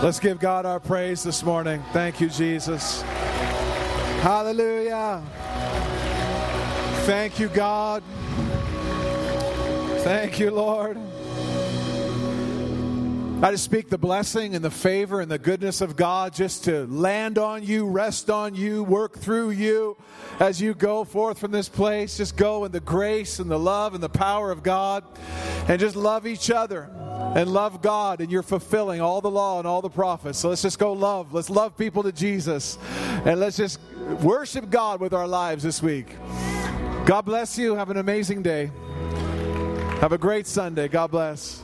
Let's 0.09 0.21
give 0.21 0.41
God 0.41 0.65
our 0.65 0.81
praise 0.81 1.23
this 1.23 1.43
morning. 1.43 1.85
Thank 1.93 2.19
you, 2.19 2.31
Jesus. 2.31 3.03
Hallelujah. 4.23 5.23
Thank 7.05 7.39
you, 7.39 7.49
God. 7.49 8.03
Thank 10.05 10.39
you, 10.39 10.51
Lord. 10.51 10.97
I 13.43 13.51
just 13.51 13.65
speak 13.65 13.91
the 13.91 13.99
blessing 13.99 14.55
and 14.55 14.65
the 14.65 14.71
favor 14.71 15.21
and 15.21 15.31
the 15.31 15.39
goodness 15.39 15.83
of 15.83 15.95
God 15.95 16.33
just 16.33 16.65
to 16.65 16.87
land 16.87 17.37
on 17.37 17.63
you, 17.63 17.87
rest 17.87 18.31
on 18.31 18.55
you, 18.55 18.85
work 18.85 19.19
through 19.19 19.51
you 19.51 19.95
as 20.41 20.59
you 20.59 20.73
go 20.73 21.05
forth 21.05 21.39
from 21.39 21.51
this 21.51 21.69
place. 21.69 22.17
Just 22.17 22.35
go 22.35 22.65
in 22.65 22.73
the 22.73 22.81
grace 22.81 23.41
and 23.41 23.51
the 23.51 23.59
love 23.59 23.93
and 23.93 24.03
the 24.03 24.09
power 24.09 24.51
of 24.51 24.63
God 24.63 25.05
and 25.69 25.79
just 25.79 25.97
love 25.97 26.27
each 26.27 26.51
other 26.51 26.91
and 27.35 27.53
love 27.53 27.83
God, 27.83 28.21
and 28.21 28.31
you're 28.31 28.43
fulfilling 28.43 29.01
all 29.01 29.21
the 29.21 29.31
law 29.31 29.59
and 29.59 29.67
all 29.67 29.83
the 29.83 29.91
prophets. 29.91 30.39
So 30.39 30.49
let's 30.49 30.63
just 30.63 30.79
go 30.79 30.93
love. 30.93 31.33
Let's 31.33 31.51
love 31.51 31.77
people 31.77 32.03
to 32.03 32.13
Jesus 32.13 32.79
and 33.25 33.39
let's 33.41 33.57
just 33.57 33.81
worship 34.23 34.71
God 34.71 35.01
with 35.01 35.13
our 35.13 35.27
lives 35.27 35.63
this 35.63 35.83
week. 35.83 36.17
God 37.05 37.23
bless 37.23 37.59
you. 37.59 37.75
Have 37.75 37.91
an 37.91 37.99
amazing 37.99 38.43
day. 38.43 38.71
Have 40.01 40.13
a 40.13 40.19
great 40.19 40.47
Sunday. 40.47 40.89
God 40.89 41.11
bless. 41.11 41.63